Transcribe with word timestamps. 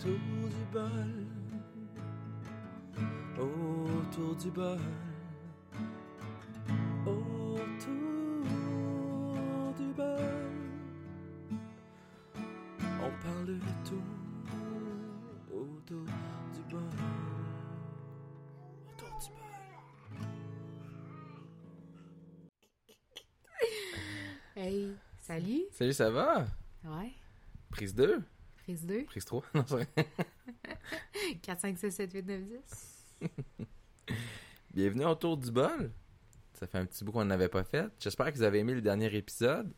Autour 0.00 0.48
du 0.48 0.64
bol. 0.72 1.12
Autour 3.38 4.34
du 4.34 4.50
bol. 4.50 4.78
Autour 7.04 8.46
du 9.76 9.92
bol. 9.92 10.48
On 13.02 13.10
parle 13.22 13.46
de 13.46 13.58
tout. 13.84 14.06
Autour 15.52 16.06
du 16.54 16.62
bol. 16.70 16.80
Autour 18.88 19.14
du 19.18 19.30
bol. 19.36 19.52
Hey, 24.56 24.96
salut. 25.20 25.64
Salut, 25.72 25.92
ça 25.92 26.10
va? 26.10 26.46
Ouais. 26.84 27.12
Prise 27.68 27.94
2? 27.94 28.22
Prise 28.64 28.86
2. 28.86 29.04
Prise 29.04 29.24
3? 29.24 29.42
Non, 29.54 29.64
c'est 29.66 29.74
vrai. 29.74 29.86
4, 31.42 31.60
5, 31.60 31.78
6, 31.78 31.90
7, 31.90 32.12
8, 32.12 32.26
9, 32.26 32.40
10. 33.20 33.28
Bienvenue 34.74 35.04
autour 35.06 35.36
du 35.36 35.50
bol. 35.50 35.90
Ça 36.54 36.66
fait 36.66 36.78
un 36.78 36.84
petit 36.84 37.04
bout 37.04 37.12
qu'on 37.12 37.24
n'avait 37.24 37.48
pas 37.48 37.64
fait. 37.64 37.90
J'espère 37.98 38.30
que 38.30 38.36
vous 38.36 38.42
avez 38.42 38.58
aimé 38.58 38.74
le 38.74 38.82
dernier 38.82 39.14
épisode. 39.14 39.72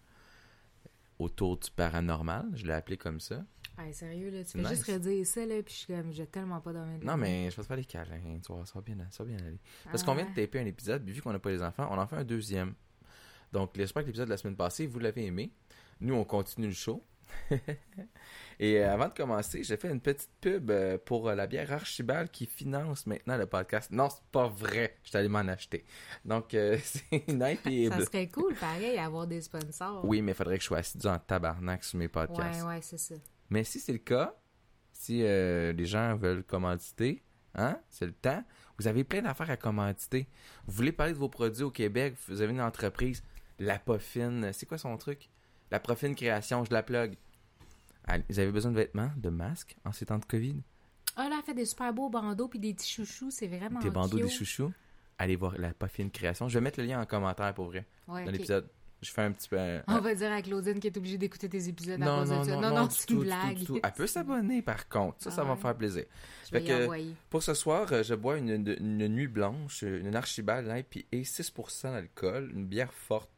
Autour 1.19 1.59
du 1.59 1.71
paranormal, 1.71 2.51
je 2.55 2.67
l'ai 2.67 2.73
appelé 2.73 2.97
comme 2.97 3.21
ça. 3.21 3.45
Hey, 3.79 3.95
sérieux, 3.95 4.31
là, 4.31 4.45
tu 4.45 4.59
nice. 4.59 4.69
juste 4.69 4.87
redire 4.87 5.25
ça, 5.25 5.47
là, 5.47 5.63
puis 5.63 5.73
je 5.73 5.79
suis 5.79 5.95
comme, 5.95 6.13
j'ai 6.13 6.27
tellement 6.27 6.61
pas 6.61 6.73
dormi. 6.73 6.99
Non, 7.05 7.17
mais 7.17 7.51
je 7.51 7.57
vais 7.57 7.63
te 7.63 7.67
faire 7.69 7.77
des 7.77 7.85
câlins. 7.85 8.41
Tu 8.45 8.53
vois, 8.53 8.67
ça 8.67 8.73
va 8.75 8.81
bien, 8.81 8.97
ça 9.11 9.23
va 9.23 9.31
bien 9.31 9.39
aller. 9.47 9.61
Parce 9.85 10.03
qu'on 10.03 10.15
vient 10.15 10.29
de 10.29 10.35
taper 10.35 10.59
un 10.59 10.67
épisode, 10.67 11.05
puis 11.05 11.15
vu 11.15 11.23
qu'on 11.23 11.33
n'a 11.33 11.39
pas 11.39 11.51
les 11.51 11.63
enfants, 11.63 11.89
on 11.91 11.99
en 11.99 12.07
fait 12.07 12.17
un 12.17 12.25
deuxième. 12.25 12.75
Donc, 13.53 13.71
j'espère 13.77 14.03
que 14.03 14.09
l'épisode 14.09 14.27
de 14.27 14.31
la 14.31 14.37
semaine 14.37 14.57
passée, 14.57 14.87
vous 14.87 14.99
l'avez 14.99 15.25
aimé. 15.25 15.53
Nous, 16.01 16.15
on 16.15 16.25
continue 16.25 16.67
le 16.67 16.75
show. 16.75 17.05
Et 18.59 18.79
euh, 18.79 18.93
avant 18.93 19.09
de 19.09 19.15
commencer, 19.15 19.65
j'ai 19.65 19.77
fait 19.77 19.91
une 19.91 20.01
petite 20.01 20.31
pub 20.41 20.71
euh, 20.71 20.97
pour 20.97 21.29
euh, 21.29 21.35
la 21.35 21.47
bière 21.47 21.73
Archibald 21.73 22.31
qui 22.31 22.47
finance 22.47 23.07
maintenant 23.07 23.37
le 23.37 23.47
podcast. 23.47 23.91
Non, 23.91 24.09
c'est 24.09 24.23
pas 24.31 24.47
vrai. 24.47 24.97
Je 25.03 25.09
suis 25.09 25.19
allé 25.19 25.29
m'en 25.29 25.41
acheter. 25.41 25.85
Donc, 26.25 26.55
euh, 26.55 26.79
c'est 26.85 27.25
une 27.29 27.43
IPA. 27.43 27.99
Ça 27.99 28.05
serait 28.05 28.29
cool, 28.29 28.55
pareil, 28.55 28.99
avoir 28.99 29.27
des 29.27 29.41
sponsors. 29.41 30.05
Oui, 30.05 30.23
mais 30.23 30.33
il 30.33 30.35
faudrait 30.35 30.59
que 30.59 30.63
je 30.63 30.69
sois 30.69 30.79
assidu 30.79 31.07
en 31.07 31.19
tabarnak 31.19 31.83
sur 31.83 31.99
mes 31.99 32.09
podcasts. 32.09 32.63
Ouais, 32.63 32.69
ouais, 32.69 32.81
c'est 32.83 32.99
ça. 32.99 33.15
Mais 33.51 33.65
si 33.65 33.81
c'est 33.81 33.93
le 33.93 33.99
cas, 33.99 34.35
si 34.93 35.25
euh, 35.25 35.73
les 35.73 35.85
gens 35.85 36.15
veulent 36.15 36.45
commanditer, 36.45 37.23
hein, 37.57 37.79
c'est 37.91 38.07
le 38.07 38.13
temps. 38.13 38.45
Vous 38.79 38.87
avez 38.87 39.03
plein 39.03 39.23
d'affaires 39.23 39.51
à 39.51 39.57
commanditer. 39.57 40.29
Vous 40.67 40.75
voulez 40.75 40.93
parler 40.93 41.13
de 41.13 41.19
vos 41.19 41.29
produits 41.29 41.65
au 41.65 41.71
Québec, 41.71 42.15
vous 42.29 42.41
avez 42.41 42.53
une 42.53 42.61
entreprise, 42.61 43.25
La 43.59 43.79
Poffine, 43.81 44.53
c'est 44.53 44.67
quoi 44.67 44.79
son 44.79 44.97
truc? 44.97 45.29
La 45.73 45.81
Poffine 45.81 46.15
Création, 46.15 46.65
je 46.65 46.73
la 46.73 46.83
plug. 46.83 47.17
Vous 48.29 48.39
avez 48.39 48.51
besoin 48.53 48.71
de 48.73 48.77
vêtements, 48.77 49.11
de 49.17 49.29
masques 49.31 49.77
en 49.85 49.93
ces 49.93 50.07
temps 50.07 50.19
de 50.19 50.25
COVID? 50.25 50.57
Ah, 51.17 51.29
là, 51.29 51.37
elle 51.39 51.45
fait 51.45 51.55
des 51.55 51.67
super 51.67 51.93
beaux 51.93 52.09
bandeaux 52.09 52.49
puis 52.49 52.59
des 52.59 52.73
petits 52.75 52.91
chouchous, 52.91 53.31
c'est 53.31 53.47
vraiment 53.47 53.81
Des 53.81 53.91
bandeaux, 53.91 54.19
des 54.19 54.29
chouchous? 54.29 54.73
Allez 55.19 55.37
voir 55.37 55.57
La 55.59 55.73
Poffine 55.75 56.11
Création. 56.11 56.49
Je 56.49 56.55
vais 56.55 56.63
mettre 56.63 56.81
le 56.81 56.87
lien 56.87 57.01
en 57.01 57.07
commentaire 57.07 57.53
pour 57.55 57.67
vrai, 57.67 57.85
Ouais, 58.09 58.25
dans 58.25 58.31
l'épisode. 58.31 58.67
Je 59.03 59.11
fais 59.11 59.23
un 59.23 59.33
petit 59.33 59.49
peu... 59.49 59.59
On 59.89 59.99
va 59.99 60.15
dire 60.15 60.31
à 60.31 60.41
Claudine 60.43 60.79
qui 60.79 60.87
est 60.87 60.97
obligée 60.97 61.19
d'écouter 61.19 61.49
tes 61.49 61.69
épisodes 61.69 62.01
à 62.01 62.05
Non, 62.05 62.21
cause 62.21 62.31
non, 62.31 62.41
de 62.41 62.45
ça. 62.45 62.55
non, 62.55 62.61
Non, 62.61 62.77
non, 62.85 62.89
c'est 62.91 63.11
une 63.11 63.17
tout, 63.19 63.23
blague. 63.25 63.65
tout. 63.65 63.81
Elle 63.83 63.93
peut 63.93 64.07
s'abonner, 64.07 64.63
par 64.63 64.89
contre. 64.89 65.17
Ça, 65.21 65.33
ça 65.33 65.43
va 65.43 65.51
me 65.57 65.61
faire 65.61 65.75
plaisir. 65.77 66.05
Je 66.47 66.53
vais 66.53 66.61
Fait 66.61 66.87
que-. 66.89 67.05
Pour 67.29 67.43
ce 67.43 67.53
soir, 67.55 67.93
euh, 67.93 68.05
je 68.05 68.15
bois 68.15 68.39
une, 68.39 68.49
une- 68.51 68.77
une 69.01 69.09
nuit 69.09 69.27
blanche, 69.27 69.83
une 69.83 70.15
Archibald 70.15 70.69
IPA, 70.69 71.25
6% 71.25 71.91
d'alcool, 71.91 72.53
une 72.55 72.65
bière 72.65 72.93
forte. 72.93 73.29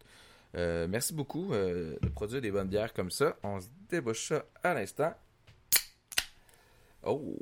Euh, 0.55 0.87
merci 0.89 1.13
beaucoup 1.15 1.53
euh, 1.53 1.97
de 2.01 2.09
produire 2.09 2.41
des 2.41 2.51
bonnes 2.53 2.69
bières 2.69 2.93
comme 2.93 3.11
ça. 3.11 3.37
On 3.43 3.61
se 3.61 3.67
débouche 3.89 4.29
ça 4.29 4.45
à 4.63 4.75
l'instant. 4.75 5.15
Oh, 7.03 7.37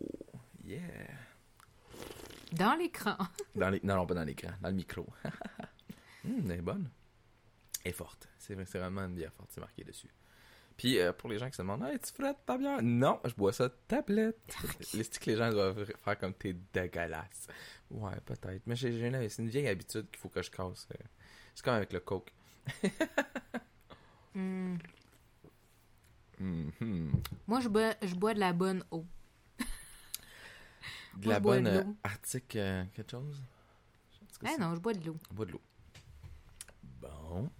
yeah. 0.64 0.80
Dans 2.52 2.74
l'écran. 2.74 3.16
Dans 3.54 3.70
les... 3.70 3.80
Non, 3.82 3.96
non, 3.96 4.06
pas 4.06 4.14
dans 4.14 4.24
l'écran, 4.24 4.50
dans 4.60 4.68
le 4.68 4.74
micro. 4.74 5.06
Hum, 6.24 6.42
elle 6.50 6.58
est 6.58 6.62
bonne. 6.62 6.88
Elle 7.84 7.90
est 7.90 7.94
forte. 7.94 8.28
C'est 8.38 8.54
vrai, 8.54 8.64
c'est 8.66 8.78
vraiment 8.78 9.02
une 9.04 9.14
bière 9.14 9.32
forte, 9.32 9.50
c'est 9.52 9.60
marqué 9.60 9.84
dessus. 9.84 10.10
Puis 10.76 10.98
euh, 10.98 11.12
pour 11.12 11.28
les 11.30 11.38
gens 11.38 11.48
qui 11.48 11.56
se 11.56 11.62
demandent, 11.62 11.84
hey, 11.84 11.98
tu 11.98 12.12
frettes 12.12 12.44
ta 12.46 12.56
bière? 12.58 12.80
Non, 12.82 13.20
je 13.24 13.34
bois 13.34 13.52
ça 13.52 13.68
tablette. 13.88 14.54
les 14.94 15.04
que 15.04 15.30
les 15.30 15.36
gens 15.36 15.50
doivent 15.50 15.84
faire 16.02 16.18
comme 16.18 16.34
t'es 16.34 16.54
dégueulasse. 16.72 17.46
Ouais, 17.90 18.16
peut-être. 18.24 18.62
Mais 18.66 18.74
j'ai, 18.74 18.92
j'ai 18.92 19.06
une- 19.08 19.28
c'est 19.28 19.42
une 19.42 19.48
vieille 19.48 19.68
habitude 19.68 20.08
qu'il 20.10 20.18
faut 20.18 20.28
que 20.28 20.42
je 20.42 20.50
casse. 20.50 20.88
C'est 21.54 21.64
comme 21.64 21.74
avec 21.74 21.92
le 21.92 22.00
coke. 22.00 22.32
Hmm. 24.34 24.76
Mhm. 26.40 27.12
Moi, 27.46 27.60
je 27.60 27.68
bois, 27.68 27.94
je 28.02 28.14
bois 28.14 28.32
de 28.34 28.40
la 28.40 28.52
bonne 28.54 28.82
eau. 28.90 29.04
De 31.18 31.26
Moi, 31.26 31.34
la 31.34 31.34
je 31.34 31.40
bois 31.42 31.54
bonne 31.56 31.64
de 31.64 31.70
euh. 31.70 31.84
Arctic 32.02 32.56
euh, 32.56 32.84
quelque 32.94 33.10
chose? 33.10 33.42
Que 34.40 34.48
c'est- 34.48 34.58
non, 34.58 34.74
je 34.74 34.80
bois 34.80 34.94
de 34.94 35.04
l'eau. 35.06 35.16
On 35.30 35.34
boit 35.34 35.44
de 35.46 35.52
l'eau. 35.52 35.60
Bon. 37.02 37.50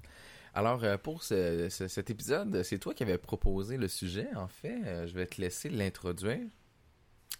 Alors, 0.54 0.82
euh, 0.82 0.96
pour 0.96 1.22
ce- 1.22 1.69
ce- 1.69 1.88
cet 1.88 2.08
épisode, 2.10 2.62
c'est 2.62 2.78
toi 2.78 2.94
qui 2.94 3.02
avais 3.02 3.19
proposé 3.19 3.76
le 3.76 3.88
sujet, 3.88 4.34
en 4.34 4.48
fait. 4.48 5.06
Je 5.06 5.14
vais 5.14 5.26
te 5.26 5.40
laisser 5.40 5.69
l'introduire. 5.69 6.48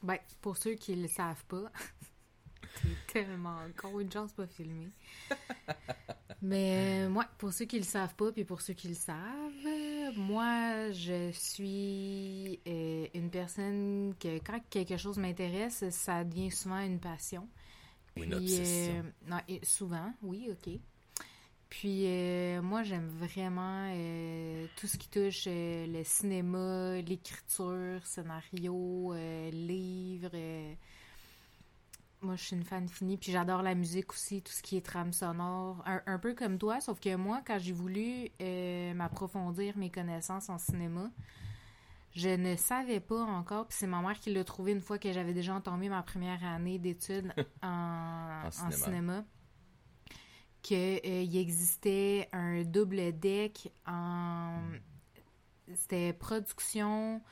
Ben, 0.03 0.19
pour 0.43 0.57
ceux 0.59 0.75
qui 0.75 0.95
le 0.95 1.09
savent 1.09 1.45
pas, 1.47 1.73
c'est 2.83 3.07
tellement 3.13 3.57
encore 3.67 3.99
une 3.99 4.13
chance 4.13 4.33
pas 4.33 4.47
filmé. 4.47 4.89
Mais 6.43 7.05
euh, 7.07 7.09
moi, 7.09 7.25
pour 7.39 7.53
ceux 7.53 7.67
qui 7.67 7.79
le 7.79 7.85
savent 7.85 8.15
pas, 8.17 8.33
puis 8.33 8.45
pour 8.45 8.61
ceux 8.61 8.75
qui 8.75 8.89
le 8.89 8.95
savent, 8.95 9.17
euh, 9.67 10.11
moi, 10.17 10.91
je 10.91 11.31
suis 11.33 12.59
euh, 12.67 13.07
une 13.15 13.31
personne 13.31 14.15
que 14.19 14.39
quand 14.39 14.59
quelque 14.69 14.97
chose 14.97 15.19
m'intéresse, 15.19 15.89
ça 15.91 16.25
devient 16.25 16.51
souvent 16.51 16.81
une 16.81 16.99
passion. 16.99 17.49
Une 18.17 18.35
Puis, 18.35 18.35
obsession. 18.35 18.99
euh, 18.99 19.03
non, 19.29 19.39
souvent, 19.63 20.13
oui, 20.23 20.49
ok. 20.51 20.75
Puis 21.71 22.05
euh, 22.07 22.61
moi, 22.63 22.83
j'aime 22.83 23.09
vraiment 23.09 23.89
euh, 23.95 24.67
tout 24.77 24.87
ce 24.87 24.99
qui 24.99 25.09
touche 25.09 25.45
euh, 25.47 25.87
le 25.87 26.05
cinéma, 26.05 27.01
l'écriture, 27.01 28.05
scénario, 28.07 29.15
euh, 29.15 29.51
livre. 29.51 30.31
euh. 30.35 30.75
Moi, 32.23 32.37
je 32.37 32.45
suis 32.45 32.57
une 32.57 32.65
fan 32.65 32.89
finie. 32.89 33.17
Puis 33.17 33.33
j'adore 33.33 33.63
la 33.63 33.75
musique 33.75 34.13
aussi, 34.13 34.43
tout 34.43 34.53
ce 34.53 34.63
qui 34.63 34.77
est 34.77 34.87
trame 34.87 35.13
sonore. 35.13 35.83
Un, 35.87 36.03
un 36.07 36.19
peu 36.19 36.35
comme 36.35 36.59
toi, 36.59 36.81
sauf 36.81 37.01
que 37.01 37.15
moi, 37.17 37.43
quand 37.45 37.59
j'ai 37.59 37.73
voulu 37.73 38.29
euh, 38.41 38.95
m'approfondir 38.95 39.77
mes 39.77 39.91
connaissances 39.91 40.49
en 40.49 40.59
cinéma, 40.59 41.11
je 42.15 42.29
ne 42.29 42.57
savais 42.57 43.01
pas 43.01 43.23
encore, 43.23 43.67
puis 43.67 43.77
c'est 43.79 43.87
ma 43.87 44.01
mère 44.01 44.21
qui 44.21 44.33
l'a 44.33 44.45
trouvé 44.45 44.73
une 44.73 44.81
fois 44.81 44.99
que 44.99 45.13
j'avais 45.13 45.33
déjà 45.33 45.55
entamé 45.55 45.89
ma 45.89 46.03
première 46.03 46.45
année 46.45 46.79
d'études 46.79 47.33
en, 47.63 48.43
en 48.47 48.51
cinéma. 48.51 48.77
cinéma, 48.77 49.25
qu'il 50.63 51.37
existait 51.37 52.29
un 52.33 52.63
double 52.63 53.19
deck 53.19 53.73
en... 53.87 54.61
C'était 55.75 56.13
production 56.13 57.23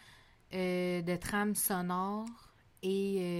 euh, 0.54 1.02
de 1.02 1.16
trames 1.16 1.54
sonores 1.54 2.26
et 2.82 3.18
euh, 3.20 3.39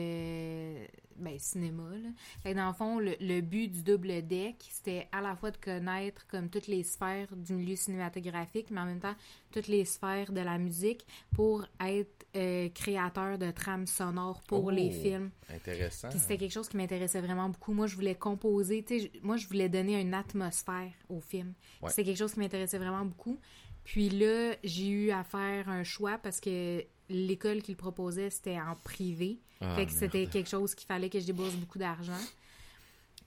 cinéma. 1.41 1.83
Là. 1.93 2.09
Fait 2.43 2.53
que 2.53 2.57
dans 2.57 2.69
le 2.69 2.73
fond, 2.75 2.99
le, 2.99 3.17
le 3.21 3.41
but 3.41 3.69
du 3.69 3.83
double 3.83 4.27
deck, 4.27 4.57
c'était 4.71 5.09
à 5.13 5.21
la 5.21 5.35
fois 5.35 5.51
de 5.51 5.57
connaître 5.57 6.27
comme 6.29 6.49
toutes 6.49 6.67
les 6.69 6.83
sphères 6.85 7.35
du 7.37 7.55
milieu 7.55 7.75
cinématographique, 7.77 8.71
mais 8.71 8.81
en 8.81 8.87
même 8.87 9.01
temps 9.01 9.15
toutes 9.51 9.67
les 9.69 9.85
sphères 9.85 10.33
de 10.33 10.41
la 10.41 10.59
musique 10.59 11.05
pour 11.35 11.67
être 11.85 12.27
euh, 12.37 12.69
créateur 12.69 13.39
de 13.39 13.51
trames 13.51 13.87
sonores 13.89 14.41
pour 14.47 14.67
Oh. 14.67 14.71
les 14.71 14.91
films. 14.91 15.31
Intéressant. 15.53 16.09
Puis 16.11 16.21
c'était 16.21 16.39
quelque 16.39 16.53
chose 16.53 16.69
qui 16.69 16.77
m'intéressait 16.77 17.21
vraiment 17.21 17.49
beaucoup. 17.49 17.73
Moi, 17.73 17.89
je 17.89 17.97
voulais 17.97 18.15
composer, 18.15 18.85
tu 18.85 19.01
sais, 19.01 19.11
je- 19.13 19.21
moi, 19.27 19.37
je 19.37 19.49
voulais 19.49 19.69
donner 19.69 20.01
une 20.01 20.15
atmosphère 20.15 20.93
au 21.09 21.21
film. 21.21 21.55
Ouais. 21.83 21.91
C'était 21.91 22.05
quelque 22.05 22.19
chose 22.19 22.33
qui 22.35 22.39
m'intéressait 22.39 22.79
vraiment 22.79 23.05
beaucoup. 23.05 23.39
Puis 23.83 24.11
là, 24.11 24.55
j'ai 24.63 24.89
eu 24.89 25.11
à 25.11 25.25
faire 25.25 25.69
un 25.69 25.83
choix 25.83 26.19
parce 26.19 26.39
que 26.39 26.85
l'école 27.11 27.61
qui 27.63 27.73
le 27.73 27.77
proposait, 27.77 28.31
c'était 28.31 28.59
en 28.59 28.75
privé. 28.77 29.41
Ah, 29.61 29.75
fait 29.77 29.87
que 29.87 29.93
c'était 29.93 30.27
quelque 30.27 30.49
chose 30.49 30.75
qu'il 30.75 30.87
fallait 30.87 31.11
que 31.11 31.21
je 31.21 31.27
débourse 31.27 31.55
beaucoup 31.57 31.79
d'argent. 31.79 32.17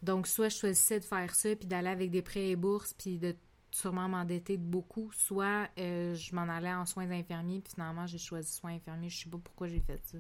Donc, 0.01 0.27
soit 0.27 0.49
je 0.49 0.57
choisissais 0.57 0.99
de 0.99 1.05
faire 1.05 1.33
ça, 1.35 1.55
puis 1.55 1.67
d'aller 1.67 1.89
avec 1.89 2.11
des 2.11 2.21
prêts 2.21 2.49
et 2.49 2.55
bourses, 2.55 2.93
puis 2.93 3.17
de 3.19 3.35
sûrement 3.71 4.07
m'endetter 4.09 4.57
de 4.57 4.63
beaucoup, 4.63 5.11
soit 5.13 5.67
euh, 5.79 6.13
je 6.13 6.35
m'en 6.35 6.43
allais 6.43 6.73
en 6.73 6.85
soins 6.85 7.09
infirmiers, 7.09 7.61
puis 7.61 7.73
finalement, 7.73 8.05
j'ai 8.05 8.17
choisi 8.17 8.51
soins 8.51 8.73
infirmiers. 8.75 9.09
Je 9.09 9.23
sais 9.23 9.29
pas 9.29 9.37
pourquoi 9.43 9.67
j'ai 9.67 9.79
fait 9.79 9.99
ça. 10.05 10.17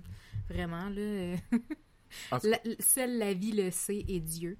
Vraiment, 0.49 0.89
là... 0.89 1.01
euh, 1.01 1.35
la- 2.43 2.61
seule 2.79 3.17
la 3.17 3.33
vie 3.33 3.51
le 3.51 3.71
sait 3.71 4.05
et 4.07 4.19
Dieu. 4.19 4.57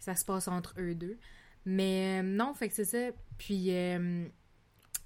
Ça 0.00 0.14
se 0.16 0.24
passe 0.24 0.48
entre 0.48 0.74
eux 0.78 0.94
deux. 0.94 1.18
Mais 1.64 2.20
euh, 2.20 2.22
non, 2.24 2.54
fait 2.54 2.68
que 2.68 2.74
c'est 2.74 2.84
ça. 2.84 3.10
Puis, 3.38 3.66
euh, 3.70 4.26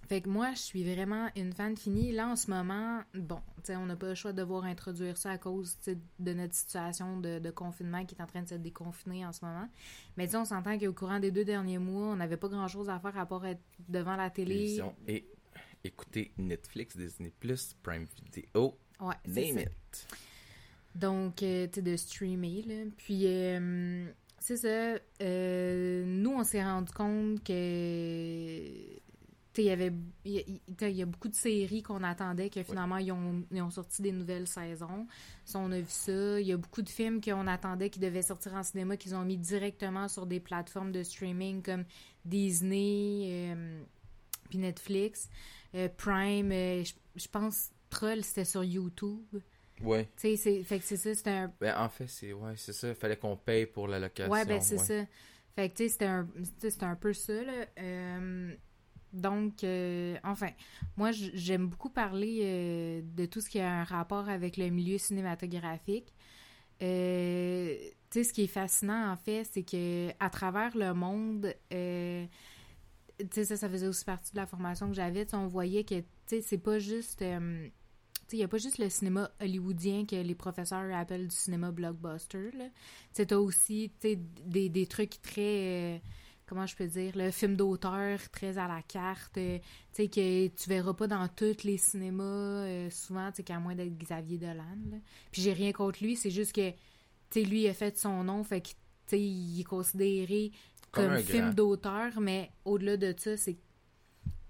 fait 0.09 0.21
que 0.21 0.29
moi, 0.29 0.53
je 0.53 0.59
suis 0.61 0.85
vraiment 0.85 1.29
une 1.37 1.53
fan 1.53 1.77
finie. 1.77 2.13
Là, 2.13 2.29
en 2.29 2.37
ce 2.37 2.51
moment, 2.51 3.03
bon, 3.15 3.41
tu 3.57 3.65
sais, 3.65 3.77
on 3.77 3.87
n'a 3.87 3.97
pas 3.97 4.09
le 4.09 4.15
choix 4.15 4.33
de 4.33 4.39
devoir 4.39 4.65
introduire 4.65 5.17
ça 5.17 5.33
à 5.33 5.39
cause 5.39 5.77
de 6.19 6.33
notre 6.33 6.55
situation 6.55 7.19
de, 7.21 7.39
de 7.39 7.51
confinement 7.51 8.05
qui 8.05 8.15
est 8.15 8.23
en 8.23 8.27
train 8.27 8.43
de 8.43 8.49
se 8.49 8.55
déconfiner 8.55 9.27
en 9.27 9.33
ce 9.33 9.45
moment. 9.45 9.69
Mais 10.17 10.27
tu 10.27 10.33
sais, 10.33 10.37
on 10.39 10.45
s'entend 10.45 10.79
qu'au 10.79 10.93
courant 10.93 11.19
des 11.21 11.31
deux 11.31 11.45
derniers 11.45 11.79
mois, 11.79 12.07
on 12.09 12.17
n'avait 12.17 12.37
pas 12.37 12.49
grand-chose 12.49 12.89
à 12.89 12.99
faire 12.99 13.19
à 13.19 13.27
part 13.27 13.45
être 13.47 13.61
devant 13.89 14.17
la 14.17 14.31
télé. 14.31 14.55
Télévision 14.55 14.95
et 15.09 15.27
écouter 15.85 16.33
Netflix, 16.39 16.97
Disney+, 16.97 17.33
Prime 17.83 18.07
Video, 18.35 18.77
Ouais, 19.01 19.15
Name 19.27 19.59
it. 19.59 20.07
Donc, 20.95 21.43
euh, 21.43 21.67
tu 21.67 21.75
sais, 21.75 21.83
de 21.83 21.97
streamer, 21.97 22.63
là. 22.63 22.85
Puis, 22.97 23.27
euh, 23.27 24.07
c'est 24.39 24.57
ça. 24.57 24.99
euh, 25.21 26.05
nous, 26.07 26.31
on 26.33 26.45
s'est 26.45 26.63
rendu 26.65 26.91
compte 26.93 27.45
que. 27.45 28.97
Il 29.63 29.65
y 29.65 29.71
avait. 29.71 29.93
Il 30.25 30.61
y, 30.81 31.03
a 31.03 31.07
beaucoup 31.07 31.29
de 31.29 31.35
séries 31.35 31.83
qu'on 31.83 32.03
attendait 32.03 32.51
que 32.51 32.63
finalement, 32.63 32.99
ils, 32.99 33.13
ont, 33.13 33.45
ils 33.51 33.63
ont 33.63 33.71
sorti 33.71 34.03
des 34.03 34.13
nouvelles 34.13 34.47
saisons. 34.47 35.07
Ça, 35.45 35.59
on 35.59 35.71
a 35.73 35.79
vu 35.79 35.87
ça. 35.89 36.41
Il 36.41 36.47
y 36.47 36.53
a 36.53 36.57
beaucoup 36.57 36.83
de 36.83 36.89
films 36.89 37.21
qu'on 37.21 37.47
attendait 37.47 37.91
qui 37.91 37.99
devaient 37.99 38.23
sortir 38.23 38.55
en 38.55 38.63
cinéma 38.63 38.97
qu'ils 38.97 39.15
ont 39.15 39.25
mis 39.25 39.37
directement 39.37 40.09
sur 40.09 40.27
des 40.27 40.41
plateformes 40.41 40.93
de 40.93 41.03
streaming 41.03 41.63
comme 41.63 41.85
Disney, 42.25 43.29
euh, 43.31 43.83
puis 44.49 44.59
Netflix. 44.59 45.29
Euh, 45.75 45.89
Prime, 45.97 46.53
euh, 46.53 46.85
je 47.15 47.29
pense, 47.29 47.71
Troll, 47.91 48.23
c'était 48.25 48.45
sur 48.45 48.65
YouTube. 48.65 49.25
Ouais. 49.83 50.05
Tu 50.17 50.29
sais, 50.29 50.37
c'est- 50.37 50.63
fait 50.65 50.79
que 50.79 50.85
c'est 50.85 50.97
ça, 50.97 51.15
c'était 51.15 51.31
un 51.31 51.53
Ben, 51.61 51.77
en 51.79 51.89
fait, 51.89 52.07
c'est 52.09 52.33
ouais, 52.33 52.55
c'est 52.57 52.73
ça. 52.73 52.89
Il 52.89 52.95
fallait 52.95 53.17
qu'on 53.17 53.37
paye 53.37 53.67
pour 53.67 53.89
la 53.89 53.99
location. 53.99 54.33
Ouais, 54.33 54.45
ben 54.45 54.61
c'est 54.61 54.79
ça. 54.79 55.05
Fait 55.55 55.71
que, 55.71 55.77
tu 55.77 55.85
sais, 55.85 55.89
c'était 55.91 56.07
un, 56.07 56.27
un 56.83 56.97
peu 56.97 57.13
ça, 57.13 57.43
là. 57.43 57.67
Donc, 59.13 59.65
euh, 59.65 60.17
enfin, 60.25 60.51
moi, 60.97 61.11
j'aime 61.13 61.69
beaucoup 61.69 61.91
parler 61.91 62.41
euh, 62.43 63.03
de 63.03 63.27
tout 63.27 63.41
ce 63.41 63.49
qui 63.49 63.61
a 63.61 63.81
un 63.81 63.85
rapport 63.85 64.29
avec 64.29 64.57
le 64.57 64.69
milieu 64.69 64.99
cinématographique. 64.99 66.13
Euh, 66.83 67.75
tu 68.11 68.23
sais, 68.23 68.25
ce 68.25 68.33
qui 68.33 68.45
est 68.45 68.49
fascinant, 68.49 69.11
en 69.11 69.17
fait, 69.17 69.49
c'est 69.51 69.63
que 69.63 70.11
à 70.21 70.29
travers 70.29 70.77
le 70.77 70.93
monde, 70.93 71.55
tu 71.71 72.29
sais, 73.31 73.57
ça, 73.57 73.69
faisait 73.69 73.87
aussi 73.87 74.05
partie 74.05 74.33
de 74.33 74.37
la 74.37 74.47
formation 74.47 74.89
que 74.89 74.95
j'avais. 74.95 75.27
On 75.35 75.47
voyait 75.47 75.85
que, 75.85 76.01
tu 76.01 76.07
sais, 76.27 76.43
c'est 76.43 76.59
pas 76.59 76.79
juste... 76.79 77.21
tu 77.21 77.25
sais, 77.25 77.73
il 78.33 78.39
n'y 78.39 78.45
a 78.45 78.49
pas 78.49 78.59
juste 78.59 78.79
le 78.79 78.91
cinéma 78.91 79.31
hollywoodien 79.41 80.05
que 80.05 80.17
les 80.17 80.35
professeurs 80.35 80.95
appellent 80.95 81.29
du 81.29 81.35
cinéma 81.35 81.71
blockbuster. 81.73 82.51
Tu 82.53 82.59
sais, 83.13 83.35
aussi, 83.35 83.93
tu 84.01 84.11
sais, 84.11 84.17
des, 84.45 84.69
des 84.69 84.87
trucs 84.87 85.23
très... 85.23 86.03
euh, 86.47 86.49
comment 86.49 86.67
je 86.67 86.77
peux 86.77 86.87
dire? 86.87 87.13
Le 87.17 87.31
film 87.31 87.57
d'auteur 87.57 88.19
très 88.31 88.59
à 88.59 88.69
la 88.69 88.83
carte, 88.83 89.37
euh, 89.39 89.59
tu 89.93 90.05
sais, 90.05 90.09
que 90.09 90.49
tu 90.49 90.69
verras 90.69 90.95
pas 90.95 91.07
dans 91.07 91.27
tous 91.29 91.65
les 91.65 91.77
cinémas, 91.79 92.25
euh, 92.25 92.91
souvent, 92.91 93.31
tu 93.31 93.37
sais, 93.37 93.43
qu'à 93.43 93.59
moins 93.59 93.75
d'être 93.75 93.97
Xavier 93.99 94.39
Dolan, 94.39 94.55
là. 94.91 94.97
Puis 95.33 95.43
j'ai 95.43 95.53
rien 95.53 95.73
contre 95.73 96.03
lui, 96.03 96.17
c'est 96.17 96.31
juste 96.31 96.55
que, 96.55 96.71
tu 96.71 96.77
sais, 97.31 97.43
lui, 97.43 97.63
il 97.63 97.69
a 97.69 97.75
fait 97.75 97.97
son 97.99 98.25
nom, 98.25 98.45
fait 98.45 98.61
que, 98.61 98.69
tu 98.69 98.75
sais, 99.07 99.21
il 99.21 99.61
est 99.61 99.65
considéré 99.65 100.53
Comme 100.91 101.19
film 101.19 101.55
d'auteur, 101.55 102.21
mais 102.21 102.51
au-delà 102.65 102.97
de 102.97 103.15
ça, 103.19 103.37
c'est, 103.37 103.55
tu 103.55 103.61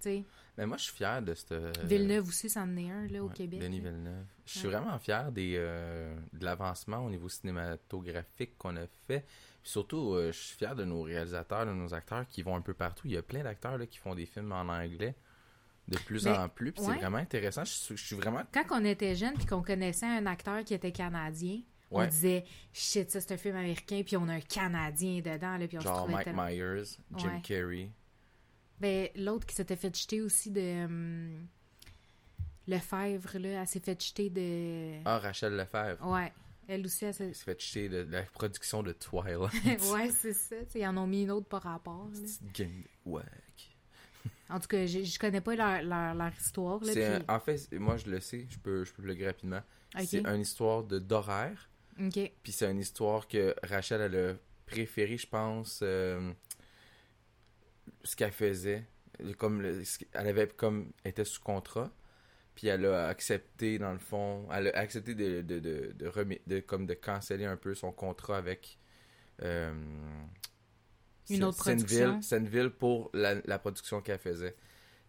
sais, 0.00 0.24
Mais 0.58 0.66
moi, 0.66 0.76
je 0.78 0.84
suis 0.84 0.94
fier 0.94 1.20
de 1.20 1.34
cette. 1.34 1.52
Villeneuve 1.84 2.28
aussi, 2.28 2.48
c'en 2.48 2.76
est 2.78 2.90
un, 2.90 3.06
là, 3.08 3.22
au 3.22 3.28
Ouais, 3.28 3.34
Québec. 3.34 3.60
Denis. 3.60 3.80
Villeneuve. 3.80 4.24
Je 4.46 4.58
suis 4.58 4.68
Ouais. 4.68 4.74
vraiment 4.74 4.98
fier 4.98 5.30
des, 5.32 5.54
euh, 5.56 6.16
de 6.32 6.44
l'avancement 6.46 7.04
au 7.04 7.10
niveau 7.10 7.28
cinématographique 7.28 8.56
qu'on 8.56 8.76
a 8.76 8.86
fait. 9.06 9.26
Puis 9.66 9.72
surtout, 9.72 10.14
euh, 10.14 10.30
je 10.30 10.38
suis 10.38 10.56
fier 10.56 10.76
de 10.76 10.84
nos 10.84 11.02
réalisateurs, 11.02 11.66
de 11.66 11.72
nos 11.72 11.92
acteurs 11.92 12.24
qui 12.28 12.40
vont 12.42 12.54
un 12.54 12.60
peu 12.60 12.72
partout. 12.72 13.08
Il 13.08 13.14
y 13.14 13.16
a 13.16 13.22
plein 13.22 13.42
d'acteurs 13.42 13.76
là, 13.76 13.84
qui 13.86 13.98
font 13.98 14.14
des 14.14 14.24
films 14.24 14.52
en 14.52 14.60
anglais 14.60 15.16
de 15.88 15.98
plus 15.98 16.22
Ben, 16.22 16.40
en 16.44 16.48
plus. 16.48 16.70
Puis 16.70 16.84
ouais. 16.84 16.92
c'est 16.92 17.00
vraiment 17.00 17.16
intéressant. 17.18 17.64
Je, 17.64 17.72
suis- 17.72 17.96
je 17.96 18.04
suis 18.06 18.14
vraiment. 18.14 18.42
Quand 18.54 18.62
on 18.70 18.84
était 18.84 19.16
jeune 19.16 19.34
puis 19.34 19.44
qu'on 19.44 19.62
connaissait 19.64 20.06
un 20.06 20.24
acteur 20.26 20.62
qui 20.62 20.72
était 20.72 20.92
canadien, 20.92 21.62
on 21.90 22.06
disait 22.06 22.44
shit, 22.72 23.10
ça 23.10 23.20
c'est 23.20 23.34
un 23.34 23.36
film 23.36 23.56
américain 23.56 24.02
puis 24.06 24.16
on 24.16 24.28
a 24.28 24.34
un 24.34 24.40
Canadien 24.40 25.20
dedans 25.20 25.56
là 25.56 25.66
puis 25.66 25.78
on 25.78 25.80
se 25.80 25.86
Genre 25.88 25.96
trouvait 25.96 26.12
Mike 26.12 26.24
tellement- 26.26 26.46
Myers, 26.46 26.84
Jim 27.16 27.28
Ouais. 27.34 27.40
Carrey. 27.42 27.90
Ben, 28.78 29.08
l'autre 29.16 29.46
qui 29.46 29.54
s'était 29.56 29.74
fait 29.74 29.96
jeter 29.98 30.20
aussi 30.20 30.52
de 30.52 30.84
hum, 30.84 31.46
Lefebvre 32.68 33.38
là, 33.38 33.48
elle 33.62 33.66
s'est 33.66 33.80
fait 33.80 34.00
jeter 34.00 34.30
de 34.30 35.00
Ah, 35.04 35.18
Rachel 35.18 35.56
Lefebvre. 35.56 36.04
Ouais, 36.08 36.32
elle 36.68 36.84
aussi 36.84 37.04
elle 37.04 37.14
s'est 37.14 37.32
fait 37.32 37.60
jeter 37.60 37.88
de, 37.88 38.04
de 38.04 38.12
la 38.12 38.22
production 38.24 38.82
de 38.82 38.92
Twilight. 38.92 39.52
Ouais, 39.92 40.10
c'est 40.10 40.32
ça, 40.32 40.56
ils 40.74 40.86
en 40.86 40.96
ont 40.96 41.06
mis 41.06 41.22
une 41.22 41.30
autre 41.30 41.46
par 41.48 41.62
rapport. 41.62 42.08
gang. 42.54 42.84
En 44.48 44.60
tout 44.60 44.68
cas, 44.68 44.86
je, 44.86 45.18
connais 45.18 45.40
pas 45.40 45.56
leur, 45.56 45.82
leur, 45.82 46.14
leur 46.14 46.32
histoire 46.38 46.82
là 46.84 46.92
un- 47.28 47.34
En 47.34 47.40
fait, 47.40 47.72
moi 47.72 47.96
je 47.96 48.08
le 48.08 48.20
sais, 48.20 48.46
je 48.48 48.58
peux, 48.58 48.84
je 48.84 48.92
peux 48.92 49.02
le 49.02 49.26
rapidement. 49.26 49.62
C'est 50.04 50.24
une 50.26 50.40
histoire 50.40 50.84
de 50.84 50.98
d'horaire. 50.98 51.68
OK. 52.00 52.30
Puis 52.42 52.52
c'est 52.52 52.70
une 52.70 52.78
histoire 52.78 53.26
que 53.26 53.54
Rachel, 53.62 54.00
elle 54.02 54.16
a 54.16 54.34
préféré, 54.66 55.16
je 55.16 55.26
pense, 55.26 55.80
euh, 55.82 56.32
ce 58.04 58.14
qu'elle 58.16 58.32
faisait. 58.32 58.84
Comme 59.38 59.62
le- 59.62 59.82
elle 60.12 60.26
avait 60.28 60.46
comme 60.48 60.92
elle 61.02 61.10
était 61.10 61.24
sous 61.24 61.40
contrat. 61.40 61.90
Puis 62.56 62.66
elle 62.68 62.86
a 62.86 63.06
accepté, 63.08 63.78
dans 63.78 63.92
le 63.92 63.98
fond, 63.98 64.48
elle 64.50 64.68
a 64.68 64.78
accepté 64.78 65.14
de, 65.14 65.42
de, 65.42 65.60
de, 65.60 65.94
de, 66.46 66.60
comme 66.60 66.86
de 66.86 66.94
canceller 66.94 67.44
un 67.44 67.56
peu 67.58 67.74
son 67.74 67.92
contrat 67.92 68.38
avec 68.38 68.78
euh, 69.42 69.72
Une 71.28 71.44
autre 71.44 71.62
Senville- 71.62 71.76
production. 71.86 72.22
Senville 72.22 72.70
pour 72.70 73.10
la, 73.12 73.34
la 73.44 73.58
production 73.58 74.00
qu'elle 74.00 74.18
faisait. 74.18 74.56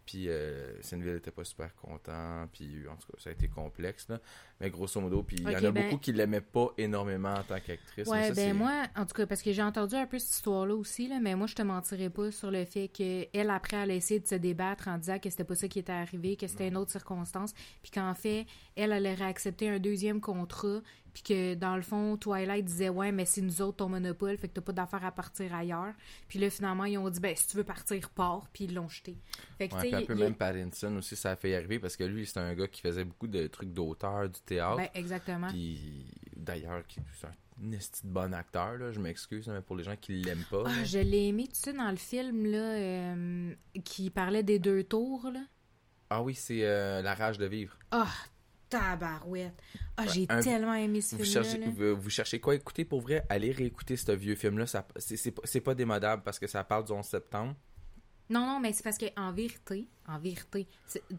Puis 0.08 0.30
euh, 0.30 0.82
Senville 0.82 1.18
était 1.18 1.32
pas 1.32 1.44
super 1.44 1.76
content. 1.76 2.48
Puis 2.54 2.88
en 2.90 2.96
tout 2.96 3.12
cas, 3.12 3.18
ça 3.20 3.30
a 3.30 3.34
été 3.34 3.50
complexe. 3.50 4.08
Là. 4.08 4.22
Mais 4.62 4.70
grosso 4.70 5.02
modo, 5.02 5.22
puis 5.22 5.36
il 5.38 5.52
y 5.52 5.56
en 5.56 5.64
a 5.66 5.72
ben- 5.72 5.84
beaucoup 5.84 5.98
qui 5.98 6.14
l'aimaient 6.14 6.40
pas 6.40 6.74
énormément 6.78 7.34
en 7.34 7.44
tant 7.44 7.60
qu'actrice. 7.60 8.08
mais 8.08 8.12
Ouais, 8.12 8.28
ça, 8.30 8.34
ben 8.34 8.56
moi, 8.56 8.86
en 8.96 9.06
tout 9.06 9.14
cas, 9.14 9.28
parce 9.28 9.42
que 9.42 9.52
j'ai 9.52 9.62
entendu 9.62 9.96
un 9.96 10.08
peu 10.08 10.18
cette 10.18 10.32
histoire-là 10.32 10.76
aussi, 10.76 11.10
là, 11.10 11.20
mais 11.22 11.36
moi, 11.36 11.46
je 11.46 11.56
te 11.56 11.62
mentirais 11.62 12.10
pas 12.10 12.32
sur 12.32 12.50
le 12.50 12.64
fait 12.64 12.88
qu'elle, 12.88 13.50
après, 13.50 13.76
elle 13.76 13.92
a 13.92 13.96
essayé 13.96 14.22
de 14.22 14.28
se 14.28 14.36
débattre 14.36 14.88
en 14.88 14.98
disant 14.98 15.20
que 15.20 15.30
c'était 15.30 15.44
pas 15.44 15.56
ça 15.56 15.68
qui 15.68 15.80
était 15.80 15.92
arrivé, 15.92 16.38
que 16.38 16.48
c'était 16.48 16.70
une 16.70 16.78
autre 16.78 16.92
circonstance, 16.92 17.54
puis 17.82 17.92
qu'en 17.92 18.14
fait, 18.14 18.46
elle, 18.78 18.94
elle 18.94 19.08
aurait 19.08 19.26
accepté 19.26 19.68
un 19.68 19.80
deuxième 19.80 20.22
contrat, 20.22 20.80
puis 21.18 21.34
que, 21.34 21.56
dans 21.56 21.76
le 21.76 21.82
fond, 21.82 22.16
Twilight 22.16 22.64
disait 22.64 22.90
«Ouais, 22.90 23.12
mais 23.12 23.26
c'est 23.26 23.42
nous 23.42 23.60
autres 23.64 23.78
ton 23.78 23.90
monopole, 23.90 24.38
fait 24.38 24.48
que 24.50 24.54
t'as 24.54 24.62
pas 24.62 24.72
d'affaire 24.72 25.04
à 25.04 25.12
partir 25.12 25.52
ailleurs.» 25.56 25.94
Puis 26.28 26.38
là, 26.38 26.48
finalement, 26.52 26.86
ils 26.86 27.00
ont 27.00 27.10
dit 27.10 27.20
«Ben, 27.22 27.36
si 27.36 27.48
tu 27.48 27.58
veux 27.58 27.64
partir, 27.64 28.08
pars.» 28.12 28.48
Puis 28.54 28.66
ils 28.66 28.74
l'ont 28.76 28.88
jeté. 28.88 29.18
Fait 29.58 29.68
que, 29.68 29.74
Ouais, 29.74 29.82
tu 29.82 29.88
puis 29.88 29.96
un 29.96 30.06
peu 30.06 30.14
il- 30.14 30.20
même 30.20 30.36
Pattinson 30.36 30.96
aussi, 30.98 31.16
ça 31.16 31.32
a 31.32 31.36
fait 31.36 31.50
y 31.50 31.56
arriver 31.56 31.80
parce 31.80 31.96
que 31.98 32.04
lui, 32.04 32.28
c'est 32.28 32.40
un 32.40 32.54
gars 32.54 32.68
qui 32.68 32.82
faisait 32.82 33.04
beaucoup 33.04 33.26
de 33.28 33.48
trucs 33.48 33.74
d'auteur, 33.74 34.30
du 34.30 34.40
théâtre. 34.42 34.78
Ben, 34.78 34.90
exactement. 34.94 35.48
Puis 35.48 36.06
d'ailleurs, 36.36 36.86
qui- 36.86 37.00
esti 37.74 38.06
de 38.06 38.12
bon 38.12 38.32
acteur, 38.36 38.78
là. 38.78 38.92
Je 38.92 39.00
m'excuse, 39.00 39.48
mais 39.48 39.62
pour 39.62 39.76
les 39.76 39.84
gens 39.84 39.96
qui 40.00 40.22
l'aiment 40.22 40.46
pas. 40.52 40.66
Ah, 40.68 40.84
je 40.84 41.00
l'ai 41.00 41.30
aimé, 41.30 41.48
tu 41.48 41.56
sais, 41.60 41.74
dans 41.74 41.90
le 41.90 41.98
film, 41.98 42.46
là, 42.46 42.58
euh, 42.76 43.54
qui 43.84 44.12
parlait 44.12 44.44
des 44.44 44.60
deux 44.60 44.84
tours, 44.84 45.32
là. 45.34 45.42
Ah 46.12 46.22
oui, 46.22 46.36
c'est 46.36 46.60
euh, 46.64 47.02
La 47.02 47.16
rage 47.16 47.40
de 47.40 47.48
vivre. 47.48 47.76
Ah, 47.90 48.08
tabarouette. 48.70 49.60
Ah, 49.98 50.06
j'ai 50.08 50.26
Un- 50.30 50.42
tellement 50.42 50.74
aimé 50.74 51.02
ce 51.02 51.16
Vous 51.16 51.24
film-là. 51.24 51.44
cherchez, 51.44 51.58
là. 51.60 51.68
vous, 51.70 52.02
vous 52.02 52.10
cherchez 52.10 52.40
quoi 52.40 52.56
écouter 52.56 52.86
pour 52.86 53.02
vrai? 53.02 53.26
Allez 53.30 53.52
réécouter 53.52 53.96
ce 53.98 54.12
vieux 54.12 54.36
film-là. 54.36 54.66
Ça- 54.68 54.86
C'est 54.98 55.62
pas- 55.62 55.76
démodable 55.76 56.24
parce 56.24 56.40
que 56.40 56.48
ça 56.48 56.64
parle 56.64 56.86
du 56.86 56.92
11 56.92 57.06
septembre. 57.06 57.56
Non, 58.30 58.46
non, 58.46 58.60
mais 58.60 58.74
c'est 58.74 58.84
parce 58.84 58.98
qu'en 58.98 59.32
vérité, 59.32 59.88
en 60.08 60.20
vérité, 60.20 60.68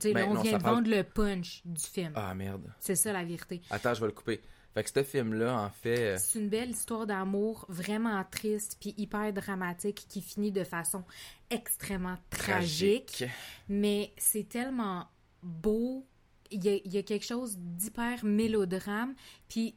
Ben, 0.02 0.12
là, 0.14 0.26
on 0.28 0.34
non, 0.34 0.42
vient 0.42 0.58
de 0.58 0.62
parle- 0.62 0.74
vendre 0.76 0.90
le 0.90 1.02
punch 1.04 1.62
du 1.64 1.82
film. 1.82 2.12
Ah 2.14 2.34
merde. 2.34 2.70
C'est 2.80 2.96
ça, 2.96 3.12
la 3.12 3.24
vérité. 3.24 3.62
Attends, 3.70 3.94
je 3.94 4.00
vais 4.00 4.06
le 4.08 4.12
couper. 4.12 4.42
Fait 4.74 4.84
que 4.84 4.90
ce 4.90 5.02
film-là, 5.02 5.58
en 5.58 5.70
fait. 5.70 6.14
euh, 6.14 6.16
C'est 6.20 6.38
une 6.38 6.50
belle 6.50 6.70
histoire 6.70 7.06
d'amour 7.06 7.64
vraiment 7.70 8.22
triste 8.30 8.76
puis 8.78 8.94
hyper 8.98 9.32
dramatique 9.32 10.04
qui 10.08 10.20
finit 10.20 10.52
de 10.52 10.62
façon 10.64 11.02
extrêmement 11.48 12.18
tragique. 12.28 13.24
Mais 13.70 14.12
c'est 14.18 14.46
tellement 14.46 15.06
beau. 15.42 16.06
Il 16.50 16.64
y, 16.64 16.98
a, 16.98 17.02
quelque 17.02 17.26
chose 17.26 17.58
d'hyper 17.58 18.24
mélodrame. 18.24 19.14
Puis, 19.48 19.74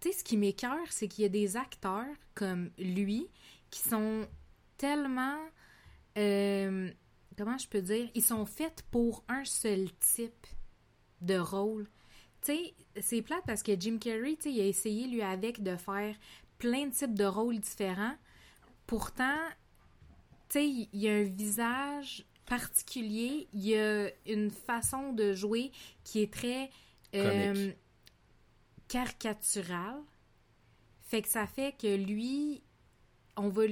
tu 0.00 0.10
sais, 0.10 0.18
ce 0.18 0.24
qui 0.24 0.36
m'écœure, 0.36 0.86
c'est 0.90 1.08
qu'il 1.08 1.22
y 1.22 1.24
a 1.24 1.30
des 1.30 1.56
acteurs 1.56 2.14
comme 2.34 2.70
lui 2.78 3.28
qui 3.70 3.80
sont 3.80 4.26
tellement. 4.76 5.38
euh, 6.18 6.90
comment 7.36 7.58
je 7.58 7.68
peux 7.68 7.82
dire? 7.82 8.10
Ils 8.14 8.22
sont 8.22 8.44
faits 8.44 8.84
pour 8.90 9.24
un 9.28 9.44
seul 9.44 9.88
type 10.00 10.46
de 11.20 11.38
rôle. 11.38 11.88
Tu 12.42 12.52
sais, 12.52 12.74
c'est 13.00 13.22
plate 13.22 13.44
parce 13.46 13.62
que 13.62 13.72
Jim 13.78 13.98
Carrey, 13.98 14.36
tu 14.36 14.42
sais, 14.42 14.52
il 14.52 14.60
a 14.60 14.66
essayé, 14.66 15.06
lui, 15.06 15.22
avec, 15.22 15.62
de 15.62 15.76
faire 15.76 16.14
plein 16.58 16.86
de 16.86 16.92
types 16.92 17.14
de 17.14 17.24
rôles 17.24 17.58
différents. 17.60 18.16
Pourtant, 18.86 19.38
tu 20.48 20.58
sais, 20.58 20.68
il 20.68 20.88
y 20.92 21.08
a 21.08 21.14
un 21.14 21.22
visage 21.22 22.26
particulier, 22.52 23.48
il 23.54 23.66
y 23.66 23.78
a 23.78 24.10
une 24.26 24.50
façon 24.50 25.14
de 25.14 25.32
jouer 25.32 25.72
qui 26.04 26.20
est 26.20 26.30
très 26.30 26.68
euh, 27.14 27.72
caricaturale. 28.88 30.02
Fait 31.00 31.22
que 31.22 31.28
ça 31.28 31.46
fait 31.46 31.74
que 31.80 31.86
lui, 31.86 32.62
on 33.38 33.48
va 33.48 33.62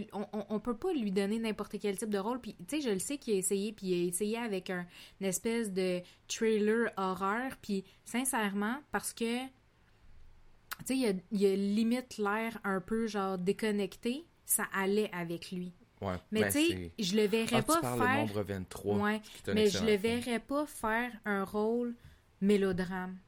on, 0.49 0.61
peut 0.61 0.79
pas 0.79 0.95
lui 0.95 1.13
donner 1.13 1.39
n'importe 1.39 1.79
quel 1.79 1.99
type 1.99 2.09
de 2.09 2.17
rôle. 2.17 2.41
Puis 2.41 2.57
tu 2.67 2.77
sais 2.77 2.81
je 2.81 2.89
le 2.89 3.01
sais 3.01 3.19
qu'il 3.19 3.35
a 3.35 3.37
essayé 3.37 3.73
puis 3.73 3.89
il 3.89 4.03
a 4.03 4.09
essayé 4.09 4.39
avec 4.39 4.71
un 4.71 4.87
une 5.21 5.27
espèce 5.27 5.71
de 5.71 6.01
trailer 6.27 6.91
horreur. 6.97 7.59
Puis 7.61 7.85
sincèrement 8.07 8.81
parce 8.93 9.13
que 9.13 9.45
tu 9.45 10.87
sais 10.87 10.97
il 10.97 11.07
a, 11.07 11.13
il 11.33 11.45
a 11.45 11.55
limite 11.55 12.17
l'air 12.17 12.59
un 12.65 12.81
peu 12.81 13.07
genre 13.07 13.37
déconnecté 13.37 14.25
ça 14.47 14.65
allait 14.73 15.11
avec 15.13 15.53
lui 15.53 15.75
Ouais. 16.01 16.15
mais 16.31 16.41
Ben, 16.43 16.53
tu 16.53 16.67
sais 16.67 16.93
je 16.99 17.17
le 17.17 17.27
verrais 17.27 17.57
Ah, 17.57 17.63
pas 17.63 17.75
tu 17.77 17.81
parles 17.83 18.01
faire 18.03 18.17
Nombre 18.19 18.43
23. 18.43 18.97
ouais 18.99 19.21
mais 19.55 19.69
je 19.69 19.79
le 19.81 19.87
film. 19.99 20.01
verrais 20.01 20.41
pas 20.41 20.65
faire 20.67 21.13
un 21.25 21.45
rôle 21.45 21.95
mélodrame 22.41 23.19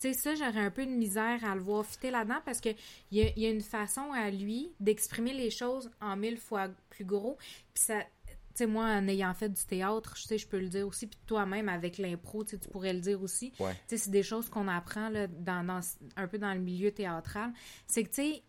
Tu 0.00 0.12
sais, 0.12 0.14
ça, 0.14 0.34
j'aurais 0.34 0.64
un 0.64 0.70
peu 0.70 0.84
de 0.86 0.90
misère 0.90 1.44
à 1.44 1.54
le 1.54 1.60
voir 1.60 1.84
fitter 1.86 2.10
là-dedans 2.10 2.40
parce 2.44 2.60
qu'il 2.60 2.74
y 3.12 3.22
a, 3.22 3.30
y 3.38 3.46
a 3.46 3.50
une 3.50 3.60
façon 3.60 4.10
à 4.12 4.30
lui 4.30 4.72
d'exprimer 4.80 5.32
les 5.32 5.50
choses 5.50 5.90
en 6.00 6.16
mille 6.16 6.38
fois 6.38 6.68
plus 6.90 7.04
gros. 7.04 7.36
Puis 7.74 7.84
ça, 7.84 8.00
tu 8.00 8.34
sais, 8.54 8.66
moi, 8.66 8.84
en 8.86 9.06
ayant 9.06 9.32
fait 9.34 9.48
du 9.50 9.62
théâtre, 9.64 10.14
je 10.16 10.22
sais, 10.24 10.38
je 10.38 10.46
peux 10.48 10.58
le 10.58 10.68
dire 10.68 10.86
aussi, 10.88 11.06
puis 11.06 11.18
toi-même, 11.26 11.68
avec 11.68 11.98
l'impro, 11.98 12.42
tu 12.44 12.58
pourrais 12.58 12.92
le 12.94 13.00
dire 13.00 13.22
aussi. 13.22 13.52
Ouais. 13.60 13.72
Tu 13.74 13.80
sais, 13.90 13.96
c'est 13.98 14.10
des 14.10 14.22
choses 14.24 14.48
qu'on 14.50 14.66
apprend, 14.66 15.08
là, 15.08 15.26
dans, 15.28 15.64
dans- 15.64 15.80
un 16.16 16.26
peu 16.26 16.38
dans 16.38 16.52
le 16.52 16.60
milieu 16.60 16.90
théâtral. 16.90 17.52
C'est 17.86 18.02
que, 18.02 18.08
tu 18.10 18.14
sais, 18.22 18.42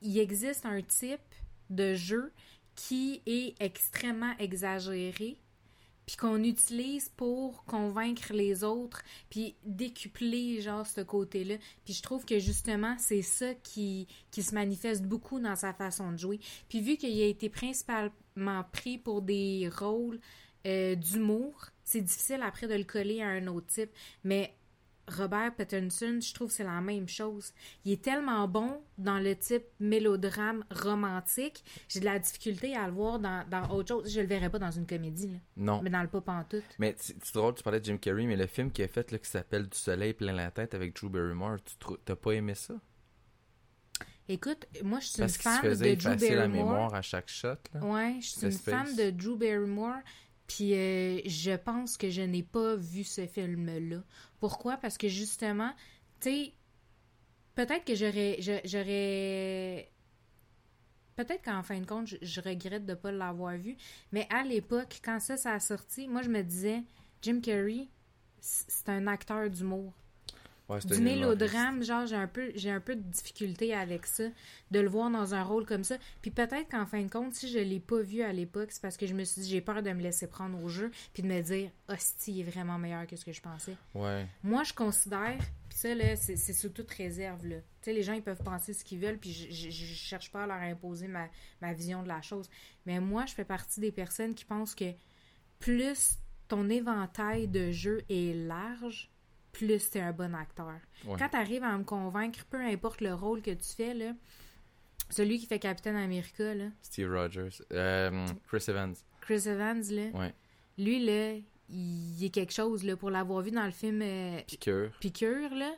il 0.00 0.18
existe 0.18 0.64
un 0.66 0.80
type 0.82 1.20
de 1.70 1.94
jeu 1.94 2.32
qui 2.74 3.22
est 3.26 3.54
extrêmement 3.60 4.34
exagéré, 4.38 5.38
puis 6.06 6.16
qu'on 6.16 6.42
utilise 6.42 7.10
pour 7.16 7.64
convaincre 7.64 8.32
les 8.32 8.64
autres, 8.64 9.02
puis 9.30 9.54
décupler, 9.64 10.60
genre, 10.60 10.86
ce 10.86 11.00
côté-là. 11.00 11.56
Puis 11.84 11.94
je 11.94 12.02
trouve 12.02 12.24
que, 12.24 12.38
justement, 12.38 12.96
c'est 12.98 13.22
ça 13.22 13.54
qui, 13.62 14.08
qui 14.30 14.42
se 14.42 14.54
manifeste 14.54 15.04
beaucoup 15.04 15.38
dans 15.38 15.56
sa 15.56 15.72
façon 15.72 16.12
de 16.12 16.16
jouer. 16.16 16.40
Puis 16.68 16.80
vu 16.80 16.96
qu'il 16.96 17.20
a 17.20 17.26
été 17.26 17.48
principalement 17.48 18.64
pris 18.72 18.98
pour 18.98 19.22
des 19.22 19.70
rôles 19.72 20.18
euh, 20.66 20.96
d'humour, 20.96 21.68
c'est 21.84 22.00
difficile 22.00 22.42
après 22.42 22.66
de 22.66 22.74
le 22.74 22.84
coller 22.84 23.22
à 23.22 23.28
un 23.28 23.46
autre 23.46 23.66
type. 23.68 23.90
Mais 24.24 24.54
Robert 25.08 25.54
Pattinson, 25.54 26.18
je 26.20 26.32
trouve 26.32 26.48
que 26.48 26.54
c'est 26.54 26.64
la 26.64 26.80
même 26.80 27.08
chose. 27.08 27.52
Il 27.84 27.92
est 27.92 28.02
tellement 28.02 28.46
bon 28.46 28.80
dans 28.98 29.18
le 29.18 29.34
type 29.36 29.64
mélodrame 29.80 30.64
romantique, 30.70 31.64
j'ai 31.88 32.00
de 32.00 32.04
la 32.04 32.18
difficulté 32.18 32.76
à 32.76 32.86
le 32.86 32.92
voir 32.92 33.18
dans, 33.18 33.44
dans 33.48 33.68
autre 33.70 33.88
chose. 33.88 34.12
Je 34.12 34.20
le 34.20 34.26
verrais 34.26 34.48
pas 34.50 34.58
dans 34.58 34.70
une 34.70 34.86
comédie, 34.86 35.28
là. 35.28 35.38
Non. 35.56 35.82
mais 35.82 35.90
dans 35.90 36.02
le 36.02 36.08
pop 36.08 36.28
en 36.28 36.44
tout. 36.44 36.62
Mais 36.78 36.94
c'est 36.98 37.34
drôle, 37.34 37.54
tu 37.54 37.62
parlais 37.62 37.80
de 37.80 37.84
Jim 37.84 37.96
Carrey, 37.98 38.26
mais 38.26 38.36
le 38.36 38.46
film 38.46 38.70
qu'il 38.70 38.84
a 38.84 38.88
fait 38.88 39.10
là, 39.10 39.18
qui 39.18 39.28
s'appelle 39.30 39.68
Du 39.68 39.76
soleil 39.78 40.14
plein 40.14 40.32
la 40.32 40.50
tête 40.50 40.74
avec 40.74 40.94
Drew 40.94 41.08
Barrymore, 41.10 41.56
tu 41.64 41.74
t'as 42.04 42.16
pas 42.16 42.32
aimé 42.32 42.54
ça? 42.54 42.74
Écoute, 44.28 44.66
moi 44.84 45.00
je 45.00 45.06
suis 45.08 45.20
une 45.20 45.26
qu'il 45.26 45.34
se 45.34 45.40
fan 45.40 45.62
de 45.62 45.74
Drew 45.74 45.86
effacer 45.86 46.34
la 46.34 46.46
Barrymore. 46.46 46.66
mémoire 46.70 46.94
à 46.94 47.02
chaque 47.02 47.28
shot. 47.28 47.48
Là. 47.74 47.80
Ouais, 47.84 48.16
je 48.20 48.26
suis 48.28 48.42
une 48.46 48.52
fan 48.52 48.94
de 48.96 49.10
Drew 49.10 49.36
Barrymore. 49.36 49.96
Puis 50.46 50.74
euh, 50.74 51.20
je 51.26 51.56
pense 51.56 51.96
que 51.96 52.10
je 52.10 52.22
n'ai 52.22 52.42
pas 52.42 52.76
vu 52.76 53.04
ce 53.04 53.26
film-là. 53.26 54.02
Pourquoi? 54.40 54.76
Parce 54.76 54.98
que 54.98 55.08
justement, 55.08 55.72
tu 56.20 56.30
sais, 56.30 56.52
peut-être 57.54 57.84
que 57.84 57.94
j'aurais. 57.94 59.88
Peut-être 61.14 61.44
qu'en 61.44 61.62
fin 61.62 61.78
de 61.78 61.86
compte, 61.86 62.08
je, 62.20 62.40
regrette 62.40 62.86
de 62.86 62.92
ne 62.92 62.96
pas 62.96 63.12
l'avoir 63.12 63.56
vu. 63.56 63.76
Mais 64.12 64.26
à 64.30 64.42
l'époque, 64.44 65.00
quand 65.04 65.20
ça, 65.20 65.36
ça 65.36 65.52
a 65.52 65.60
sorti, 65.60 66.08
moi, 66.08 66.22
je 66.22 66.30
me 66.30 66.42
disais, 66.42 66.82
Jim 67.20 67.40
Carrey, 67.40 67.88
c'est 68.40 68.88
un 68.88 69.06
acteur 69.06 69.48
d'humour 69.50 69.92
Ouais, 70.72 70.80
du 70.80 71.00
mélodrame, 71.00 71.82
genre 71.82 72.06
j'ai 72.06 72.16
un 72.16 72.26
peu 72.26 72.52
j'ai 72.54 72.70
un 72.70 72.80
peu 72.80 72.96
de 72.96 73.02
difficulté 73.02 73.74
avec 73.74 74.06
ça, 74.06 74.24
de 74.70 74.80
le 74.80 74.88
voir 74.88 75.10
dans 75.10 75.34
un 75.34 75.42
rôle 75.42 75.66
comme 75.66 75.84
ça. 75.84 75.96
Puis 76.20 76.30
peut-être 76.30 76.68
qu'en 76.70 76.86
fin 76.86 77.02
de 77.02 77.10
compte, 77.10 77.34
si 77.34 77.48
je 77.48 77.58
l'ai 77.58 77.80
pas 77.80 78.00
vu 78.00 78.22
à 78.22 78.32
l'époque, 78.32 78.68
c'est 78.70 78.82
parce 78.82 78.96
que 78.96 79.06
je 79.06 79.14
me 79.14 79.24
suis 79.24 79.42
dit 79.42 79.50
j'ai 79.50 79.60
peur 79.60 79.82
de 79.82 79.90
me 79.90 80.02
laisser 80.02 80.26
prendre 80.26 80.62
au 80.62 80.68
jeu 80.68 80.90
puis 81.12 81.22
de 81.22 81.28
me 81.28 81.40
dire 81.40 81.70
hostie, 81.88 82.32
il 82.32 82.40
est 82.40 82.50
vraiment 82.50 82.78
meilleur 82.78 83.06
que 83.06 83.16
ce 83.16 83.24
que 83.24 83.32
je 83.32 83.40
pensais. 83.40 83.76
Ouais. 83.94 84.26
Moi, 84.42 84.62
je 84.64 84.72
considère 84.72 85.38
puis 85.68 85.78
ça 85.78 85.94
là, 85.94 86.16
c'est 86.16 86.36
c'est 86.36 86.52
sous 86.52 86.68
toute 86.68 86.90
réserve 86.90 87.46
là. 87.46 87.56
Tu 87.56 87.64
sais 87.82 87.92
les 87.92 88.02
gens 88.02 88.12
ils 88.12 88.22
peuvent 88.22 88.42
penser 88.42 88.72
ce 88.74 88.84
qu'ils 88.84 88.98
veulent 88.98 89.18
puis 89.18 89.32
je, 89.32 89.50
je, 89.50 89.70
je 89.70 89.94
cherche 89.94 90.30
pas 90.30 90.44
à 90.44 90.46
leur 90.46 90.56
imposer 90.56 91.08
ma 91.08 91.28
ma 91.60 91.72
vision 91.72 92.02
de 92.02 92.08
la 92.08 92.20
chose. 92.22 92.48
Mais 92.86 93.00
moi, 93.00 93.26
je 93.26 93.34
fais 93.34 93.44
partie 93.44 93.80
des 93.80 93.92
personnes 93.92 94.34
qui 94.34 94.44
pensent 94.44 94.74
que 94.74 94.92
plus 95.58 96.18
ton 96.48 96.68
éventail 96.68 97.48
de 97.48 97.70
jeux 97.70 98.02
est 98.10 98.34
large, 98.34 99.11
plus 99.52 99.90
t'es 99.90 100.00
un 100.00 100.12
bon 100.12 100.34
acteur. 100.34 100.74
Ouais. 101.06 101.16
Quand 101.18 101.28
t'arrives 101.28 101.62
à 101.62 101.76
me 101.76 101.84
convaincre, 101.84 102.44
peu 102.46 102.60
importe 102.60 103.00
le 103.00 103.14
rôle 103.14 103.42
que 103.42 103.50
tu 103.50 103.68
fais, 103.76 103.94
là, 103.94 104.12
celui 105.10 105.38
qui 105.38 105.46
fait 105.46 105.58
Capitaine 105.58 105.96
America, 105.96 106.54
là, 106.54 106.66
Steve 106.80 107.10
Rogers. 107.12 107.50
Euh, 107.72 108.26
Chris 108.48 108.64
Evans. 108.68 108.94
Chris 109.20 109.42
Evans, 109.46 109.82
là, 109.90 110.08
Ouais. 110.18 110.34
lui, 110.78 111.04
là, 111.04 111.34
il 111.68 112.24
est 112.24 112.30
quelque 112.30 112.52
chose, 112.52 112.82
là, 112.84 112.96
pour 112.96 113.10
l'avoir 113.10 113.42
vu 113.42 113.50
dans 113.50 113.64
le 113.66 113.70
film 113.72 114.00
euh, 114.02 114.40
Piqueur. 114.46 114.90
Piqûre, 115.00 115.54
là. 115.54 115.72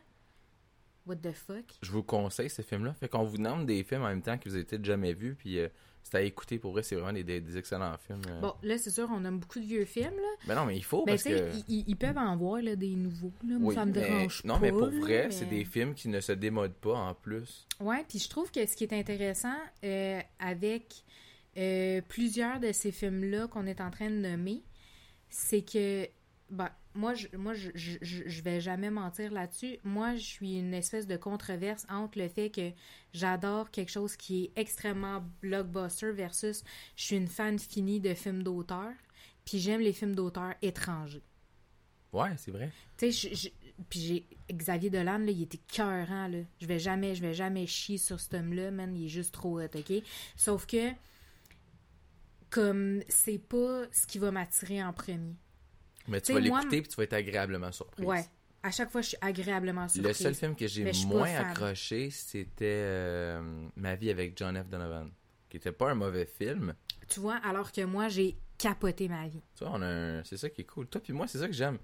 What 1.07 1.17
the 1.17 1.33
fuck? 1.33 1.65
Je 1.83 1.91
vous 1.93 2.03
conseille 2.03 2.49
ce 2.49 2.63
film-là. 2.63 2.95
Fait 2.95 3.09
qu'on 3.09 3.25
vous 3.25 3.37
nomme 3.37 3.67
des 3.67 3.85
films 3.85 4.03
en 4.03 4.09
même 4.09 4.23
temps 4.23 4.39
que 4.39 4.49
vous 4.49 4.55
avez 4.55 4.65
peut-être 4.65 4.85
jamais 4.85 5.13
vus. 5.13 5.35
Puis 5.35 5.59
euh, 5.59 5.69
c'est 6.05 6.19
à 6.19 6.23
écouter. 6.23 6.59
Pour 6.59 6.71
vrai, 6.73 6.83
c'est 6.85 6.95
vraiment 6.95 7.13
des, 7.15 7.25
des- 7.25 7.41
des 7.41 7.57
excellents 7.59 7.97
films. 8.07 8.21
euh. 8.29 8.41
Bon, 8.41 8.53
là, 8.63 8.79
c'est 8.79 8.91
sûr, 8.91 9.09
on 9.11 9.25
aime 9.25 9.39
beaucoup 9.41 9.59
de 9.59 9.65
vieux 9.65 9.85
films, 9.87 10.15
là. 10.15 10.29
Ben 10.47 10.55
non, 10.55 10.67
mais 10.67 10.77
il 10.77 10.85
faut 10.85 11.05
Ben, 11.05 11.13
parce 11.13 11.25
que. 11.25 11.51
ils, 11.69 11.97
peuvent 11.97 12.19
en 12.19 12.37
voir, 12.37 12.61
là, 12.63 12.77
des 12.77 12.95
nouveaux, 12.95 13.33
là. 13.49 13.59
Moi, 13.59 13.71
Oui, 13.71 13.75
ça 13.75 13.85
me 13.87 13.93
mais- 13.93 14.01
dérange 14.01 14.45
Non, 14.45 14.55
pas, 14.55 14.61
mais 14.61 14.71
pour 14.71 14.91
vrai, 14.91 15.25
mais- 15.27 15.31
c'est 15.33 15.47
des 15.49 15.65
films 15.65 15.95
qui 15.95 16.09
ne 16.09 16.21
se 16.21 16.33
démodent 16.33 16.75
pas 16.75 16.95
en 16.95 17.15
plus. 17.15 17.67
Ouais, 17.81 18.05
puis 18.09 18.19
je 18.21 18.29
trouve 18.29 18.51
que 18.53 18.65
ce 18.67 18.77
qui 18.77 18.85
est 18.85 18.93
intéressant 18.93 19.57
euh, 19.83 20.21
avec 20.39 21.03
euh, 21.57 22.01
plusieurs 22.09 22.61
de 22.61 22.71
ces 22.73 22.93
films-là 22.93 23.49
qu'on 23.49 23.67
est 23.67 23.81
en 23.81 23.91
train 23.91 24.11
de 24.11 24.17
nommer, 24.17 24.63
c'est 25.31 25.63
que, 25.63 26.07
ben, 26.51 26.69
moi, 26.95 27.15
je, 27.15 27.29
moi 27.37 27.55
je, 27.55 27.71
je, 27.75 27.99
je- 28.03 28.23
je 28.29 28.43
vais 28.43 28.61
jamais 28.61 28.91
mentir 28.91 29.33
là-dessus. 29.33 29.79
Moi, 29.85 30.15
je 30.17 30.23
suis 30.25 30.59
une 30.59 30.75
espèce 30.75 31.07
de 31.07 31.17
controverse 31.17 31.87
entre 31.91 32.19
le 32.19 32.29
fait 32.29 32.51
que 32.51 32.71
j'adore 33.13 33.71
quelque 33.71 33.91
chose 33.91 34.17
qui 34.17 34.45
est 34.45 34.53
extrêmement 34.61 35.25
blockbuster 35.43 36.13
versus 36.13 36.63
je 36.97 37.05
suis 37.05 37.17
une 37.17 37.29
fan 37.29 37.59
finie 37.59 38.01
de 38.01 38.15
films 38.15 38.43
d'auteur, 38.43 38.93
puis 39.45 39.59
j'aime 39.59 39.81
les 39.81 39.93
films 39.93 40.15
d'auteur 40.15 40.55
étrangers. 40.63 41.23
Ouais, 42.13 42.31
c'est 42.37 42.53
vrai. 42.53 42.71
Tu 42.97 43.13
sais, 43.13 43.53
puis 43.91 44.01
j'ai 44.01 44.27
Xavier 44.53 44.91
Dolan, 44.91 45.19
là, 45.19 45.31
il 45.33 45.43
était 45.43 45.59
cœurant, 45.59 46.29
là. 46.29 46.39
Je 46.61 46.67
vais 46.67 46.79
jamais, 46.79 47.15
je 47.15 47.23
vais 47.23 47.35
jamais 47.35 47.67
chier 47.67 47.99
sur 47.99 48.21
cet 48.21 48.35
homme-là, 48.35 48.71
man. 48.71 48.97
Il 48.97 49.07
est 49.07 49.09
juste 49.09 49.33
trop 49.35 49.61
hot, 49.61 49.65
OK? 49.75 49.93
Sauf 50.37 50.67
que, 50.67 50.91
comme, 52.51 53.03
c'est 53.09 53.39
pas 53.39 53.85
ce 53.93 54.07
qui 54.07 54.19
va 54.19 54.31
m'attirer 54.31 54.83
en 54.83 54.93
premier. 54.93 55.35
Mais 56.09 56.21
tu 56.21 56.25
T'sais, 56.25 56.35
vas 56.35 56.41
moi, 56.49 56.59
l'écouter 56.61 56.81
puis 56.83 56.89
tu 56.91 56.97
vas 56.97 57.03
être 57.05 57.13
agréablement 57.15 57.73
surprise. 57.73 58.07
Ouais. 58.07 58.25
À 58.63 58.71
chaque 58.71 58.91
fois, 58.91 59.03
je 59.03 59.09
suis 59.09 59.17
agréablement 59.21 59.89
surprise. 59.89 60.07
Le 60.09 60.15
seul 60.15 60.35
film 60.35 60.57
que 60.57 60.67
j'ai 60.67 60.91
moins 61.07 61.35
accroché, 61.35 62.11
c'était 62.11 62.65
euh, 62.65 63.67
Ma 63.77 63.95
vie 63.95 64.11
avec 64.11 64.37
John 64.39 64.57
F. 64.63 64.69
Donovan. 64.69 65.11
Qui 65.51 65.59
était 65.59 65.73
pas 65.73 65.91
un 65.91 65.95
mauvais 65.95 66.27
film. 66.27 66.75
Tu 67.09 67.21
vois, 67.21 67.37
alors 67.45 67.71
que 67.73 67.83
moi, 67.83 68.09
j'ai 68.09 68.37
capoté 68.59 69.09
ma 69.09 69.29
vie. 69.29 69.43
Tu 69.57 69.65
vois, 69.65 69.75
on 69.77 69.83
a 69.83 69.87
un... 69.87 70.25
c'est 70.25 70.37
ça 70.37 70.49
qui 70.49 70.63
est 70.63 70.65
cool. 70.65 70.87
Toi 70.87 71.01
puis 71.03 71.13
moi, 71.13 71.27
c'est 71.27 71.39
ça 71.39 71.47
que 71.47 71.53
j'aime. 71.53 71.79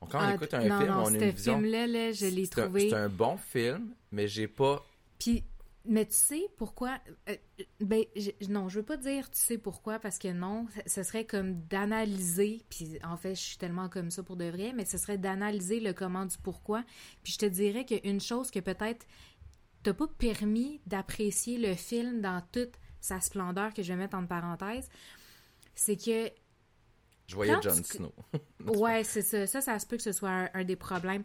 Quand 0.00 0.18
on 0.18 0.22
Ah, 0.22 0.34
écoute 0.34 0.52
un 0.52 0.66
non, 0.68 0.78
film, 0.80 0.90
non, 0.90 1.02
on 1.04 1.06
a 1.06 1.10
une 1.12 1.20
ce 1.20 1.24
vision. 1.36 1.58
film-là, 1.58 1.86
là, 1.86 2.12
je 2.12 2.26
l'ai 2.26 2.46
trouvé... 2.48 2.90
C'est 2.90 2.96
un 2.96 3.08
bon 3.08 3.36
film, 3.38 3.94
mais 4.12 4.28
j'ai 4.28 4.48
pas. 4.48 4.84
Puis, 5.18 5.44
mais 5.86 6.06
tu 6.06 6.14
sais 6.14 6.42
pourquoi 6.56 6.98
euh, 7.28 7.36
euh, 7.60 7.64
Ben, 7.80 8.04
je- 8.16 8.30
non, 8.48 8.68
je 8.68 8.78
veux 8.80 8.84
pas 8.84 8.96
dire 8.96 9.30
tu 9.30 9.38
sais 9.38 9.58
pourquoi 9.58 9.98
parce 9.98 10.18
que 10.18 10.28
non, 10.32 10.66
ce- 10.86 11.02
serait 11.02 11.26
comme 11.26 11.60
d'analyser. 11.66 12.62
Puis 12.70 12.98
en 13.04 13.16
fait, 13.16 13.34
je 13.34 13.40
suis 13.40 13.56
tellement 13.58 13.88
comme 13.88 14.10
ça 14.10 14.22
pour 14.22 14.36
de 14.36 14.46
vrai, 14.46 14.72
mais 14.74 14.84
ce 14.84 14.96
serait 14.98 15.18
d'analyser 15.18 15.80
le 15.80 15.92
comment 15.92 16.24
du 16.26 16.36
pourquoi. 16.38 16.84
Puis 17.22 17.34
je 17.34 17.38
te 17.38 17.46
dirais 17.46 17.84
qu'une 17.84 18.20
chose 18.20 18.50
que 18.50 18.60
peut-être 18.60 19.06
t'as 19.82 19.92
pas 19.94 20.08
permis 20.08 20.80
d'apprécier 20.86 21.58
le 21.58 21.74
film 21.74 22.20
dans 22.22 22.42
toute 22.52 22.72
sa 23.00 23.20
splendeur 23.20 23.74
que 23.74 23.82
je 23.82 23.88
vais 23.92 23.98
mettre 23.98 24.16
entre 24.16 24.28
parenthèses, 24.28 24.88
c'est 25.74 25.96
que 25.96 26.30
Je 27.26 27.34
voyais 27.34 27.52
Jon 27.62 27.74
tu- 27.76 27.96
Snow. 27.98 28.12
Ouais, 28.66 29.04
c'est 29.04 29.20
ça. 29.22 29.46
Ça, 29.46 29.60
ça 29.60 29.78
se 29.78 29.86
peut 29.86 29.96
que 29.98 30.02
ce 30.02 30.12
soit 30.12 30.30
un, 30.30 30.50
un 30.54 30.64
des 30.64 30.76
problèmes. 30.76 31.22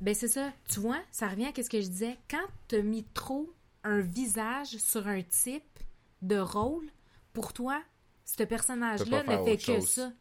Ben, 0.00 0.14
c'est 0.14 0.28
ça. 0.28 0.50
Tu 0.70 0.80
vois, 0.80 1.00
ça 1.10 1.28
revient 1.28 1.46
à 1.54 1.62
ce 1.62 1.68
que 1.68 1.80
je 1.82 1.88
disais. 1.88 2.16
Quand 2.30 2.46
t'as 2.68 2.80
mis 2.82 3.04
trop 3.12 3.52
un 3.84 4.00
visage 4.00 4.76
sur 4.78 5.06
un 5.08 5.22
type 5.22 5.78
de 6.22 6.38
rôle, 6.38 6.86
pour 7.32 7.52
toi, 7.52 7.82
ce 8.24 8.42
personnage-là 8.44 9.22
ne 9.24 9.44
fait 9.44 9.56
que 9.56 9.62
chose. 9.62 9.88
ça. 9.90 10.12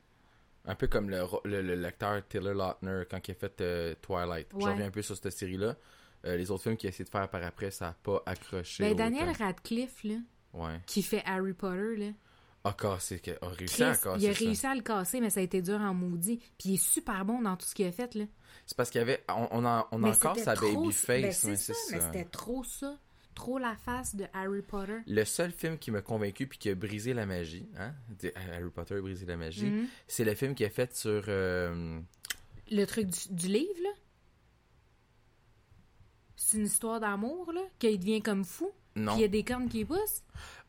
Un 0.65 0.75
peu 0.75 0.87
comme 0.87 1.09
le 1.09 1.23
le- 1.45 1.61
le- 1.61 1.75
l'acteur 1.75 2.21
Taylor 2.27 2.53
Lautner 2.53 3.03
quand 3.09 3.27
il 3.27 3.31
a 3.31 3.35
fait 3.35 3.61
euh, 3.61 3.95
Twilight. 4.01 4.47
Je 4.51 4.57
Ouais. 4.65 4.71
reviens 4.71 4.85
un 4.87 4.91
peu 4.91 5.01
sur 5.01 5.15
cette 5.15 5.31
série-là. 5.31 5.75
Euh, 6.25 6.37
les 6.37 6.51
autres 6.51 6.63
films 6.63 6.77
qu'il 6.77 6.87
a 6.87 6.89
essayé 6.89 7.05
de 7.05 7.09
faire 7.09 7.27
par 7.29 7.43
après, 7.43 7.71
ça 7.71 7.85
n'a 7.87 7.93
pas 8.03 8.21
accroché. 8.27 8.83
Ben, 8.83 8.93
autant. 8.93 9.03
Daniel 9.05 9.29
Radcliffe, 9.35 10.03
là, 10.03 10.15
Ouais. 10.53 10.79
qui 10.85 11.01
fait 11.01 11.23
Harry 11.25 11.53
Potter, 11.53 11.95
là, 11.97 12.11
A 12.63 12.73
cassé, 12.73 13.19
que- 13.19 13.31
a 13.43 13.47
réussi 13.49 13.81
à 13.83 13.95
casser 13.95 14.23
il 14.23 14.29
a 14.29 14.33
ça. 14.35 14.39
réussi 14.45 14.65
à 14.67 14.75
le 14.75 14.81
casser, 14.81 15.19
mais 15.19 15.31
ça 15.31 15.39
a 15.39 15.43
été 15.43 15.63
dur 15.63 15.79
en 15.81 15.95
maudit. 15.95 16.37
Puis 16.59 16.69
il 16.69 16.73
est 16.75 16.83
super 16.83 17.25
bon 17.25 17.41
dans 17.41 17.57
tout 17.57 17.65
ce 17.65 17.73
qu'il 17.73 17.87
a 17.87 17.91
fait, 17.91 18.13
là. 18.13 18.25
C'est 18.67 18.77
parce 18.77 18.91
qu'il 18.91 18.99
y 18.99 19.01
avait. 19.01 19.23
On, 19.29 19.47
on, 19.51 19.97
Mais 19.97 20.09
encore 20.09 20.37
sa 20.37 20.53
baby 20.53 20.75
ben, 20.75 20.91
face. 20.91 21.37
c'est 21.39 21.47
mais 21.47 21.55
ça, 21.55 21.73
c'est 21.73 21.95
mais 21.95 21.99
ça. 22.01 22.05
c'était 22.11 22.25
trop 22.29 22.63
ça. 22.63 22.99
Trop 23.35 23.57
la 23.57 23.75
face 23.75 24.15
de 24.15 24.25
Harry 24.33 24.61
Potter. 24.61 24.97
Le 25.07 25.23
seul 25.23 25.51
film 25.51 25.77
qui 25.77 25.89
m'a 25.91 26.01
convaincu 26.01 26.47
puis 26.47 26.59
qui 26.59 26.69
a 26.69 26.75
brisé 26.75 27.13
la 27.13 27.25
magie, 27.25 27.67
hein, 27.77 27.93
de- 28.21 28.31
Harry 28.53 28.69
Potter 28.69 28.95
a 28.95 29.01
brisé 29.01 29.25
la 29.25 29.37
magie, 29.37 29.65
Mhm. 29.69 29.87
c'est 30.07 30.25
le 30.25 30.35
film 30.35 30.53
qu'il 30.53 30.65
a 30.65 30.69
fait 30.69 30.95
sur. 30.95 31.23
euh, 31.27 31.99
Le 32.69 32.85
truc 32.85 33.07
du, 33.07 33.33
du 33.35 33.47
livre, 33.47 33.81
là. 33.83 33.89
C'est 36.35 36.57
une 36.57 36.65
histoire 36.65 36.99
d'amour, 36.99 37.51
là, 37.53 37.61
qu'il 37.79 37.99
devient 37.99 38.21
comme 38.21 38.43
fou. 38.43 38.71
non. 38.95 39.13
Puis 39.13 39.19
il 39.19 39.21
y 39.21 39.25
a 39.25 39.29
des 39.29 39.43
cornes 39.43 39.69
qui 39.69 39.85
poussent. 39.85 40.23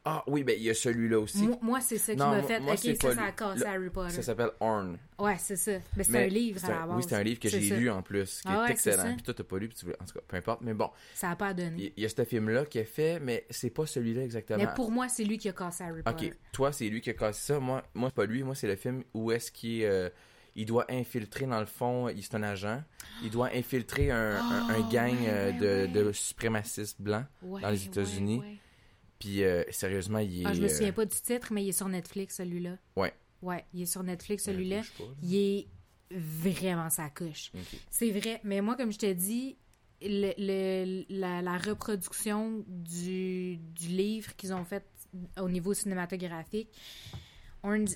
Ah 0.04 0.24
oui, 0.26 0.42
ben 0.42 0.56
il 0.58 0.64
y 0.64 0.70
a 0.70 0.74
celui-là 0.74 1.20
aussi. 1.20 1.46
Moi, 1.46 1.58
moi, 1.62 1.80
c'est 1.80 1.96
ça 1.98 2.12
qui 2.12 2.18
m'a 2.18 2.42
fait. 2.42 2.58
moi, 2.58 2.72
ok, 2.72 2.78
c'est 2.82 3.00
ça, 3.00 3.14
ça 3.14 3.22
a 3.22 3.30
cassé 3.32 3.64
Harry 3.64 3.88
Potter. 3.88 4.10
Ça 4.14 4.22
s'appelle 4.22 4.50
Horn. 4.58 4.98
Ouais, 5.18 5.36
c'est 5.38 5.54
ça. 5.56 5.72
Mais 5.96 6.02
c'est 6.02 6.24
un 6.24 6.26
livre 6.26 6.64
à 6.64 6.68
la 6.68 6.86
base. 6.86 6.96
Oui, 6.96 7.04
c'est 7.08 7.14
un 7.14 7.22
livre 7.22 7.38
que 7.38 7.48
j'ai 7.48 7.60
lu 7.60 7.88
en 7.88 8.02
plus, 8.02 8.40
qui 8.42 8.48
Ah 8.48 8.54
est 8.54 8.56
ouais, 8.58 8.66
c'est 8.68 8.72
excellent. 8.90 9.02
ça. 9.04 9.12
Puis 9.12 9.22
toi, 9.22 9.34
t'as 9.34 9.44
pas 9.44 9.58
lu, 9.58 9.68
puis 9.68 9.76
tu 9.78 9.84
voulais... 9.84 9.96
En 10.00 10.04
tout 10.04 10.14
cas, 10.14 10.20
peu 10.26 10.36
importe. 10.36 10.60
Mais 10.62 10.74
bon, 10.74 10.90
Ça 11.14 11.30
a 11.30 11.36
pas 11.36 11.54
donné. 11.54 11.92
il 11.96 12.02
y 12.02 12.06
a 12.06 12.08
ce 12.08 12.24
film-là 12.24 12.64
qui 12.66 12.78
est 12.78 12.84
fait, 12.84 13.20
mais 13.20 13.46
c'est 13.50 13.70
pas 13.70 13.86
celui-là 13.86 14.24
exactement. 14.24 14.58
Mais 14.58 14.68
pour 14.74 14.90
moi, 14.90 15.08
c'est 15.08 15.22
lui 15.24 15.38
qui 15.38 15.48
a 15.48 15.52
cassé 15.52 15.84
Harry 15.84 16.02
Potter. 16.02 16.26
Ok, 16.30 16.36
toi, 16.50 16.72
c'est 16.72 16.88
lui 16.88 17.00
qui 17.00 17.10
a 17.10 17.14
cassé 17.14 17.52
ça. 17.52 17.60
Moi, 17.60 17.84
moi 17.94 18.08
c'est 18.08 18.16
pas 18.16 18.26
lui. 18.26 18.42
Moi, 18.42 18.56
c'est 18.56 18.66
le 18.66 18.74
film 18.76 19.04
où 19.14 19.30
est-ce 19.30 19.52
qu'il 19.52 19.84
euh, 19.84 20.08
il 20.56 20.66
doit 20.66 20.84
infiltrer, 20.90 21.46
dans 21.46 21.60
le 21.60 21.66
fond, 21.66 22.08
il 22.08 22.22
c'est 22.24 22.34
un 22.34 22.42
agent. 22.42 22.82
Il 23.22 23.30
doit 23.30 23.50
infiltrer 23.54 24.10
un, 24.10 24.34
un- 24.36 24.68
un 24.68 24.80
gang 24.90 25.12
ouais, 25.12 25.28
euh, 25.28 25.52
de, 25.52 25.92
ouais. 25.96 26.04
de 26.06 26.12
suprémacistes 26.12 27.00
blancs. 27.00 27.24
Dans 27.42 27.70
les 27.70 27.84
États-Unis. 27.86 28.42
Puis, 29.22 29.44
euh, 29.44 29.62
sérieusement, 29.70 30.18
il 30.18 30.42
est. 30.42 30.46
Ah, 30.46 30.52
je 30.52 30.60
me 30.60 30.66
euh, 30.66 30.68
souviens 30.68 30.92
pas 30.92 31.04
du 31.04 31.14
titre, 31.14 31.52
mais 31.52 31.62
il 31.64 31.68
est 31.68 31.72
sur 31.72 31.88
Netflix, 31.88 32.36
celui-là. 32.38 32.76
Ouais. 32.96 33.14
Ouais, 33.40 33.64
il 33.72 33.82
est 33.82 33.86
sur 33.86 34.02
Netflix, 34.02 34.42
celui-là. 34.44 34.82
Il 35.22 35.36
est 35.36 35.68
vraiment 36.10 36.90
sa 36.90 37.08
couche. 37.08 37.52
C'est 37.88 38.10
vrai, 38.10 38.40
mais 38.42 38.60
moi, 38.60 38.74
comme 38.74 38.90
je 38.90 38.98
te 38.98 39.12
dis, 39.12 39.56
le, 40.00 40.32
le- 40.38 41.04
la, 41.08 41.40
la 41.40 41.56
reproduction 41.56 42.64
du, 42.66 43.58
du 43.58 43.88
livre 43.88 44.34
qu'ils 44.36 44.52
ont 44.52 44.64
fait 44.64 44.84
au 45.40 45.48
niveau 45.48 45.72
cinématographique, 45.72 46.68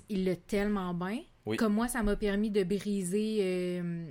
il 0.08 0.24
l'a 0.24 0.36
tellement 0.36 0.94
bien. 0.94 1.22
Oui. 1.44 1.56
Comme 1.56 1.74
moi, 1.74 1.88
ça 1.88 2.02
m'a 2.04 2.14
permis 2.14 2.50
de 2.50 2.62
briser 2.62 3.38
euh, 3.40 4.10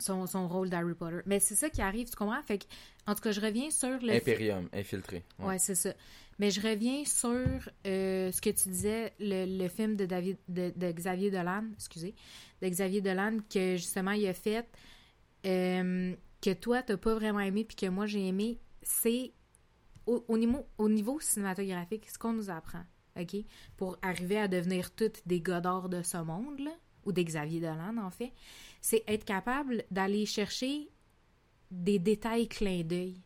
son, 0.00 0.26
son 0.26 0.48
rôle 0.48 0.70
d'Harry 0.70 0.94
Potter. 0.94 1.20
Mais 1.26 1.38
c'est 1.38 1.54
ça 1.56 1.70
qui 1.70 1.82
arrive, 1.82 2.08
tu 2.10 2.16
comprends? 2.16 2.42
Fait 2.42 2.58
que, 2.58 2.64
en 3.06 3.14
tout 3.14 3.22
cas, 3.22 3.32
je 3.32 3.40
reviens 3.40 3.70
sur 3.70 3.98
le 4.00 4.12
Imperium, 4.12 4.68
infiltré. 4.72 5.24
Ouais. 5.38 5.46
Ouais, 5.46 5.58
c'est 5.58 5.74
ça. 5.74 5.94
Mais 6.38 6.50
je 6.50 6.60
reviens 6.60 7.04
sur 7.04 7.70
euh, 7.86 8.30
ce 8.30 8.40
que 8.40 8.50
tu 8.50 8.68
disais, 8.68 9.14
le, 9.18 9.46
le 9.46 9.68
film 9.68 9.96
de 9.96 10.04
David 10.04 10.36
de, 10.48 10.72
de 10.76 10.92
Xavier 10.92 11.30
Dolan, 11.30 11.64
excusez, 11.74 12.14
de 12.60 12.68
Xavier 12.68 13.00
Dolan 13.00 13.38
que 13.48 13.76
justement 13.76 14.10
il 14.10 14.26
a 14.26 14.34
fait 14.34 14.66
euh, 15.46 16.14
que 16.42 16.52
toi 16.52 16.82
t'as 16.82 16.96
pas 16.96 17.14
vraiment 17.14 17.40
aimé 17.40 17.64
puis 17.64 17.76
que 17.76 17.86
moi 17.86 18.06
j'ai 18.06 18.26
aimé, 18.26 18.58
c'est 18.82 19.32
au, 20.04 20.24
au 20.28 20.36
niveau 20.36 20.66
au 20.76 20.88
niveau 20.88 21.20
cinématographique 21.20 22.08
ce 22.10 22.18
qu'on 22.18 22.34
nous 22.34 22.50
apprend, 22.50 22.84
ok, 23.18 23.36
pour 23.78 23.96
arriver 24.02 24.38
à 24.38 24.48
devenir 24.48 24.94
toutes 24.94 25.26
des 25.26 25.40
Godard 25.40 25.88
de 25.88 26.02
ce 26.02 26.18
monde 26.18 26.58
là, 26.58 26.72
ou 27.06 27.12
des 27.12 27.24
Xavier 27.24 27.60
Dolan 27.60 27.96
en 27.96 28.10
fait, 28.10 28.32
c'est 28.82 29.04
être 29.06 29.24
capable 29.24 29.84
d'aller 29.90 30.26
chercher 30.26 30.90
des 31.70 31.98
détails 31.98 32.48
clins 32.48 32.82
d'œil. 32.82 33.20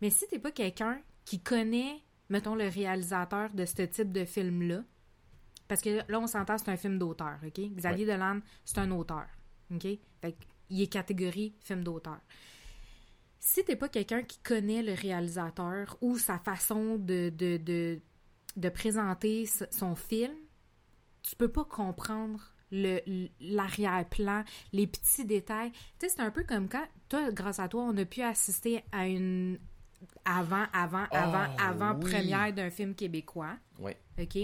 Mais 0.00 0.10
si 0.10 0.26
t'es 0.28 0.38
pas 0.38 0.52
quelqu'un 0.52 1.00
qui 1.24 1.40
connaît, 1.40 2.02
mettons, 2.28 2.54
le 2.54 2.68
réalisateur 2.68 3.52
de 3.52 3.64
ce 3.64 3.82
type 3.82 4.12
de 4.12 4.24
film-là, 4.24 4.82
parce 5.68 5.80
que 5.80 6.00
là, 6.10 6.20
on 6.20 6.26
s'entend, 6.26 6.58
c'est 6.58 6.70
un 6.70 6.76
film 6.76 6.98
d'auteur, 6.98 7.38
OK? 7.44 7.60
Xavier 7.74 8.06
Dolan, 8.06 8.40
c'est 8.64 8.78
un 8.78 8.90
auteur, 8.90 9.26
OK? 9.72 9.86
Fait 10.20 10.36
qu'il 10.68 10.80
est 10.80 10.92
catégorie 10.92 11.54
film 11.60 11.82
d'auteur. 11.82 12.20
Si 13.40 13.64
t'es 13.64 13.76
pas 13.76 13.88
quelqu'un 13.88 14.22
qui 14.22 14.38
connaît 14.38 14.82
le 14.82 14.92
réalisateur 14.92 15.96
ou 16.00 16.18
sa 16.18 16.38
façon 16.38 16.96
de, 16.96 17.30
de, 17.30 17.56
de, 17.58 18.00
de 18.56 18.68
présenter 18.68 19.46
son 19.70 19.94
film, 19.94 20.34
tu 21.22 21.36
peux 21.36 21.50
pas 21.50 21.64
comprendre 21.64 22.55
le 22.72 23.00
l'arrière-plan, 23.40 24.44
les 24.72 24.86
petits 24.86 25.24
détails. 25.24 25.70
Tu 25.98 26.08
sais, 26.08 26.08
c'est 26.16 26.20
un 26.22 26.30
peu 26.30 26.44
comme 26.44 26.68
quand, 26.68 26.84
toi, 27.08 27.30
grâce 27.32 27.58
à 27.58 27.68
toi, 27.68 27.82
on 27.84 27.96
a 27.96 28.04
pu 28.04 28.22
assister 28.22 28.82
à 28.92 29.06
une 29.06 29.58
avant, 30.24 30.66
avant, 30.72 31.04
avant, 31.10 31.46
Oh, 31.56 31.60
avant 31.60 31.94
oui. 31.94 32.10
première 32.10 32.52
d'un 32.52 32.70
film 32.70 32.94
québécois, 32.94 33.56
Ouais. 33.78 33.96
OK? 34.20 34.38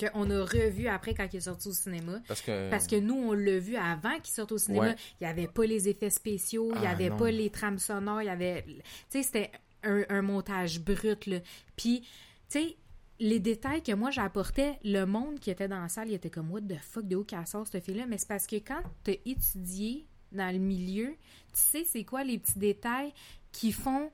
Qu'on 0.00 0.28
a 0.30 0.40
revu 0.44 0.88
après 0.88 1.14
quand 1.14 1.28
il 1.32 1.36
est 1.36 1.40
sorti 1.42 1.68
au 1.68 1.72
cinéma. 1.72 2.20
Parce 2.26 2.40
que. 2.42 2.68
Parce 2.70 2.88
que 2.88 2.96
nous, 2.96 3.14
on 3.14 3.32
l'a 3.32 3.58
vu 3.60 3.76
avant 3.76 4.18
qu'il 4.18 4.34
sorte 4.34 4.50
au 4.50 4.58
cinéma. 4.58 4.88
Ouais. 4.88 4.96
Il 5.20 5.24
n'y 5.24 5.30
avait 5.30 5.46
pas 5.46 5.64
les 5.66 5.88
effets 5.88 6.10
spéciaux, 6.10 6.72
il 6.74 6.80
n'y 6.80 6.86
Ah, 6.88 6.90
avait 6.90 7.10
non. 7.10 7.16
pas 7.16 7.30
les 7.30 7.48
trames 7.50 7.78
sonores, 7.78 8.22
il 8.22 8.26
y 8.26 8.28
avait... 8.28 8.64
Tu 8.66 8.74
sais, 9.10 9.22
c'était 9.22 9.52
un, 9.84 10.02
un 10.08 10.22
montage 10.22 10.80
brut, 10.80 11.26
là. 11.26 11.38
Puis, 11.76 12.00
tu 12.00 12.58
sais, 12.58 12.76
les 13.20 13.40
détails 13.40 13.82
que 13.82 13.92
moi 13.92 14.10
j'apportais, 14.10 14.78
le 14.84 15.04
monde 15.04 15.38
qui 15.38 15.50
était 15.50 15.68
dans 15.68 15.80
la 15.80 15.88
salle, 15.88 16.08
il 16.08 16.14
était 16.14 16.30
comme 16.30 16.50
«What 16.52 16.62
the 16.62 16.78
fuck, 16.80 17.06
de 17.06 17.16
où 17.16 17.24
qu'elle 17.24 17.46
sort, 17.46 17.66
cette 17.66 17.84
fille-là?» 17.84 18.06
Mais 18.08 18.18
c'est 18.18 18.28
parce 18.28 18.46
que 18.46 18.56
quand 18.56 18.82
tu 19.04 19.12
as 19.12 19.16
étudié 19.24 20.06
dans 20.32 20.52
le 20.52 20.58
milieu, 20.58 21.14
tu 21.52 21.60
sais 21.60 21.84
c'est 21.84 22.04
quoi 22.04 22.24
les 22.24 22.38
petits 22.38 22.58
détails 22.58 23.12
qui 23.52 23.72
font 23.72 24.10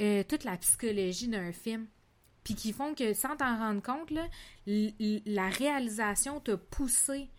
euh, 0.00 0.22
toute 0.28 0.44
la 0.44 0.56
psychologie 0.58 1.28
d'un 1.28 1.52
film? 1.52 1.86
Puis 2.44 2.54
qui 2.54 2.72
font 2.72 2.94
que 2.94 3.14
sans 3.14 3.36
t'en 3.36 3.56
rendre 3.56 3.82
compte, 3.82 4.10
là, 4.10 4.26
la 4.66 5.48
réalisation 5.48 6.40
t'a 6.40 6.56
poussé 6.56 7.30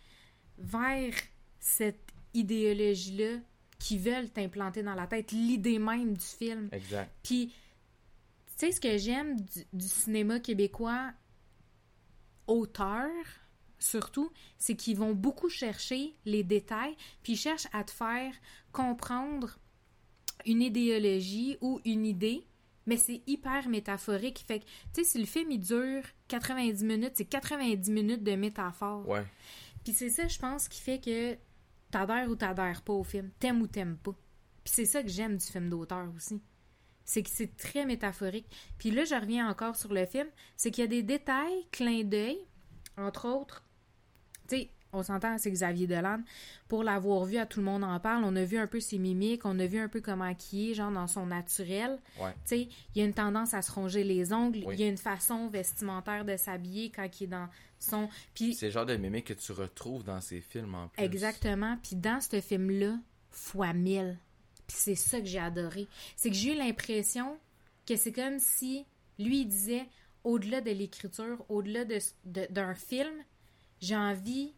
vers 0.57 1.13
cette 1.59 1.99
idéologie-là 2.33 3.39
qui 3.79 3.97
veulent 3.97 4.29
t'implanter 4.29 4.81
dans 4.81 4.95
la 4.95 5.07
tête, 5.07 5.33
l'idée 5.33 5.77
même 5.77 6.15
du 6.15 6.25
film. 6.25 6.69
Exact. 6.71 7.11
Puis, 7.21 7.51
sais, 8.65 8.71
ce 8.71 8.81
que 8.81 8.97
j'aime 8.97 9.39
du, 9.39 9.65
du 9.73 9.87
cinéma 9.87 10.39
québécois, 10.39 11.11
auteur, 12.47 13.09
surtout, 13.79 14.31
c'est 14.57 14.75
qu'ils 14.75 14.97
vont 14.97 15.13
beaucoup 15.13 15.49
chercher 15.49 16.13
les 16.25 16.43
détails, 16.43 16.95
puis 17.21 17.33
ils 17.33 17.37
cherchent 17.37 17.67
à 17.73 17.83
te 17.83 17.91
faire 17.91 18.33
comprendre 18.71 19.57
une 20.45 20.61
idéologie 20.61 21.57
ou 21.61 21.79
une 21.85 22.05
idée, 22.05 22.45
mais 22.85 22.97
c'est 22.97 23.21
hyper 23.27 23.69
métaphorique. 23.69 24.43
Fait 24.45 24.59
que, 24.59 24.65
tu 24.65 24.71
sais, 24.93 25.03
si 25.03 25.19
le 25.19 25.25
film, 25.25 25.51
il 25.51 25.59
dure 25.59 26.03
90 26.27 26.83
minutes, 26.83 27.13
c'est 27.15 27.25
90 27.25 27.89
minutes 27.91 28.23
de 28.23 28.35
métaphore. 28.35 29.07
Ouais. 29.07 29.25
Puis 29.83 29.93
c'est 29.93 30.09
ça, 30.09 30.27
je 30.27 30.39
pense, 30.39 30.67
qui 30.67 30.81
fait 30.81 30.99
que 30.99 31.37
t'adhères 31.91 32.29
ou 32.29 32.35
t'adhères 32.35 32.81
pas 32.81 32.93
au 32.93 33.03
film, 33.03 33.31
t'aimes 33.39 33.61
ou 33.61 33.67
t'aimes 33.67 33.97
pas. 33.97 34.15
Puis 34.63 34.73
c'est 34.73 34.85
ça 34.85 35.03
que 35.03 35.09
j'aime 35.09 35.37
du 35.37 35.45
film 35.45 35.69
d'auteur 35.69 36.07
aussi. 36.15 36.41
C'est 37.05 37.23
que 37.23 37.29
c'est 37.29 37.55
très 37.57 37.85
métaphorique. 37.85 38.47
Puis 38.77 38.91
là, 38.91 39.03
je 39.03 39.15
reviens 39.15 39.49
encore 39.49 39.75
sur 39.75 39.93
le 39.93 40.05
film, 40.05 40.27
c'est 40.55 40.71
qu'il 40.71 40.83
y 40.83 40.85
a 40.85 40.89
des 40.89 41.03
détails, 41.03 41.67
clins 41.71 42.03
d'œil, 42.03 42.37
entre 42.97 43.27
autres. 43.27 43.63
Tu 44.47 44.55
sais, 44.57 44.69
on 44.93 45.01
s'entend, 45.03 45.37
c'est 45.37 45.51
Xavier 45.51 45.87
Dolan. 45.87 46.21
Pour 46.67 46.83
l'avoir 46.83 47.25
vu, 47.25 47.37
à 47.37 47.45
tout 47.45 47.59
le 47.59 47.65
monde 47.65 47.83
en 47.83 47.99
parle, 47.99 48.23
on 48.23 48.35
a 48.35 48.43
vu 48.43 48.57
un 48.57 48.67
peu 48.67 48.79
ses 48.79 48.99
mimiques, 48.99 49.43
on 49.45 49.57
a 49.59 49.65
vu 49.65 49.79
un 49.79 49.87
peu 49.89 50.01
comment 50.01 50.31
il 50.53 50.71
est, 50.71 50.73
genre 50.75 50.91
dans 50.91 51.07
son 51.07 51.25
naturel. 51.25 51.99
Ouais. 52.21 52.31
Tu 52.31 52.37
sais, 52.45 52.59
il 52.93 52.99
y 52.99 53.01
a 53.01 53.05
une 53.05 53.13
tendance 53.13 53.53
à 53.53 53.61
se 53.63 53.71
ronger 53.71 54.03
les 54.03 54.31
ongles, 54.33 54.63
Oui. 54.65 54.75
il 54.75 54.81
y 54.81 54.83
a 54.83 54.87
une 54.87 54.97
façon 54.97 55.47
vestimentaire 55.47 56.23
de 56.25 56.37
s'habiller 56.37 56.91
quand 56.91 57.07
il 57.19 57.23
est 57.23 57.27
dans 57.27 57.49
son... 57.79 58.07
Puis 58.35 58.53
C'est 58.53 58.67
le 58.67 58.71
genre 58.71 58.85
de 58.85 58.95
mimique 58.95 59.25
que 59.25 59.33
tu 59.33 59.51
retrouves 59.51 60.03
dans 60.03 60.21
ces 60.21 60.41
films 60.41 60.75
en 60.75 60.87
plus. 60.89 61.03
Exactement. 61.03 61.77
Puis 61.81 61.95
dans 61.95 62.21
ce 62.21 62.39
film-là, 62.39 62.97
fois 63.31 63.73
mille. 63.73 64.17
Puis 64.73 64.81
c'est 64.81 64.95
ça 64.95 65.19
que 65.19 65.27
j'ai 65.27 65.37
adoré. 65.37 65.87
C'est 66.15 66.29
que 66.31 66.35
j'ai 66.35 66.53
eu 66.53 66.57
l'impression 66.57 67.37
que 67.85 67.95
c'est 67.95 68.11
comme 68.11 68.39
si 68.39 68.85
lui 69.19 69.41
il 69.41 69.45
disait, 69.47 69.85
au-delà 70.23 70.61
de 70.61 70.71
l'écriture, 70.71 71.45
au-delà 71.47 71.85
de- 71.85 71.99
de- 72.25 72.47
d'un 72.49 72.73
film, 72.73 73.13
j'ai 73.81 73.95
envie 73.95 74.53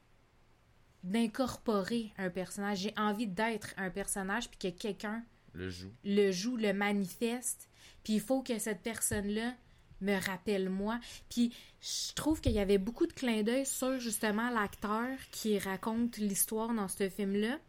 d'incorporer 1.04 2.14
un 2.18 2.30
personnage. 2.30 2.80
J'ai 2.80 2.94
envie 2.98 3.28
d'être 3.28 3.74
un 3.78 3.90
personnage, 3.90 4.50
puis 4.50 4.58
que 4.72 4.78
quelqu'un 4.78 5.24
Le 5.54 5.70
joue. 5.70 5.92
le 6.06 6.32
joue, 6.32 6.56
le 6.56 6.72
manifeste. 6.74 7.68
Puis 8.04 8.14
il 8.14 8.22
faut 8.22 8.42
que 8.42 8.58
cette 8.58 8.82
personne-là 8.82 9.54
me 10.02 10.16
rappelle 10.26 10.70
moi. 10.70 11.00
Puis 11.30 11.54
je 11.82 12.14
trouve 12.14 12.40
qu'il 12.42 12.54
y 12.54 12.60
avait 12.60 12.78
beaucoup 12.78 13.06
de 13.08 13.14
clins 13.14 13.44
d'œil 13.44 13.66
sur 13.66 14.00
justement 14.00 14.50
l'acteur 14.50 15.10
qui 15.32 15.60
raconte 15.60 16.18
l'histoire 16.18 16.74
dans 16.74 16.88
ce 16.88 17.10
film-là. 17.10 17.60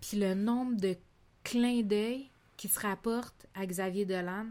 Puis 0.00 0.18
le 0.18 0.34
nombre 0.34 0.76
de 0.80 0.96
clins 1.50 1.82
d'œil 1.82 2.28
qui 2.56 2.68
se 2.68 2.78
rapportent 2.80 3.46
à 3.54 3.64
Xavier 3.66 4.04
Dolan, 4.04 4.46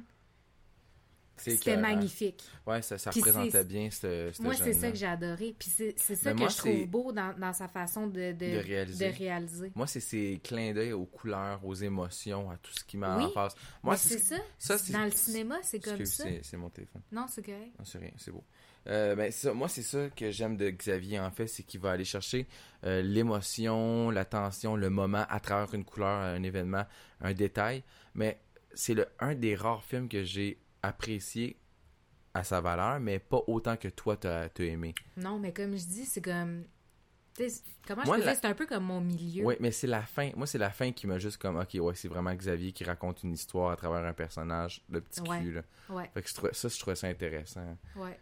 c'était 1.39 1.77
magnifique. 1.77 2.43
Ouais, 2.65 2.81
ça, 2.81 2.97
ça 2.97 3.12
représentait 3.12 3.63
bien 3.63 3.91
ce, 3.91 4.31
ce 4.33 4.41
Moi, 4.41 4.55
c'est 4.55 4.73
ça 4.73 4.89
que 4.89 4.97
j'ai 4.97 5.05
adoré. 5.05 5.55
Puis 5.57 5.69
c'est 5.69 6.15
ça 6.15 6.33
que 6.33 6.49
je 6.49 6.57
trouve 6.57 6.88
beau 6.88 7.12
dans, 7.12 7.38
dans 7.38 7.53
sa 7.53 7.67
façon 7.67 8.07
de, 8.07 8.31
de, 8.31 8.55
De 8.55 8.57
réaliser. 8.57 9.12
de 9.12 9.15
réaliser. 9.17 9.71
Moi, 9.75 9.86
c'est 9.86 9.99
ces 9.99 10.41
clins 10.43 10.73
d'œil 10.73 10.93
aux 10.93 11.05
couleurs, 11.05 11.63
aux 11.63 11.75
émotions, 11.75 12.49
à 12.49 12.57
tout 12.57 12.71
ce 12.73 12.83
qui 12.83 12.97
met 12.97 13.05
Oui. 13.07 13.25
en 13.25 13.29
face. 13.29 13.53
Moi, 13.83 13.95
c'est 13.97 14.17
ça. 14.17 14.38
ça, 14.57 14.77
Dans 14.91 15.05
le 15.05 15.12
cinéma, 15.12 15.57
c'est 15.62 15.79
comme 15.79 16.03
ça. 16.05 16.23
c'est- 16.23 16.41
C'est 16.43 16.57
mon 16.57 16.69
téléphone. 16.71 17.03
Non, 17.12 17.27
c'est 17.29 17.43
correct. 17.45 17.73
Non, 17.77 17.86
c'est 17.86 17.99
rien, 17.99 18.12
c'est 18.17 18.31
beau. 18.31 18.43
Euh, 18.88 19.15
ben, 19.15 19.32
ça, 19.32 19.54
moi, 19.54 19.67
c'est 19.67 19.82
ça 19.84 20.10
que 20.10 20.32
j'aime 20.32 20.56
de 20.56 20.69
Xavier, 20.69 21.19
en 21.19 21.30
fait, 21.32 21.47
c'est 21.47 21.63
qu'il 21.63 21.80
va 21.82 21.91
aller 21.91 22.06
chercher 22.06 22.47
euh, 22.86 23.02
l'émotion, 23.02 24.10
la 24.12 24.23
tension, 24.26 24.76
le 24.76 24.89
moment 24.89 25.26
à 25.30 25.39
travers 25.39 25.73
une 25.73 25.84
couleur, 25.84 26.08
un 26.21 26.41
événement, 26.43 26.86
un 27.21 27.34
détail. 27.34 27.84
Mais 28.15 28.39
c'est 28.73 28.93
le 28.93 29.08
un 29.19 29.36
des 29.36 29.56
rares 29.56 29.84
films 29.84 30.08
que 30.08 30.23
j'ai 30.23 30.58
apprécié 30.84 31.58
à 32.34 32.43
sa 32.43 32.62
valeur, 32.62 33.00
mais 33.00 33.19
pas 33.19 33.41
autant 33.47 33.76
que 33.78 33.88
toi, 33.89 34.15
t'as 34.15 34.43
as 34.45 34.62
aimé. 34.63 34.93
Non, 35.17 35.38
mais 35.39 35.52
comme 35.52 35.71
je 35.78 35.86
dis, 35.86 36.06
c'est 36.06 36.21
comme. 36.21 36.63
comment 37.88 38.02
je 38.04 38.06
Moi, 38.08 38.15
peux 38.17 38.23
la- 38.23 38.32
dire, 38.32 38.39
c'est 38.41 38.47
un 38.47 38.54
peu 38.54 38.65
comme 38.67 38.84
mon 38.86 39.02
milieu. 39.02 39.43
Oui, 39.43 39.56
mais 39.60 39.71
c'est 39.71 39.88
la 39.88 40.04
fin. 40.04 40.30
Moi, 40.36 40.47
c'est 40.47 40.58
la 40.60 40.69
fin 40.69 40.91
qui 40.91 41.08
m'a 41.08 41.17
juste 41.19 41.38
comme, 41.38 41.58
ok, 41.58 41.76
ouais, 41.82 41.95
c'est 41.95 42.08
vraiment 42.08 42.34
Xavier 42.34 42.71
qui 42.71 42.84
raconte 42.84 43.23
une 43.23 43.34
histoire 43.34 43.71
à 43.71 43.76
travers 43.76 44.06
un 44.06 44.13
personnage 44.13 44.82
de 44.89 45.00
petit 45.00 45.21
Ouais. 45.21 45.39
cul, 45.41 45.52
là. 45.54 45.62
Ouais, 45.89 46.10
Fait 46.13 46.21
que 46.21 46.30
je 46.30 46.34
trouvais, 46.36 46.54
ça, 46.54 46.67
je 46.69 46.80
trouvais 46.80 46.95
ça 46.95 47.08
intéressant. 47.08 47.78
ouais. 47.95 48.17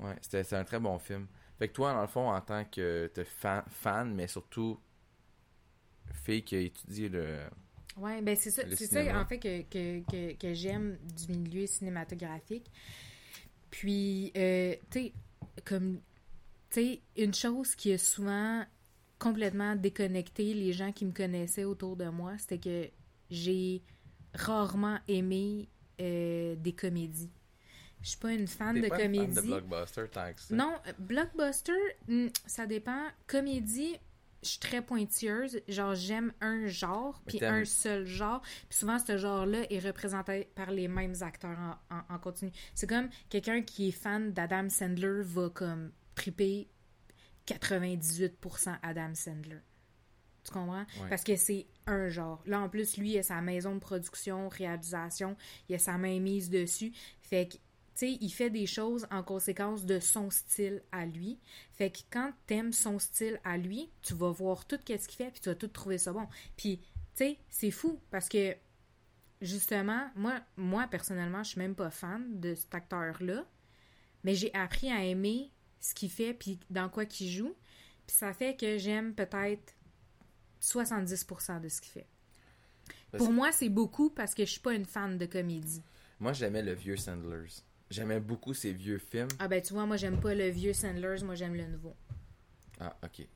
Ouais, 0.00 0.16
c'était 0.20 0.44
c'est 0.44 0.56
un 0.56 0.64
très 0.64 0.80
bon 0.80 0.98
film. 0.98 1.26
Fait 1.58 1.68
que 1.68 1.72
toi, 1.72 1.92
dans 1.92 2.02
le 2.02 2.08
fond, 2.08 2.28
en 2.30 2.40
tant 2.40 2.64
que 2.64 3.10
fan, 3.24 3.62
fan, 3.68 4.14
mais 4.14 4.26
surtout 4.26 4.78
fille 6.12 6.42
qui 6.42 6.56
a 6.56 6.60
étudié 6.60 7.08
le. 7.08 7.38
Ouais, 7.96 8.20
ben 8.22 8.34
c'est 8.36 8.50
ça, 8.50 8.62
c'est 8.74 8.86
ça 8.86 9.20
en 9.20 9.24
fait 9.24 9.38
que, 9.38 9.62
que, 9.62 10.00
que, 10.10 10.32
que 10.32 10.54
j'aime 10.54 10.98
du 11.16 11.32
milieu 11.32 11.66
cinématographique. 11.66 12.70
Puis, 13.70 14.32
euh, 14.36 14.74
tu 14.90 15.00
sais, 15.00 15.12
comme, 15.64 16.00
tu 16.70 16.80
sais, 16.80 17.00
une 17.16 17.34
chose 17.34 17.74
qui 17.74 17.92
a 17.92 17.98
souvent 17.98 18.64
complètement 19.18 19.76
déconnecté 19.76 20.54
les 20.54 20.72
gens 20.72 20.92
qui 20.92 21.04
me 21.04 21.12
connaissaient 21.12 21.64
autour 21.64 21.96
de 21.96 22.08
moi, 22.08 22.36
c'était 22.38 22.58
que 22.58 22.90
j'ai 23.30 23.82
rarement 24.34 24.98
aimé 25.08 25.68
euh, 26.00 26.56
des 26.56 26.72
comédies. 26.72 27.30
Je 28.04 28.08
suis 28.10 28.18
pas 28.18 28.32
une 28.32 28.46
fan 28.46 28.80
de 28.80 28.86
pas 28.86 29.02
une 29.02 29.14
fan 29.16 29.34
comédie. 29.34 29.34
de 29.34 29.60
blockbuster 29.60 30.08
tant 30.12 30.32
que 30.32 30.40
ça. 30.40 30.54
Non, 30.54 30.74
blockbuster, 31.00 31.72
hmm, 32.06 32.28
ça 32.46 32.66
dépend. 32.66 33.06
Comédie, 33.26 33.96
je 34.42 34.48
suis 34.50 34.58
très 34.60 34.82
pointilleuse. 34.82 35.60
Genre, 35.68 35.94
j'aime 35.94 36.32
un 36.42 36.66
genre, 36.66 37.20
puis 37.26 37.42
un 37.42 37.64
seul 37.64 38.04
genre. 38.04 38.42
Puis 38.68 38.78
souvent, 38.78 38.98
ce 38.98 39.16
genre-là 39.16 39.66
est 39.72 39.78
représenté 39.78 40.50
par 40.54 40.70
les 40.70 40.86
mêmes 40.86 41.14
acteurs 41.22 41.58
en, 41.58 41.96
en- 41.96 42.14
en 42.14 42.18
continu. 42.18 42.52
C'est 42.74 42.86
comme 42.86 43.08
quelqu'un 43.30 43.62
qui 43.62 43.88
est 43.88 43.92
fan 43.92 44.32
d'Adam 44.32 44.68
Sandler 44.68 45.22
va 45.22 45.48
comme 45.48 45.90
triper 46.14 46.68
98% 47.58 48.78
Adam 48.82 49.14
Sandler. 49.14 49.60
Tu 50.44 50.52
comprends? 50.52 50.80
Ouais. 51.00 51.08
Parce 51.08 51.24
que 51.24 51.36
c'est 51.36 51.66
un 51.86 52.08
genre. 52.08 52.42
Là, 52.46 52.60
en 52.60 52.68
plus, 52.68 52.98
lui, 52.98 53.12
il 53.12 53.18
a 53.18 53.22
sa 53.22 53.40
maison 53.40 53.74
de 53.74 53.80
production, 53.80 54.48
réalisation, 54.50 55.36
il 55.68 55.74
a 55.76 55.78
sa 55.78 55.96
main 55.96 56.20
mise 56.20 56.50
dessus. 56.50 56.92
Fait 57.22 57.48
que, 57.48 57.56
sais, 58.00 58.18
il 58.20 58.30
fait 58.30 58.50
des 58.50 58.66
choses 58.66 59.06
en 59.10 59.22
conséquence 59.22 59.84
de 59.84 59.98
son 60.00 60.30
style 60.30 60.82
à 60.92 61.06
lui. 61.06 61.38
Fait 61.72 61.90
que 61.90 61.98
quand 62.10 62.32
t'aimes 62.46 62.72
son 62.72 62.98
style 62.98 63.40
à 63.44 63.56
lui, 63.56 63.90
tu 64.02 64.14
vas 64.14 64.30
voir 64.30 64.66
tout 64.66 64.76
ce 64.78 64.84
qu'il 64.84 64.98
fait, 65.16 65.30
puis 65.30 65.40
tu 65.40 65.48
vas 65.48 65.54
tout 65.54 65.68
trouver 65.68 65.98
ça 65.98 66.12
bon. 66.12 66.26
Puis, 66.56 66.78
tu 66.78 66.84
sais, 67.14 67.38
c'est 67.48 67.70
fou 67.70 68.00
parce 68.10 68.28
que, 68.28 68.54
justement, 69.40 70.10
moi, 70.16 70.40
moi 70.56 70.86
personnellement, 70.88 71.42
je 71.42 71.50
suis 71.50 71.58
même 71.60 71.74
pas 71.74 71.90
fan 71.90 72.40
de 72.40 72.54
cet 72.54 72.74
acteur-là, 72.74 73.44
mais 74.24 74.34
j'ai 74.34 74.52
appris 74.54 74.90
à 74.90 75.04
aimer 75.04 75.50
ce 75.80 75.94
qu'il 75.94 76.10
fait, 76.10 76.34
puis 76.34 76.58
dans 76.70 76.88
quoi 76.88 77.04
qu'il 77.04 77.28
joue. 77.30 77.54
Puis 78.06 78.16
ça 78.16 78.32
fait 78.32 78.56
que 78.58 78.78
j'aime 78.78 79.14
peut-être 79.14 79.74
70% 80.60 81.60
de 81.60 81.68
ce 81.68 81.80
qu'il 81.80 81.92
fait. 81.92 82.06
Parce- 83.10 83.22
Pour 83.22 83.32
moi, 83.32 83.52
c'est 83.52 83.68
beaucoup 83.68 84.10
parce 84.10 84.34
que 84.34 84.44
je 84.44 84.50
suis 84.50 84.60
pas 84.60 84.74
une 84.74 84.84
fan 84.86 85.18
de 85.18 85.26
comédie. 85.26 85.82
Moi, 86.20 86.32
j'aimais 86.32 86.62
le 86.62 86.72
vieux 86.72 86.96
Sandlers. 86.96 87.62
J'aimais 87.94 88.20
beaucoup 88.20 88.54
ces 88.54 88.72
vieux 88.72 88.98
films. 88.98 89.28
Ah 89.38 89.48
ben 89.48 89.62
tu 89.62 89.72
vois, 89.72 89.86
moi 89.86 89.96
j'aime 89.96 90.20
pas 90.20 90.34
le 90.34 90.48
vieux 90.48 90.72
Sandlers, 90.72 91.22
moi 91.24 91.34
j'aime 91.34 91.54
le 91.54 91.66
nouveau. 91.66 91.94
Ah, 92.80 92.96
ok. 93.04 93.26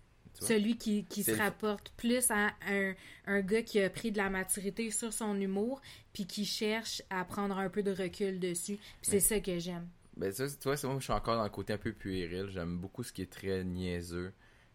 Celui 0.41 0.77
qui, 0.79 1.05
qui 1.05 1.25
se 1.25 1.33
rapporte 1.33 1.91
plus 1.97 2.31
à 2.31 2.51
un, 2.69 2.95
un 3.27 3.41
gars 3.41 3.63
qui 3.63 3.81
a 3.81 3.91
pris 3.91 4.13
de 4.13 4.19
la 4.19 4.31
maturité 4.31 4.91
sur 4.93 5.13
son 5.13 5.41
humour, 5.41 5.81
puis 6.13 6.27
qui 6.27 6.45
cherche 6.45 7.03
à 7.11 7.25
prendre 7.25 7.59
un 7.59 7.69
peu 7.69 7.83
de 7.83 7.91
recul 7.91 8.39
dessus. 8.39 8.77
Puis 8.77 9.11
c'est 9.11 9.21
ça 9.21 9.41
que 9.41 9.59
j'aime. 9.59 9.89
Ben, 10.17 10.33
ça, 10.33 10.49
tu 10.49 10.55
vois, 10.65 10.77
c'est 10.77 10.87
moi, 10.87 10.97
je 10.99 11.05
suis 11.05 11.13
encore 11.13 11.37
dans 11.37 11.45
le 11.45 11.51
côté 11.51 11.73
un 11.73 11.79
peu 11.79 11.93
puéril. 11.93 12.49
J'aime 12.51 12.79
beaucoup 12.79 13.03
ce 13.03 13.13
qui 13.13 13.23
est 13.23 13.31
très 13.33 13.65
niaiseux, 13.65 14.33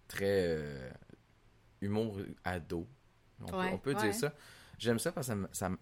très 0.10 0.48
euh, 0.48 0.90
humour 1.82 2.20
ado. 2.44 2.88
On, 3.42 3.46
peut- 3.46 3.58
Ouais, 3.58 3.70
on 3.74 3.78
peut 3.78 3.94
ouais. 3.96 4.02
dire 4.04 4.14
ça. 4.16 4.34
J'aime 4.84 5.00
ça 5.00 5.12
parce 5.12 5.30
que 5.30 5.34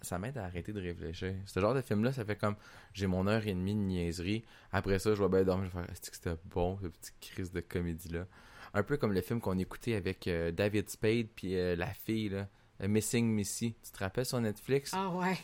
ça, 0.01 0.19
m'aide 0.19 0.37
à 0.37 0.45
arrêter 0.45 0.71
de 0.73 0.79
réfléchir. 0.81 1.33
Ce 1.45 1.59
genre 1.59 1.73
de 1.73 1.81
film-là, 1.81 2.13
ça 2.13 2.23
fait 2.23 2.35
comme 2.35 2.55
j'ai 2.93 3.07
mon 3.07 3.25
heure 3.27 3.45
et 3.47 3.53
demie 3.53 3.73
de 3.73 3.79
niaiserie. 3.79 4.43
Après 4.71 4.99
ça, 4.99 5.15
je 5.15 5.21
vais 5.23 5.29
bien 5.29 5.43
dormir. 5.43 5.69
Je 5.73 5.77
vais 5.77 5.83
faire 5.85 5.91
Est-ce 5.91 6.09
que 6.11 6.15
c'était 6.15 6.35
bon, 6.45 6.77
ce 6.81 6.87
petit 6.87 7.11
crise 7.19 7.51
de 7.51 7.61
comédie-là? 7.61 8.27
Un 8.73 8.83
peu 8.83 8.97
comme 8.97 9.11
le 9.13 9.21
film 9.21 9.41
qu'on 9.41 9.57
écoutait 9.57 9.95
avec 9.95 10.27
euh, 10.27 10.51
David 10.51 10.87
Spade 10.89 11.27
puis 11.35 11.57
euh, 11.57 11.75
la 11.75 11.87
fille, 11.93 12.29
là, 12.29 12.47
euh, 12.83 12.87
Missing 12.87 13.25
Missy. 13.27 13.75
Tu 13.83 13.91
te 13.91 13.97
rappelles 13.97 14.25
sur 14.25 14.39
Netflix? 14.39 14.91
Ah 14.95 15.09
ouais, 15.09 15.35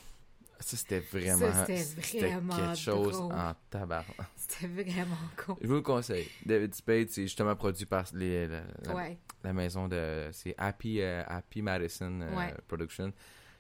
Ça, 0.60 0.78
c'était 0.78 1.00
vraiment. 1.00 1.66
c'était 1.66 2.20
vraiment 2.30 2.56
quelque 2.56 2.76
chose 2.80 3.18
drôle. 3.18 3.34
en 3.34 3.54
tabac. 3.70 4.06
c'était 4.36 4.68
vraiment 4.68 5.18
con. 5.46 5.58
Je 5.62 5.68
vous 5.68 5.74
le 5.74 5.82
conseille. 5.82 6.28
David 6.46 6.74
Spade, 6.76 7.10
c'est 7.10 7.24
justement 7.24 7.56
produit 7.56 7.86
par 7.86 8.06
les, 8.14 8.48
la, 8.48 8.62
la- 8.86 8.96
Ouais, 8.96 9.18
la 9.44 9.52
maison 9.54 9.88
de. 9.90 10.30
C'est 10.32 10.56
Happy, 10.58 11.02
euh, 11.02 11.24
Happy 11.28 11.62
Madison 11.62 12.22
Ouais. 12.34 12.54
Production. 12.68 13.12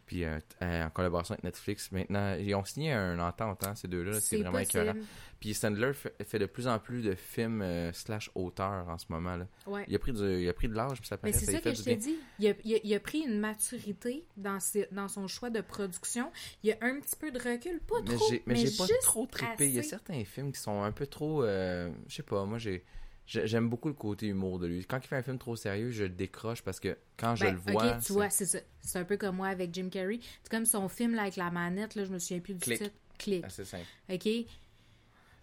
Puis 0.07 0.23
euh, 0.23 0.39
euh, 0.61 0.85
en 0.85 0.89
collaboration 0.89 1.33
avec 1.33 1.43
Netflix. 1.43 1.91
Maintenant, 1.91 2.33
ils 2.35 2.55
ont 2.55 2.63
signé 2.63 2.93
un 2.93 3.19
entente, 3.19 3.63
hein, 3.65 3.75
ces 3.75 3.87
deux-là. 3.89 4.19
C'est 4.21 4.37
vraiment 4.37 4.57
écœurant. 4.59 4.93
Puis 5.39 5.53
Sandler 5.53 5.91
fait, 5.93 6.39
de 6.39 6.45
plus 6.47 6.67
en 6.67 6.79
plus 6.79 7.03
de 7.03 7.13
films 7.13 7.61
euh, 7.61 7.91
slash 7.93 8.31
auteurs 8.33 8.87
en 8.89 8.97
ce 8.97 9.05
moment. 9.09 9.35
Là. 9.35 9.45
Ouais. 9.67 9.83
Il, 9.87 9.93
a 9.95 9.99
pris 9.99 10.13
du, 10.13 10.23
il 10.41 10.47
a 10.49 10.53
pris 10.53 10.67
de 10.69 10.73
l'âge, 10.73 10.99
puis 10.99 11.07
ça 11.07 11.17
Mais 11.21 11.31
paraît, 11.31 11.45
c'est 11.45 11.51
ça 11.51 11.59
que 11.59 11.73
je 11.75 11.83
t'ai 11.83 11.95
dit. 11.97 12.15
Il 12.39 12.47
a, 12.47 12.53
il 12.63 12.75
a- 12.75 12.79
il 12.83 12.95
a 12.95 12.99
pris 12.99 13.19
une 13.19 13.37
maturité 13.39 14.25
dans, 14.37 14.59
ses- 14.59 14.87
dans 14.91 15.07
son 15.09 15.27
choix 15.27 15.49
de 15.49 15.61
production. 15.61 16.31
Il 16.63 16.71
a 16.71 16.77
un 16.81 16.99
petit 17.01 17.15
peu 17.17 17.29
de 17.29 17.37
recul, 17.37 17.79
pas 17.81 17.97
Mais 18.07 18.15
trop, 18.15 18.25
j'ai, 18.29 18.43
mais 18.47 18.55
j'ai 18.55 18.75
pas 18.77 18.85
trop 19.03 19.25
trippé. 19.27 19.67
Il 19.67 19.73
y 19.73 19.77
a 19.77 19.81
assez. 19.81 19.89
certains 19.89 20.23
films 20.23 20.51
qui 20.53 20.59
sont 20.61 20.81
un 20.81 20.91
peu 20.91 21.05
trop. 21.05 21.43
euh, 21.43 21.91
je 22.07 22.15
sais 22.15 22.23
pas, 22.23 22.45
moi 22.45 22.57
j'ai. 22.57 22.83
J'ai- 23.27 23.45
J'aime 23.45 23.69
beaucoup 23.69 23.89
le 23.89 23.93
côté 23.93 24.25
humour 24.27 24.57
de 24.57 24.65
lui. 24.67 24.83
Quand 24.85 24.97
il 24.97 25.07
fait 25.07 25.17
un 25.17 25.21
film 25.21 25.37
trop 25.37 25.55
sérieux, 25.55 25.91
je 25.91 26.03
le 26.03 26.09
décroche 26.09 26.63
parce 26.63 26.79
que 26.79 26.97
quand 27.17 27.35
je 27.35 27.43
Ben, 27.45 27.53
le 27.53 27.59
vois. 27.59 27.85
ok, 27.93 27.97
tu 27.99 28.03
c'est- 28.05 28.13
vois, 28.13 28.29
c'est 28.31 28.45
ça. 28.47 28.59
C'est 28.81 28.97
un 28.99 29.03
peu 29.05 29.17
comme 29.17 29.35
moi 29.35 29.47
avec 29.49 29.71
Jim 29.73 29.89
Carrey. 29.91 30.19
C'est 30.41 30.49
comme 30.49 30.65
son 30.65 30.87
film 30.89 31.13
là, 31.13 31.23
avec 31.23 31.35
la 31.35 31.51
manette, 31.51 31.93
là, 31.95 32.05
je 32.05 32.11
me 32.11 32.17
souviens 32.19 32.39
plus 32.39 32.53
du 32.55 32.61
Click. 32.61 32.79
titre. 32.81 32.95
Click. 33.19 33.43
assez 33.45 33.65
simple. 33.65 33.85
OK? 34.09 34.27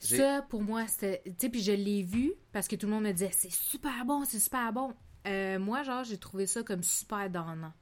Ça, 0.00 0.42
pour 0.48 0.62
moi, 0.62 0.86
c'était. 0.86 1.22
Tu 1.24 1.32
sais, 1.38 1.48
puis 1.48 1.62
je 1.62 1.72
l'ai 1.72 2.02
vu 2.02 2.32
parce 2.52 2.68
que 2.68 2.76
tout 2.76 2.86
le 2.86 2.92
monde 2.92 3.04
me 3.04 3.12
disait 3.12 3.30
c'est 3.32 3.50
super 3.52 4.04
bon, 4.04 4.24
c'est 4.24 4.38
super 4.38 4.72
bon. 4.72 4.92
Euh, 5.26 5.58
moi, 5.58 5.82
genre, 5.82 6.04
j'ai 6.04 6.18
trouvé 6.18 6.46
ça 6.46 6.62
comme 6.62 6.82
super 6.82 7.30
donnant. 7.30 7.72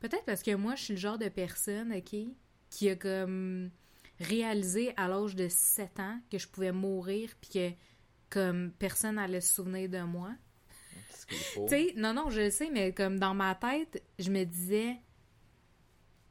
Peut-être 0.00 0.24
parce 0.24 0.42
que 0.42 0.54
moi, 0.54 0.74
je 0.76 0.82
suis 0.84 0.94
le 0.94 1.00
genre 1.00 1.18
de 1.18 1.28
personne, 1.28 1.92
OK, 1.92 2.16
qui 2.70 2.88
a 2.88 2.96
comme 2.96 3.70
réalisé 4.20 4.92
à 4.96 5.08
l'âge 5.08 5.34
de 5.34 5.48
7 5.48 5.98
ans 6.00 6.20
que 6.30 6.38
je 6.38 6.46
pouvais 6.48 6.72
mourir 6.72 7.30
puis 7.40 7.50
que 7.50 7.70
comme 8.30 8.72
personne 8.78 9.18
allait 9.18 9.40
se 9.40 9.54
souvenir 9.54 9.88
de 9.88 10.00
moi. 10.02 10.30
Tu 11.68 11.68
sais, 11.68 11.92
non, 11.96 12.12
non, 12.14 12.30
je 12.30 12.40
le 12.42 12.50
sais, 12.50 12.70
mais 12.70 12.92
comme 12.92 13.18
dans 13.18 13.34
ma 13.34 13.54
tête, 13.54 14.02
je 14.18 14.30
me 14.30 14.44
disais, 14.44 14.96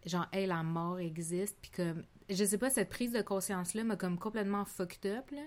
genre, 0.05 0.27
hey, 0.31 0.45
la 0.45 0.63
mort 0.63 0.99
existe, 0.99 1.58
puis 1.62 1.71
comme, 1.71 2.03
je 2.29 2.43
sais 2.43 2.58
pas, 2.58 2.69
cette 2.69 2.89
prise 2.89 3.12
de 3.12 3.21
conscience-là 3.21 3.84
m'a 3.84 3.95
comme 3.95 4.17
complètement 4.17 4.65
fucked 4.65 5.05
up, 5.12 5.29
là. 5.31 5.41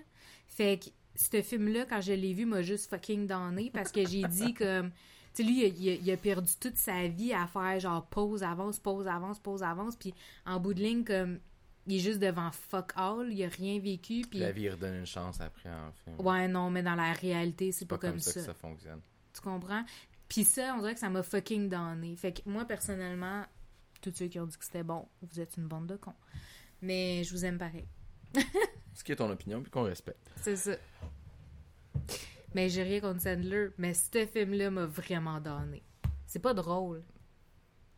Fait 0.47 0.79
que 0.79 0.89
ce 1.15 1.41
film-là, 1.41 1.85
quand 1.85 2.01
je 2.01 2.13
l'ai 2.13 2.33
vu, 2.33 2.45
m'a 2.45 2.61
juste 2.61 2.89
fucking 2.89 3.27
donné 3.27 3.69
parce 3.71 3.91
que 3.91 4.05
j'ai 4.05 4.23
dit 4.27 4.53
comme, 4.53 4.91
tu 4.91 4.95
sais, 5.33 5.43
lui, 5.43 5.59
il 5.59 5.65
a, 5.65 5.67
il 5.67 5.89
a- 5.89 6.01
il 6.01 6.11
a 6.11 6.17
perdu 6.17 6.51
toute 6.59 6.77
sa 6.77 7.07
vie 7.07 7.33
à 7.33 7.47
faire 7.47 7.79
genre 7.79 8.05
pause, 8.07 8.43
avance, 8.43 8.79
pause, 8.79 9.07
avance, 9.07 9.39
pause, 9.39 9.63
avance, 9.63 9.95
puis 9.95 10.13
en 10.45 10.59
bout 10.59 10.73
de 10.73 10.81
ligne, 10.81 11.03
comme, 11.03 11.39
il 11.87 11.95
est 11.95 11.99
juste 11.99 12.19
devant 12.19 12.51
fuck 12.51 12.91
all, 12.95 13.31
il 13.31 13.43
a 13.43 13.47
rien 13.49 13.79
vécu, 13.79 14.21
puis. 14.29 14.39
La 14.39 14.51
vie 14.51 14.69
redonne 14.69 14.95
une 14.95 15.05
chance 15.05 15.39
après 15.41 15.69
en 15.69 15.91
film. 16.03 16.19
Ouais, 16.19 16.47
non, 16.47 16.69
mais 16.69 16.83
dans 16.83 16.95
la 16.95 17.13
réalité, 17.13 17.71
c'est 17.71 17.79
C'est 17.79 17.85
pas, 17.85 17.97
pas 17.97 18.09
comme, 18.09 18.19
ça, 18.19 18.31
ça. 18.31 18.39
que 18.39 18.45
ça 18.45 18.53
fonctionne. 18.53 19.01
Tu 19.33 19.41
comprends? 19.41 19.83
Puis 20.27 20.43
ça, 20.43 20.73
on 20.75 20.79
dirait 20.81 20.93
que 20.93 20.99
ça 20.99 21.09
m'a 21.09 21.23
fucking 21.23 21.69
donné. 21.69 22.15
Fait 22.15 22.33
que 22.33 22.41
moi, 22.47 22.65
personnellement, 22.65 23.45
tous 24.01 24.13
ceux 24.13 24.27
qui 24.27 24.39
ont 24.39 24.45
dit 24.45 24.57
que 24.57 24.63
c'était 24.65 24.83
bon, 24.83 25.07
vous 25.21 25.39
êtes 25.39 25.57
une 25.57 25.67
bande 25.67 25.87
de 25.87 25.95
cons. 25.95 26.13
Mais 26.81 27.23
je 27.23 27.31
vous 27.33 27.45
aime 27.45 27.57
pareil. 27.57 27.87
Ce 28.93 29.03
qui 29.03 29.11
est 29.11 29.15
ton 29.15 29.29
opinion, 29.31 29.61
puis 29.61 29.71
qu'on 29.71 29.83
respecte. 29.83 30.29
C'est 30.41 30.55
ça. 30.55 30.75
Mais 32.53 32.69
j'ai 32.69 32.83
rien 32.83 32.99
contre 32.99 33.21
Sandler, 33.21 33.69
mais 33.77 33.93
ce 33.93 34.25
film-là 34.25 34.71
m'a 34.71 34.85
vraiment 34.85 35.39
donné. 35.39 35.83
C'est 36.25 36.39
pas 36.39 36.53
drôle. 36.53 37.03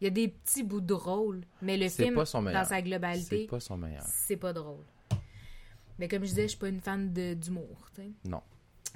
Il 0.02 0.06
y 0.06 0.08
a 0.08 0.10
des 0.10 0.28
petits 0.30 0.64
bouts 0.64 0.82
drôles, 0.82 1.44
mais 1.62 1.78
le 1.78 1.88
C'est 1.88 2.04
film, 2.04 2.16
pas 2.16 2.26
son 2.26 2.42
meilleur. 2.42 2.64
dans 2.64 2.68
sa 2.68 2.76
C'est 2.78 2.82
globalité, 2.84 3.46
pas 3.48 3.60
son 3.60 3.78
meilleur. 3.78 4.04
c'est 4.08 4.36
pas 4.38 4.52
drôle. 4.52 4.84
Mais 6.00 6.08
comme 6.08 6.24
je 6.24 6.30
disais, 6.30 6.44
je 6.44 6.48
suis 6.50 6.58
pas 6.58 6.70
une 6.70 6.82
fan 6.82 7.14
de- 7.14 7.36
d'humour. 7.36 7.90
Non. 8.26 8.42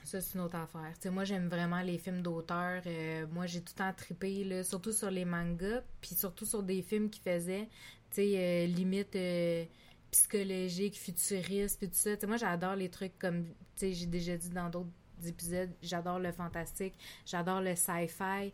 Ça, 0.04 0.20
c'est 0.22 0.36
une 0.36 0.42
autre 0.42 0.56
affaire. 0.58 1.12
Moi, 1.12 1.24
j'aime 1.24 1.48
vraiment 1.48 1.82
les 1.82 1.98
films 2.00 2.22
d'auteur. 2.22 2.82
Euh, 2.86 3.26
moi, 3.32 3.46
j'ai 3.46 3.60
tout 3.62 3.74
le 3.76 3.84
temps 3.84 3.94
trippé, 3.96 4.44
là, 4.44 4.64
surtout 4.64 4.92
sur 4.92 5.10
les 5.12 5.26
mangas, 5.26 5.82
puis 6.02 6.16
surtout 6.16 6.46
sur 6.46 6.64
des 6.64 6.82
films 6.82 7.10
qui 7.10 7.20
faisaient, 7.20 7.68
tu 8.12 8.16
sais, 8.18 8.34
euh, 8.36 8.66
limite 8.68 9.16
euh, 9.16 9.66
psychologique, 10.12 10.98
futuriste, 11.00 11.80
puis 11.80 11.90
tout 11.90 11.96
ça. 11.96 12.12
Moi, 12.28 12.38
j'adore 12.38 12.76
les 12.76 12.90
trucs 12.90 13.18
comme, 13.20 13.46
tu 13.46 13.52
sais, 13.78 13.94
j'ai 13.94 14.06
déjà 14.08 14.38
dit 14.38 14.50
dans 14.50 14.70
d'autres 14.70 14.90
épisodes, 15.26 15.72
j'adore 15.82 16.20
le 16.20 16.32
fantastique, 16.32 16.94
j'adore 17.26 17.62
le 17.62 17.76
sci-fi. 17.76 18.52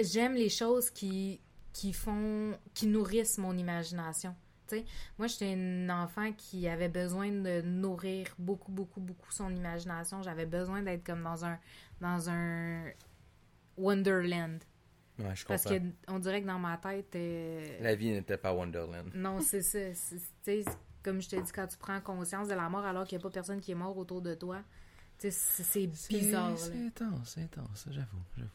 J'aime 0.00 0.34
les 0.34 0.48
choses 0.48 0.90
qui, 0.90 1.40
qui 1.72 1.92
font, 1.92 2.58
qui 2.74 2.86
nourrissent 2.86 3.38
mon 3.38 3.56
imagination. 3.56 4.34
Moi, 5.18 5.28
j'étais 5.28 5.52
une 5.52 5.88
enfant 5.90 6.32
qui 6.32 6.66
avait 6.66 6.88
besoin 6.88 7.30
de 7.30 7.60
nourrir 7.62 8.26
beaucoup, 8.38 8.72
beaucoup, 8.72 9.00
beaucoup 9.00 9.30
son 9.30 9.54
imagination. 9.54 10.20
J'avais 10.22 10.46
besoin 10.46 10.82
d'être 10.82 11.04
comme 11.04 11.22
dans 11.22 11.44
un, 11.44 11.60
dans 12.00 12.28
un 12.28 12.84
Wonderland. 13.76 14.58
Ouais, 15.18 15.34
je 15.36 15.44
Parce 15.46 15.62
comprends. 15.62 15.78
que 15.78 15.84
on 16.08 16.18
dirait 16.18 16.42
que 16.42 16.46
dans 16.48 16.58
ma 16.58 16.76
tête, 16.76 17.14
euh, 17.14 17.78
La 17.80 17.94
vie 17.94 18.10
n'était 18.10 18.36
pas 18.36 18.52
Wonderland. 18.52 19.10
non, 19.14 19.38
c'est 19.42 19.62
ça. 19.62 19.78
c'est- 20.42 20.64
comme 21.04 21.20
je 21.20 21.28
te 21.28 21.36
dis, 21.36 21.52
quand 21.52 21.66
tu 21.68 21.76
prends 21.76 22.00
conscience 22.00 22.48
de 22.48 22.54
la 22.54 22.68
mort 22.68 22.84
alors 22.84 23.06
qu'il 23.06 23.18
n'y 23.18 23.22
a 23.22 23.24
pas 23.28 23.30
personne 23.30 23.60
qui 23.60 23.70
est 23.72 23.76
mort 23.76 23.96
autour 23.96 24.22
de 24.22 24.34
toi, 24.34 24.62
c'est 25.18 25.86
bizarre. 26.08 26.56
C'est 26.58 26.86
intense, 26.86 27.34
c'est 27.34 27.42
intense, 27.42 27.86
j'avoue, 27.90 28.22
j'avoue. 28.36 28.50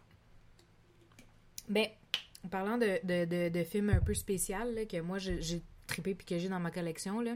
Ben, 1.70 1.88
en 2.46 2.50
parlant 2.50 2.78
de, 2.78 3.00
de, 3.04 3.26
de, 3.26 3.50
de 3.50 3.64
films 3.64 3.90
un 3.90 4.00
peu 4.02 4.14
spéciaux, 4.14 4.72
là, 4.74 4.86
que 4.86 5.00
moi 5.02 5.18
j'ai 5.20 5.62
trippé 5.88 6.16
puis 6.16 6.26
que 6.26 6.38
j'ai 6.38 6.50
dans 6.50 6.60
ma 6.60 6.72
collection, 6.72 7.20
là, 7.22 7.36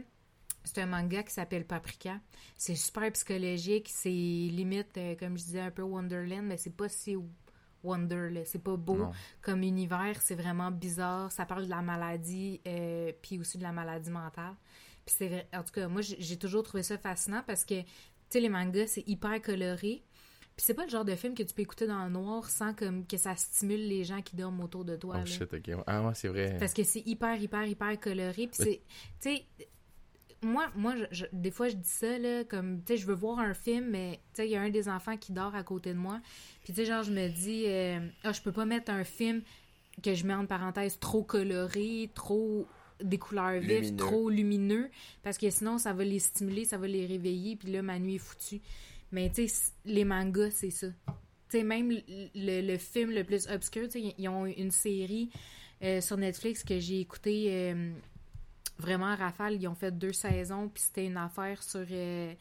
c'est 0.63 0.79
un 0.79 0.85
manga 0.85 1.23
qui 1.23 1.33
s'appelle 1.33 1.65
Paprika. 1.65 2.19
C'est 2.55 2.75
super 2.75 3.11
psychologique, 3.11 3.89
c'est 3.91 4.09
limite, 4.09 4.97
euh, 4.97 5.15
comme 5.15 5.37
je 5.37 5.43
disais, 5.43 5.59
un 5.59 5.71
peu 5.71 5.81
Wonderland, 5.81 6.43
mais 6.45 6.57
c'est 6.57 6.75
pas 6.75 6.87
si 6.89 7.17
Wonder. 7.83 8.43
C'est 8.45 8.63
pas 8.63 8.77
beau 8.77 8.95
Non. 8.95 9.11
comme 9.41 9.61
univers, 9.61 10.21
c'est 10.21 10.35
vraiment 10.35 10.71
bizarre. 10.71 11.31
Ça 11.33 11.45
parle 11.45 11.65
de 11.65 11.69
la 11.69 11.81
maladie, 11.81 12.61
euh, 12.65 13.11
puis 13.21 13.37
aussi 13.39 13.57
de 13.57 13.63
la 13.63 13.73
maladie 13.73 14.09
mentale. 14.09 14.55
Puis 15.05 15.15
c'est 15.17 15.47
en 15.53 15.63
tout 15.63 15.73
cas, 15.73 15.89
moi 15.89 16.01
j'ai 16.01 16.15
j'ai 16.19 16.37
toujours 16.37 16.63
trouvé 16.63 16.81
ça 16.81 16.97
fascinant 16.97 17.43
parce 17.45 17.65
que, 17.65 17.81
tu 17.81 17.87
sais, 18.29 18.39
les 18.39 18.47
mangas, 18.47 18.87
c'est 18.87 19.03
hyper 19.05 19.41
coloré. 19.41 20.01
Puis 20.55 20.65
c'est 20.65 20.73
pas 20.75 20.83
le 20.83 20.89
genre 20.89 21.05
de 21.05 21.15
film 21.15 21.33
que 21.33 21.41
tu 21.43 21.53
peux 21.53 21.63
écouter 21.63 21.87
dans 21.87 22.03
le 22.05 22.11
noir 22.11 22.47
sans 22.49 22.73
comme 22.75 23.07
que 23.07 23.17
ça 23.17 23.35
stimule 23.35 23.87
les 23.87 24.03
gens 24.03 24.21
qui 24.21 24.35
dorment 24.35 24.61
autour 24.61 24.85
de 24.85 24.95
toi. 24.95 25.15
Oh 25.15 25.19
là. 25.19 25.25
shit, 25.25 25.51
ok. 25.51 25.71
Ah 25.87 26.03
ouais, 26.05 26.13
c'est 26.13 26.27
vrai. 26.27 26.57
Parce 26.59 26.73
que 26.73 26.83
c'est 26.83 27.01
hyper, 27.07 27.41
hyper, 27.41 27.65
hyper 27.65 27.99
coloré. 27.99 28.47
Puis 28.47 28.49
c'est. 28.51 28.81
Tu 29.19 29.37
sais, 29.37 29.45
moi, 30.43 30.67
moi 30.75 30.93
je- 30.95 31.05
je- 31.11 31.25
des 31.31 31.51
fois, 31.51 31.69
je 31.69 31.75
dis 31.75 31.89
ça, 31.89 32.17
là, 32.19 32.43
comme, 32.43 32.81
tu 32.83 32.93
sais, 32.93 32.97
je 32.97 33.07
veux 33.07 33.13
voir 33.15 33.39
un 33.39 33.53
film, 33.53 33.89
mais, 33.89 34.19
tu 34.33 34.41
sais, 34.41 34.47
il 34.47 34.51
y 34.51 34.55
a 34.55 34.61
un 34.61 34.69
des 34.69 34.89
enfants 34.89 35.17
qui 35.17 35.31
dort 35.31 35.55
à 35.55 35.63
côté 35.63 35.93
de 35.93 35.97
moi. 35.97 36.19
Puis, 36.63 36.73
tu 36.73 36.81
sais, 36.81 36.85
genre, 36.85 37.01
je 37.03 37.11
me 37.11 37.29
dis, 37.29 37.63
euh, 37.67 37.99
ah, 38.23 38.31
je 38.33 38.41
peux 38.41 38.51
pas 38.51 38.65
mettre 38.65 38.91
un 38.91 39.03
film 39.03 39.41
que 40.03 40.13
je 40.13 40.25
mets 40.25 40.33
en 40.33 40.45
parenthèse 40.45 40.99
trop 40.99 41.23
coloré, 41.23 42.09
trop 42.13 42.67
des 43.01 43.17
couleurs 43.17 43.59
vives, 43.59 43.81
Lumineux. 43.81 43.97
trop 43.97 44.29
lumineux, 44.29 44.89
parce 45.23 45.37
que 45.37 45.49
sinon, 45.49 45.77
ça 45.77 45.93
va 45.93 46.03
les 46.03 46.19
stimuler, 46.19 46.63
ça 46.65 46.77
va 46.77 46.87
les 46.87 47.05
réveiller, 47.05 47.55
puis 47.55 47.71
là, 47.71 47.81
ma 47.81 47.97
nuit 47.99 48.15
est 48.15 48.19
foutue. 48.19 48.61
Mais, 49.13 49.30
tu 49.32 49.47
sais, 49.47 49.71
les 49.86 50.04
mangas, 50.04 50.52
c'est 50.52 50.69
ça. 50.71 50.88
Tu 51.49 51.60
sais, 51.60 51.63
même 51.63 51.89
le, 51.91 52.62
le- 52.67 52.78
film 52.78 53.12
le 53.12 53.23
plus 53.23 53.47
obscur, 53.47 53.84
tu 53.88 54.02
sais, 54.02 54.15
ils 54.17 54.28
ont 54.28 54.45
une 54.45 54.71
série 54.71 55.30
euh, 55.84 56.02
sur 56.02 56.17
Netflix 56.17 56.63
que 56.63 56.80
j'ai 56.80 56.99
écouté 56.99 57.47
euh, 57.52 57.93
vraiment 58.80 59.06
à 59.08 59.15
rafale. 59.15 59.62
Ils 59.62 59.67
ont 59.67 59.76
fait 59.76 59.91
deux 59.97 60.13
saisons, 60.13 60.67
puis 60.67 60.84
c'était 60.84 61.06
une 61.06 61.17
affaire 61.17 61.62
sur 61.63 61.86
euh, 61.91 62.34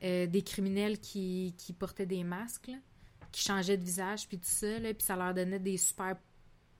des 0.00 0.42
criminels 0.42 0.98
qui, 0.98 1.54
qui 1.58 1.72
portaient 1.72 2.06
des 2.06 2.24
masques, 2.24 2.68
là, 2.68 2.76
qui 3.30 3.42
changeaient 3.42 3.76
de 3.76 3.84
visage, 3.84 4.26
puis 4.26 4.38
tout 4.38 4.44
ça, 4.46 4.78
là, 4.78 4.94
puis 4.94 5.04
ça 5.04 5.16
leur 5.16 5.34
donnait 5.34 5.58
des 5.60 5.76
super. 5.76 6.16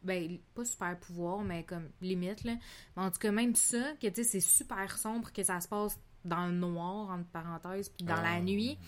Ben, 0.03 0.39
pas 0.55 0.65
super 0.67 0.99
pouvoirs, 1.01 1.43
mais 1.43 1.65
comme 1.65 1.89
limite, 2.03 2.45
là. 2.45 2.57
Mais 2.97 3.03
en 3.03 3.11
tout 3.11 3.19
cas, 3.19 3.31
même 3.33 3.55
ça, 3.55 3.93
que 4.01 4.07
tu 4.09 4.17
sais, 4.17 4.25
c'est 4.25 4.41
super 4.41 4.99
sombre, 4.99 5.33
que 5.33 5.43
ça 5.43 5.61
se 5.61 5.69
passe 5.69 5.99
dans 6.27 6.47
le 6.47 6.53
noir, 6.53 7.11
entre 7.11 7.27
parenthèses, 7.29 7.89
puis 7.89 8.05
dans 8.07 8.15
Ah. 8.17 8.35
la 8.35 8.41
nuit. 8.41 8.79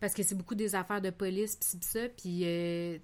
Parce 0.00 0.14
que 0.14 0.22
c'est 0.22 0.34
beaucoup 0.34 0.54
des 0.54 0.74
affaires 0.74 1.00
de 1.02 1.10
police, 1.10 1.56
pis 1.56 1.76
pis 1.76 1.86
ça, 1.86 2.08
puis 2.08 2.40
euh, 2.44 2.98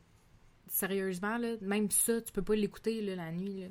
sérieusement, 0.68 1.36
là, 1.38 1.54
même 1.60 1.90
ça, 1.90 2.20
tu 2.22 2.32
peux 2.32 2.42
pas 2.42 2.54
l'écouter 2.56 3.00
là, 3.02 3.16
la 3.16 3.32
nuit, 3.32 3.60
là. 3.60 3.66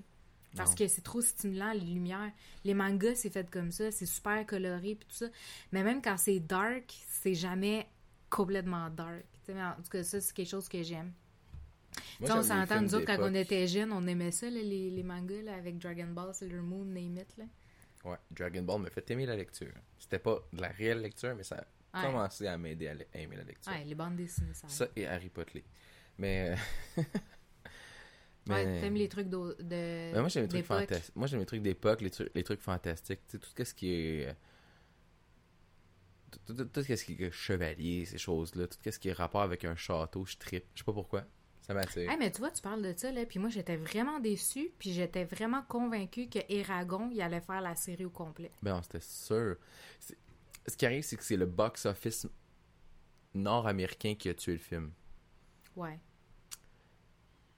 Parce 0.56 0.70
Non. 0.70 0.76
que 0.78 0.88
c'est 0.88 1.02
trop 1.02 1.22
stimulant, 1.22 1.74
les 1.74 1.82
lumières. 1.82 2.32
Les 2.64 2.74
mangas, 2.74 3.16
c'est 3.16 3.30
fait 3.30 3.50
comme 3.50 3.72
ça, 3.72 3.92
c'est 3.92 4.06
super 4.06 4.46
coloré, 4.46 4.96
puis 4.96 5.08
tout 5.10 5.16
ça. 5.16 5.26
Mais 5.74 5.84
même 5.84 6.02
quand 6.02 6.18
c'est 6.18 6.40
dark, 6.40 6.86
c'est 7.10 7.34
jamais 7.34 7.88
complètement 8.30 8.90
dark. 8.90 9.26
Mais 9.50 9.62
en 9.62 9.74
tout 9.76 9.90
cas, 9.90 10.04
ça, 10.04 10.22
c'est 10.22 10.34
quelque 10.34 10.50
chose 10.50 10.70
que 10.70 10.82
j'aime. 10.82 11.12
Tu 11.94 12.02
Moi, 12.24 12.30
sais, 12.30 12.38
on 12.38 12.44
s'entend, 12.44 12.82
nous 12.82 12.96
autres, 12.96 13.06
quand 13.06 13.18
on 13.20 13.34
était 13.34 13.68
jeunes, 13.68 13.92
on 13.92 14.06
aimait 14.08 14.32
ça, 14.32 14.50
là, 14.50 14.62
les, 14.62 14.90
les 14.92 15.04
mangas, 15.04 15.42
là, 15.42 15.56
avec 15.56 15.78
Dragon 15.78 16.08
Ball, 16.08 16.34
Sailor 16.34 16.64
Moon, 16.64 16.86
Name 16.86 17.18
It, 17.18 17.38
là. 17.38 17.46
Ouais, 18.06 18.18
Dragon 18.32 18.62
Ball 18.64 18.82
m'a 18.82 18.90
fait 18.90 19.10
aimer 19.12 19.26
la 19.26 19.36
lecture. 19.36 19.74
C'était 20.00 20.20
pas 20.20 20.40
de 20.54 20.62
la 20.62 20.70
réelle 20.70 21.02
lecture, 21.02 21.36
mais 21.36 21.44
ça. 21.44 21.66
Commencé 22.04 22.48
à 22.48 22.58
m'aider 22.58 22.88
à 22.88 22.94
aimer 23.20 23.36
la 23.38 23.44
lecture. 23.44 23.72
Ouais, 23.72 23.84
les 23.84 23.96
bandes 23.96 24.16
dessinées, 24.16 24.54
ça. 24.54 24.68
Ça 24.68 24.88
et 24.96 25.06
Harry 25.08 25.30
Potter. 25.30 25.64
Mais. 26.18 26.56
euh, 26.98 27.02
Ouais, 28.48 28.80
t'aimes 28.80 28.94
les 28.94 29.10
trucs 29.10 29.28
de. 29.28 29.56
Ben, 29.64 30.20
moi, 30.20 30.30
j'aime 30.30 30.44
les 30.44 30.50
trucs 30.50 30.62
d'époque. 30.62 30.78
fantastiques. 30.82 31.16
Moi, 31.16 31.26
j'aime 31.28 31.40
les 31.40 31.46
trucs 31.48 31.62
d'époque, 31.64 32.02
les, 32.02 32.12
trucs- 32.12 32.32
les 32.36 32.44
trucs 32.44 32.62
fantastiques. 32.62 33.22
Tu 33.28 33.32
sais, 33.32 33.40
tout 33.40 33.50
ce 33.66 33.74
qui 33.74 33.92
est. 33.92 34.28
euh, 34.28 34.34
Tout, 36.46 36.54
tout- 36.54 36.66
tout 36.66 36.84
ce 36.84 37.04
qui 37.04 37.14
est 37.24 37.32
chevalier, 37.32 38.06
ces 38.06 38.20
choses-là. 38.20 38.68
Tout 38.68 38.78
ce 38.92 39.00
qui 39.00 39.10
est 39.10 39.14
rapport 39.14 39.42
avec 39.42 39.66
un 39.66 39.76
château, 39.76 40.26
je 40.26 40.38
trippe. 40.38 40.66
Je 40.76 40.80
sais 40.82 40.86
pas 40.86 40.94
pourquoi. 40.94 41.24
Ça 41.62 41.74
m'attire. 41.74 42.08
Hey, 42.12 42.18
mais 42.20 42.30
tu 42.32 42.38
vois, 42.38 42.52
tu 42.52 42.62
parles 42.62 42.84
de 42.84 42.94
ça, 42.96 43.12
là, 43.12 43.26
puis 43.26 43.40
moi, 43.40 43.50
j'étais 43.50 43.78
vraiment 43.78 44.20
déçue, 44.20 44.70
puis 44.78 44.94
j'étais 44.94 45.24
vraiment 45.24 45.64
convaincue 45.64 46.30
que 46.30 46.38
Eragon, 46.48 47.10
il 47.12 47.20
allait 47.24 47.42
faire 47.42 47.62
la 47.62 47.74
série 47.74 48.06
au 48.06 48.12
complet. 48.12 48.52
Ben, 48.62 48.80
c'était 48.84 49.00
sûr. 49.00 49.56
Ce 50.68 50.76
qui 50.78 50.86
arrive, 50.86 51.04
c'est 51.04 51.16
que 51.18 51.24
c'est 51.24 51.38
le 51.38 51.46
box-office 51.46 52.28
nord-américain 53.34 54.16
qui 54.16 54.30
a 54.30 54.34
tué 54.34 54.54
le 54.54 54.60
film. 54.60 54.92
Ouais. 55.76 56.00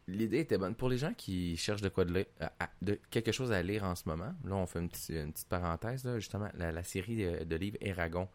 L'idée 0.07 0.39
était 0.39 0.57
bonne. 0.57 0.73
Pour 0.75 0.87
les 0.89 0.97
gens 0.97 1.13
qui 1.13 1.57
cherchent 1.57 1.81
de 1.81 1.89
quoi 1.89 2.05
de, 2.05 2.13
lire- 2.13 2.25
à- 2.39 2.53
à- 2.65 2.69
de 2.81 2.99
quelque 3.09 3.31
chose 3.31 3.51
à 3.51 3.61
lire 3.61 3.83
en 3.83 3.95
ce 3.95 4.07
moment, 4.07 4.33
là, 4.45 4.55
on 4.55 4.65
fait 4.65 4.79
une, 4.79 4.89
petite- 4.89 5.09
une 5.09 5.33
petite 5.33 5.49
parenthèse, 5.49 6.05
là, 6.05 6.17
justement, 6.19 6.49
la, 6.53 6.71
la 6.71 6.83
série 6.83 7.17
de, 7.17 7.43
de 7.43 7.55
livres 7.57 7.77
Eragon. 7.81 8.29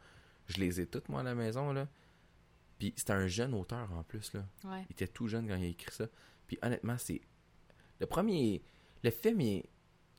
Je 0.49 0.59
les 0.59 0.81
ai 0.81 0.87
toutes, 0.87 1.09
moi, 1.09 1.21
à 1.21 1.25
la 1.25 1.35
maison, 1.35 1.73
là. 1.73 1.89
Puis 2.79 2.93
c'était 2.97 3.13
un 3.15 3.27
jeune 3.27 3.55
auteur, 3.55 3.91
en 3.93 4.03
plus, 4.03 4.33
là. 4.35 4.45
Ouais. 4.65 4.85
Il 4.89 4.93
était 4.93 5.09
tout 5.09 5.29
jeune 5.29 5.49
quand 5.49 5.57
il 5.57 5.65
a 5.65 5.69
écrit 5.69 5.93
ça. 5.95 6.07
Puis 6.47 6.59
honnêtement, 6.63 6.99
c'est... 6.99 7.21
Le 8.01 8.07
premier... 8.07 8.63
Le 9.03 9.11
film, 9.11 9.41
il 9.41 9.57
est... 9.59 9.65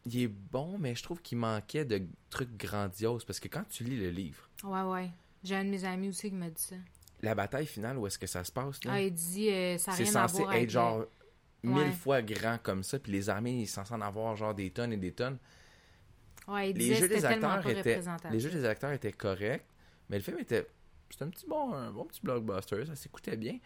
il 0.05 0.21
est 0.23 0.27
bon, 0.27 0.77
mais 0.77 0.95
je 0.95 1.03
trouve 1.03 1.21
qu'il 1.21 1.37
manquait 1.37 1.85
de 1.85 2.01
trucs 2.29 2.55
grandioses. 2.57 3.23
Parce 3.25 3.39
que 3.39 3.47
quand 3.47 3.63
tu 3.69 3.83
lis 3.83 3.97
le 3.97 4.09
livre, 4.09 4.49
Ouais, 4.63 4.81
ouais. 4.81 5.09
J'ai 5.43 5.55
un 5.55 5.65
de 5.65 5.69
mes 5.69 5.83
amis 5.85 6.09
aussi 6.09 6.29
qui 6.29 6.35
m'a 6.35 6.49
dit 6.49 6.61
ça. 6.61 6.75
la 7.21 7.35
bataille 7.35 7.65
finale, 7.65 7.97
où 7.97 8.07
est-ce 8.07 8.17
que 8.19 8.27
ça 8.27 8.43
se 8.43 8.51
passe, 8.51 8.83
là? 8.85 8.91
Ah, 8.93 9.01
il 9.01 9.13
dit, 9.13 9.49
euh, 9.49 9.77
ça 9.77 9.91
c'est 9.93 10.05
censé 10.05 10.41
être 10.41 10.49
avec... 10.49 10.69
genre 10.69 10.99
le- 10.99 11.09
mille 11.63 11.77
Ouais. 11.77 11.91
fois 11.93 12.21
grand 12.21 12.57
comme 12.61 12.83
ça, 12.83 12.99
puis 12.99 13.11
les 13.13 13.29
armées, 13.29 13.61
ils 13.61 13.67
sont 13.67 13.81
censés 13.85 13.93
en 13.93 14.01
avoir 14.01 14.35
genre 14.35 14.53
des 14.53 14.69
tonnes 14.71 14.91
et 14.93 14.97
des 14.97 15.11
tonnes. 15.13 15.37
Ouais, 16.47 16.71
il 16.71 16.77
Les 16.77 16.83
disait 16.85 16.95
jeux 16.95 17.07
des 17.07 17.23
acteurs 17.25 17.65
étaient 17.67 18.01
les 18.31 18.39
jeux 18.39 18.49
des 18.51 18.65
acteurs 18.65 18.91
étaient 18.91 19.13
corrects, 19.13 19.65
mais 20.09 20.17
le 20.17 20.23
film 20.23 20.39
était 20.39 20.67
c'était 21.09 21.23
un 21.25 21.29
petit 21.29 21.45
bon 21.47 21.73
un 21.73 21.91
bon 21.91 22.03
petit 22.05 22.19
blockbuster, 22.21 22.85
ça 22.85 22.95
s'écoutait 22.95 23.37
bien. 23.37 23.59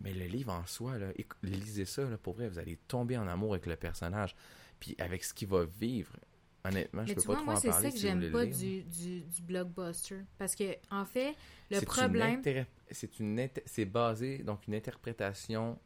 Mais 0.00 0.12
le 0.12 0.26
livre 0.26 0.52
en 0.52 0.64
soi, 0.66 0.96
là, 0.98 1.06
lisez 1.42 1.84
ça, 1.84 2.02
là, 2.04 2.16
pour 2.18 2.34
vrai, 2.34 2.48
vous 2.48 2.58
allez 2.58 2.76
tomber 2.86 3.16
en 3.18 3.26
amour 3.26 3.54
avec 3.54 3.66
le 3.66 3.74
personnage. 3.76 4.36
Puis 4.80 4.94
avec 4.98 5.24
ce 5.24 5.34
qu'il 5.34 5.48
va 5.48 5.64
vivre, 5.64 6.16
honnêtement, 6.64 7.04
je 7.04 7.08
Mais 7.10 7.14
peux 7.14 7.22
pas 7.22 7.26
vois, 7.26 7.36
trop 7.36 7.44
moi, 7.46 7.54
en 7.56 7.60
c'est 7.60 7.68
parler 7.68 7.86
ça 7.86 7.90
que 7.90 7.96
si 7.96 8.02
j'aime 8.02 8.30
pas 8.30 8.46
du, 8.46 8.82
du, 8.84 9.20
du 9.22 9.42
blockbuster. 9.42 10.20
Parce 10.38 10.54
que, 10.54 10.76
en 10.90 11.04
fait, 11.04 11.34
le 11.70 11.78
C'est 11.78 11.86
problème... 11.86 12.42
C'est 12.90 13.18
une 13.20 13.38
inter- 13.38 13.62
c'est 13.66 13.84
basé, 13.84 14.38
donc 14.38 14.66
une 14.66 14.74
interprétation 14.74 15.78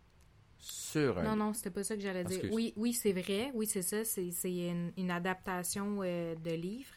sur 0.59 1.19
un 1.19 1.25
Non, 1.25 1.37
non, 1.37 1.53
c'était 1.53 1.71
pas 1.71 1.83
ça 1.85 1.97
que 1.97 2.03
j'allais 2.03 2.25
dire. 2.25 2.37
Excuse. 2.37 2.55
Oui, 2.55 2.73
oui, 2.77 2.93
c'est 2.93 3.13
vrai. 3.13 3.51
Oui, 3.55 3.67
c'est 3.67 3.83
ça. 3.83 4.05
C'est 4.05 4.31
c'est 4.31 4.55
une, 4.55 4.93
une 4.97 5.11
adaptation 5.11 6.01
euh, 6.03 6.35
de 6.37 6.53
livre 6.53 6.95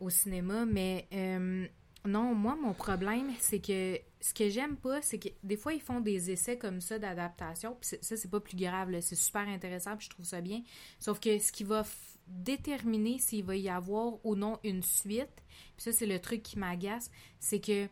au 0.00 0.10
cinéma. 0.10 0.66
Mais 0.66 1.06
euh, 1.12 1.66
non, 2.04 2.34
moi, 2.34 2.56
mon 2.60 2.74
problème, 2.74 3.30
c'est 3.38 3.60
que 3.60 3.98
ce 4.22 4.32
que 4.32 4.48
j'aime 4.48 4.76
pas, 4.76 5.02
c'est 5.02 5.18
que 5.18 5.28
des 5.42 5.56
fois, 5.56 5.74
ils 5.74 5.80
font 5.80 6.00
des 6.00 6.30
essais 6.30 6.56
comme 6.56 6.80
ça 6.80 6.96
d'adaptation. 6.98 7.76
Puis 7.80 7.98
ça, 8.00 8.16
c'est 8.16 8.30
pas 8.30 8.38
plus 8.38 8.56
grave. 8.56 8.88
C'est 9.00 9.16
super 9.16 9.48
intéressant. 9.48 9.96
Puis 9.96 10.06
je 10.06 10.10
trouve 10.10 10.24
ça 10.24 10.40
bien. 10.40 10.62
Sauf 11.00 11.18
que 11.18 11.40
ce 11.40 11.50
qui 11.50 11.64
va 11.64 11.84
déterminer 12.28 13.18
s'il 13.18 13.44
va 13.44 13.56
y 13.56 13.68
avoir 13.68 14.24
ou 14.24 14.36
non 14.36 14.60
une 14.62 14.84
suite, 14.84 15.42
puis 15.76 15.82
ça, 15.82 15.92
c'est 15.92 16.06
le 16.06 16.20
truc 16.20 16.44
qui 16.44 16.56
m'agace, 16.56 17.10
c'est 17.40 17.58
que 17.58 17.88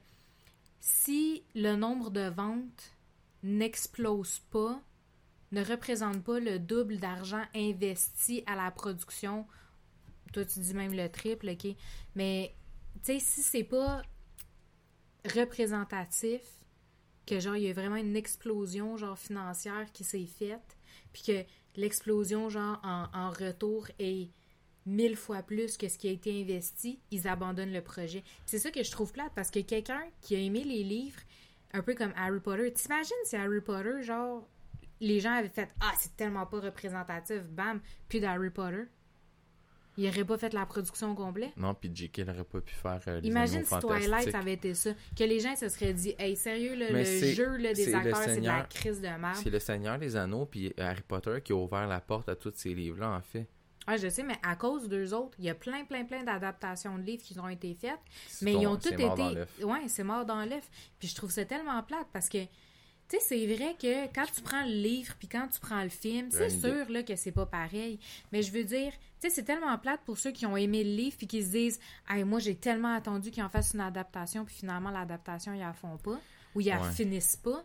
si 0.79 1.43
le 1.57 1.75
nombre 1.75 2.11
de 2.11 2.29
ventes 2.29 2.95
n'explose 3.43 4.39
pas, 4.51 4.81
ne 5.51 5.65
représente 5.65 6.23
pas 6.23 6.39
le 6.39 6.61
double 6.61 6.99
d'argent 6.99 7.43
investi 7.57 8.45
à 8.47 8.55
la 8.55 8.71
production. 8.71 9.49
Toi, 10.33 10.45
tu 10.45 10.61
dis 10.61 10.75
même 10.75 10.95
le 10.95 11.09
triple, 11.09 11.51
OK? 11.51 11.75
Mais, 12.15 12.55
tu 13.03 13.15
sais, 13.15 13.19
si 13.19 13.43
c'est 13.43 13.65
pas 13.65 14.03
représentatif, 15.25 16.43
que 17.27 17.41
genre, 17.41 17.57
il 17.57 17.65
y 17.65 17.71
a 17.71 17.73
vraiment 17.73 17.97
une 17.97 18.17
explosion, 18.17 18.97
genre, 18.97 19.19
financière 19.19 19.91
qui 19.93 20.05
s'est 20.05 20.27
faite, 20.27 20.77
puis 21.13 21.23
que 21.23 21.45
l'explosion, 21.77 22.49
genre, 22.49 22.81
en, 22.83 23.07
en 23.13 23.31
retour 23.31 23.89
est 23.99 24.31
mille 24.87 25.17
fois 25.17 25.43
plus 25.43 25.77
que 25.77 25.89
ce 25.89 25.99
qui 25.99 26.09
a 26.09 26.13
été 26.13 26.41
investi, 26.41 27.01
ils 27.11 27.29
abandonnent 27.29 27.73
le 27.73 27.83
projet. 27.83 28.25
C'est 28.47 28.59
ça 28.59 28.71
que 28.71 28.83
je 28.83 28.91
trouve 28.91 29.13
plate, 29.13 29.33
parce 29.35 29.51
que 29.51 29.61
quelqu'un 29.61 30.03
qui 30.21 30.35
a 30.35 30.39
aimé 30.39 30.65
les 30.65 30.83
livres, 30.83 31.21
un 31.73 31.83
peu 31.83 31.95
comme 31.95 32.13
Harry 32.17 32.41
Potter, 32.41 32.73
t'imagines 32.73 33.13
si 33.25 33.37
Harry 33.37 33.61
Potter, 33.61 34.03
genre, 34.03 34.49
les 35.01 35.21
gens 35.21 35.33
avaient 35.33 35.49
fait 35.49 35.69
Ah, 35.81 35.93
c'est 35.99 36.17
tellement 36.17 36.47
pas 36.47 36.61
représentatif, 36.61 37.43
bam, 37.43 37.81
puis 38.09 38.21
d'Harry 38.21 38.51
Potter. 38.51 38.85
Il 40.01 40.09
aurait 40.09 40.25
pas 40.25 40.39
fait 40.39 40.55
la 40.55 40.65
production 40.65 41.15
complète. 41.15 41.55
Non, 41.59 41.75
puis 41.75 41.91
J.K. 41.93 42.21
n'aurait 42.21 42.45
pas 42.45 42.63
pu 42.63 42.73
faire 42.73 43.01
euh, 43.07 43.21
les 43.21 43.29
Imagine 43.29 43.63
si 43.63 43.79
Twilight 43.79 44.31
ça 44.31 44.39
avait 44.39 44.55
été 44.55 44.73
ça. 44.73 44.93
Que 45.15 45.25
les 45.25 45.41
gens 45.41 45.55
se 45.55 45.69
seraient 45.69 45.93
dit 45.93 46.15
Hey, 46.19 46.37
sérieux, 46.37 46.75
là, 46.75 46.87
le 46.91 47.05
jeu 47.05 47.59
là, 47.59 47.75
des 47.75 47.95
acteurs, 47.95 48.17
c'est 48.17 48.41
de 48.41 48.47
la 48.47 48.63
crise 48.63 49.03
de 49.03 49.09
merde. 49.09 49.37
C'est 49.37 49.51
le 49.51 49.59
Seigneur 49.59 49.99
des 49.99 50.17
Anneaux 50.17 50.47
puis 50.47 50.73
Harry 50.79 51.03
Potter 51.07 51.41
qui 51.45 51.53
a 51.53 51.57
ouvert 51.57 51.87
la 51.87 52.01
porte 52.01 52.31
à 52.31 52.35
tous 52.35 52.53
ces 52.55 52.75
livres-là, 52.75 53.11
en 53.11 53.21
fait. 53.21 53.47
Ah, 53.87 53.99
je 53.99 54.09
sais, 54.09 54.23
mais 54.23 54.37
à 54.43 54.57
cause 54.57 54.89
d'eux 54.89 55.13
autres, 55.13 55.37
il 55.39 55.45
y 55.45 55.51
a 55.51 55.55
plein, 55.55 55.85
plein, 55.85 56.05
plein 56.05 56.23
d'adaptations 56.23 56.97
de 56.97 57.03
livres 57.03 57.23
qui 57.23 57.39
ont 57.39 57.49
été 57.49 57.75
faites, 57.75 58.01
mais 58.41 58.55
ils 58.55 58.67
ont 58.67 58.77
dans 58.77 59.15
été. 59.17 59.65
Ouais, 59.65 59.89
c'est 59.89 60.05
mort 60.05 60.25
dans 60.25 60.45
l'œuf. 60.47 60.69
Puis 60.99 61.09
je 61.09 61.15
trouve 61.15 61.31
ça 61.31 61.45
tellement 61.45 61.83
plate 61.83 62.07
parce 62.13 62.29
que, 62.29 62.39
tu 63.11 63.17
sais, 63.19 63.23
c'est 63.29 63.47
vrai 63.55 63.75
que 63.81 64.07
quand 64.15 64.27
tu 64.33 64.41
prends 64.41 64.63
le 64.65 64.71
livre 64.73 65.15
puis 65.19 65.27
quand 65.29 65.49
tu 65.49 65.59
prends 65.61 65.83
le 65.83 65.89
film, 65.89 66.29
c'est 66.31 66.49
sûr 66.51 66.89
là, 66.89 67.03
que 67.03 67.17
c'est 67.17 67.33
pas 67.33 67.45
pareil. 67.47 67.99
Mais 68.33 68.41
je 68.43 68.53
veux 68.53 68.63
dire, 68.65 68.93
tu 68.93 69.29
sais, 69.29 69.31
c'est 69.31 69.43
tellement 69.43 69.77
plate 69.79 70.01
pour 70.07 70.17
ceux 70.17 70.31
qui 70.31 70.47
ont 70.47 70.57
aimé 70.57 70.85
le 70.85 70.91
livre 70.91 71.17
puis 71.19 71.27
qui 71.27 71.43
se 71.43 71.51
disent, 71.51 71.81
hey, 72.09 72.23
moi, 72.25 72.39
j'ai 72.39 72.55
tellement 72.55 72.95
attendu 72.95 73.31
qu'ils 73.31 73.43
en 73.43 73.49
fassent 73.49 73.75
une 73.75 73.81
adaptation, 73.81 74.45
puis 74.45 74.55
finalement, 74.55 74.91
l'adaptation, 74.91 75.53
ils 75.53 75.59
la 75.61 75.73
font 75.73 75.97
pas 75.99 76.21
ou 76.55 76.61
ils 76.61 76.69
la 76.69 76.81
Ouais. 76.81 76.93
finissent 76.93 77.37
pas. 77.37 77.65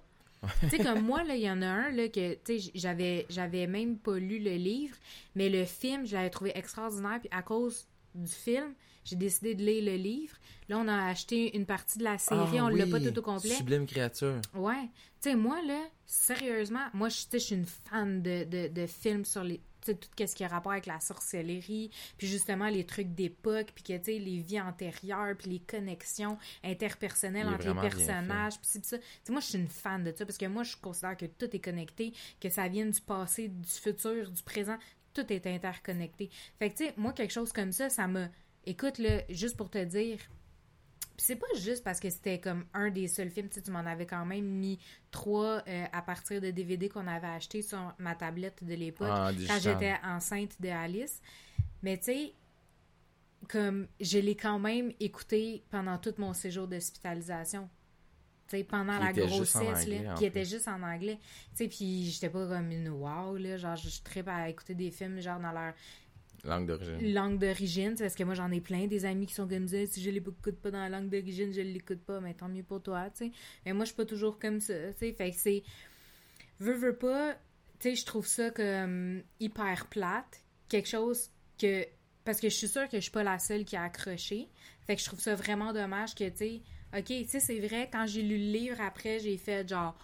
tu 0.62 0.69
sais, 0.69 0.79
comme 0.79 1.01
moi, 1.01 1.23
là, 1.23 1.36
il 1.36 1.41
y 1.43 1.49
en 1.49 1.62
a 1.62 1.67
un, 1.67 1.91
là, 1.91 2.08
que, 2.10 2.34
tu 2.43 2.60
sais, 2.60 2.71
j'avais, 2.75 3.25
j'avais 3.29 3.67
même 3.67 3.97
pas 3.97 4.17
lu 4.17 4.39
le 4.39 4.55
livre, 4.55 4.95
mais 5.36 5.49
le 5.49 5.63
film, 5.65 6.05
je 6.05 6.15
l'avais 6.15 6.29
trouvé 6.29 6.51
extraordinaire, 6.58 7.19
puis 7.19 7.29
à 7.31 7.41
cause 7.41 7.88
du 8.13 8.31
film, 8.31 8.73
j'ai 9.06 9.15
décidé 9.15 9.56
de 9.56 9.63
lire 9.63 9.86
le 9.86 9.96
livre. 9.96 10.36
Là, 10.68 10.80
on 10.80 10.88
a 10.88 11.06
acheté 11.06 11.56
une 11.56 11.65
partie 11.65 12.00
de 12.00 12.04
la 12.04 12.18
série, 12.18 12.58
Ah 12.58 12.65
on 12.65 12.68
l'a 12.68 12.86
oui, 12.86 12.91
pas 12.91 13.00
tout 13.00 13.18
au 13.18 13.22
complet. 13.22 13.52
Sublime 13.52 13.86
créature. 13.86 14.41
Ouais. 14.54 14.89
Tu 15.22 15.30
sais, 15.30 15.36
moi, 15.36 15.62
là, 15.65 15.80
sérieusement, 16.06 16.88
moi, 16.94 17.10
je 17.10 17.38
suis 17.38 17.56
une 17.56 17.65
fan 17.65 18.22
de, 18.22 18.44
de, 18.44 18.68
de 18.68 18.88
films 18.88 19.24
sur 19.24 19.44
les. 19.44 19.62
Tout 19.86 19.94
ce 20.18 20.36
qui 20.36 20.44
a 20.44 20.48
rapport 20.48 20.72
avec 20.72 20.88
la 20.88 21.00
sorcellerie, 21.00 21.91
puis 22.18 22.26
justement 22.26 22.70
les 22.70 22.88
trucs 22.88 23.13
d'époque, 23.13 23.68
puis 23.76 23.84
que, 23.84 23.98
tu 24.00 24.06
sais, 24.06 24.18
les 24.18 24.39
vies 24.39 24.60
antérieures, 24.60 25.36
puis 25.38 25.52
les 25.52 25.60
connexions 25.60 26.39
interpersonnelles 26.63 27.48
entre 27.48 27.68
les 27.68 27.80
personnages, 27.80 28.60
puis 28.60 28.82
ça. 28.82 28.98
Tu 28.98 29.06
sais, 29.24 29.32
moi, 29.32 29.41
je 29.41 29.46
suis 29.46 29.60
une 29.60 29.68
fan 29.68 30.04
de 30.04 30.12
ça, 30.12 30.26
parce 30.26 30.39
que 30.39 30.48
moi, 30.48 30.63
je 30.63 30.76
considère 30.78 31.15
que 31.15 31.28
tout 31.28 31.56
est 31.56 31.60
connecté, 31.60 32.13
que 32.41 32.50
ça 32.50 32.68
vienne 32.68 32.89
du 32.89 33.02
passé, 33.02 33.48
du 33.48 33.70
futur, 33.70 34.32
du 34.32 34.41
présent, 34.41 34.78
tout 35.13 35.32
est 35.32 35.46
interconnecté. 35.46 36.32
Fait 36.58 36.72
que, 36.72 36.78
tu 36.78 36.86
sais, 36.86 36.94
moi, 36.98 37.13
quelque 37.13 37.32
chose 37.32 37.54
comme 37.54 37.72
ça, 37.72 37.91
ça 37.91 38.08
m'a... 38.08 38.28
Écoute, 38.65 38.97
là, 38.97 39.21
juste 39.30 39.58
pour 39.58 39.69
te 39.69 39.84
dire, 39.84 40.19
c'est 41.17 41.36
pas 41.36 41.47
juste 41.58 41.84
parce 41.84 41.99
que 41.99 42.10
c'était 42.10 42.39
comme 42.39 42.65
un 42.73 42.89
des 42.89 43.08
seuls 43.08 43.30
films, 43.30 43.47
tu 43.47 43.56
sais, 43.56 43.62
tu 43.62 43.71
m'en 43.71 43.80
avais 43.80 44.06
quand 44.06 44.25
même 44.25 44.45
mis 44.45 44.80
trois 45.12 45.63
euh, 45.67 45.86
à 45.91 46.01
partir 46.01 46.41
de 46.41 46.51
DVD 46.51 46.89
qu'on 46.89 47.08
avait 47.08 47.28
acheté 47.28 47.62
sur 47.62 47.93
ma 47.99 48.15
tablette 48.15 48.63
de 48.63 48.73
l'époque 48.73 49.08
Ah, 49.10 49.32
quand 49.47 49.60
j'étais 49.62 49.95
enceinte 50.04 50.60
de 50.60 50.69
Alice. 50.69 51.21
Mais 51.84 51.97
tu 51.97 52.06
sais, 52.06 52.34
comme 53.47 53.88
je 53.99 54.17
l'ai 54.19 54.36
quand 54.36 54.60
même 54.60 54.91
écouté 54.99 55.63
pendant 55.69 55.97
tout 55.97 56.13
mon 56.17 56.34
séjour 56.34 56.67
d'hospitalisation. 56.67 57.69
Tu 58.47 58.58
sais, 58.58 58.63
pendant 58.63 58.97
Qui 58.99 59.06
la 59.06 59.13
grossesse, 59.13 59.56
anglais, 59.56 60.04
là, 60.04 60.13
qui 60.13 60.25
était 60.25 60.45
juste 60.45 60.67
en 60.67 60.82
anglais. 60.84 61.17
Tu 61.51 61.58
sais, 61.63 61.67
puis 61.67 62.06
j'étais 62.12 62.30
pas 62.30 62.45
comme 62.47 62.71
une 62.71 62.89
wow, 62.89 63.38
là, 63.38 63.58
genre, 63.58 63.75
je 63.75 64.01
tripe 64.04 64.28
à 64.28 64.49
écouter 64.49 64.75
des 64.75 64.91
films, 64.91 65.19
genre, 65.19 65.39
dans 65.39 65.51
leur 65.51 65.73
Langue 66.45 66.67
d'origine. 66.67 67.13
langue 67.13 67.39
d'origine, 67.39 67.95
parce 67.97 68.15
que 68.15 68.23
moi 68.23 68.36
j'en 68.36 68.51
ai 68.51 68.62
plein 68.62 68.86
des 68.88 69.05
amis 69.05 69.25
qui 69.25 69.34
sont 69.34 69.47
comme 69.47 69.67
ça, 69.67 69.86
si 69.88 70.01
je 70.01 70.10
l'écoute 70.12 70.58
pas 70.62 70.71
dans 70.71 70.79
la 70.79 70.89
langue 70.89 71.10
d'origine, 71.10 71.51
je 71.51 71.62
l'écoute 71.62 72.01
pas, 72.01 72.19
mais 72.19 72.34
tant 72.36 72.47
mieux 72.47 72.63
pour 72.63 72.81
toi, 72.81 73.10
tu 73.10 73.25
sais. 73.25 73.31
Mais 73.65 73.73
moi 73.73 73.86
je 73.86 73.89
suis 73.89 73.95
pas 73.95 74.05
toujours 74.05 74.38
comme 74.38 74.60
ça, 74.60 74.73
tu 74.93 74.99
sais, 74.99 75.13
fait 75.13 75.31
que 75.31 75.38
c'est 75.38 75.63
veux 76.60 76.75
veux 76.75 76.95
pas, 76.95 77.36
tu 77.79 77.95
je 77.95 78.05
trouve 78.05 78.27
ça 78.27 78.51
comme 78.51 79.23
hyper 79.39 79.88
plate, 79.88 80.43
quelque 80.69 80.88
chose 80.88 81.29
que 81.60 81.86
parce 82.23 82.39
que 82.39 82.49
je 82.49 82.55
suis 82.55 82.67
sûre 82.67 82.88
que 82.89 82.97
je 82.97 83.03
suis 83.03 83.12
pas 83.12 83.23
la 83.23 83.39
seule 83.39 83.65
qui 83.65 83.75
a 83.75 83.84
accroché. 83.84 84.49
Fait 84.88 84.95
que 84.95 85.01
je 85.01 85.05
trouve 85.05 85.19
ça 85.19 85.36
vraiment 85.36 85.73
dommage 85.73 86.15
que 86.15 86.27
tu 86.29 86.38
sais, 86.38 86.62
OK, 86.97 87.05
tu 87.05 87.25
sais 87.25 87.39
c'est 87.39 87.60
vrai 87.60 87.89
quand 87.91 88.05
j'ai 88.08 88.21
lu 88.21 88.38
le 88.38 88.51
livre 88.51 88.81
après, 88.81 89.19
j'ai 89.19 89.38
fait 89.38 89.67
genre 89.67 89.95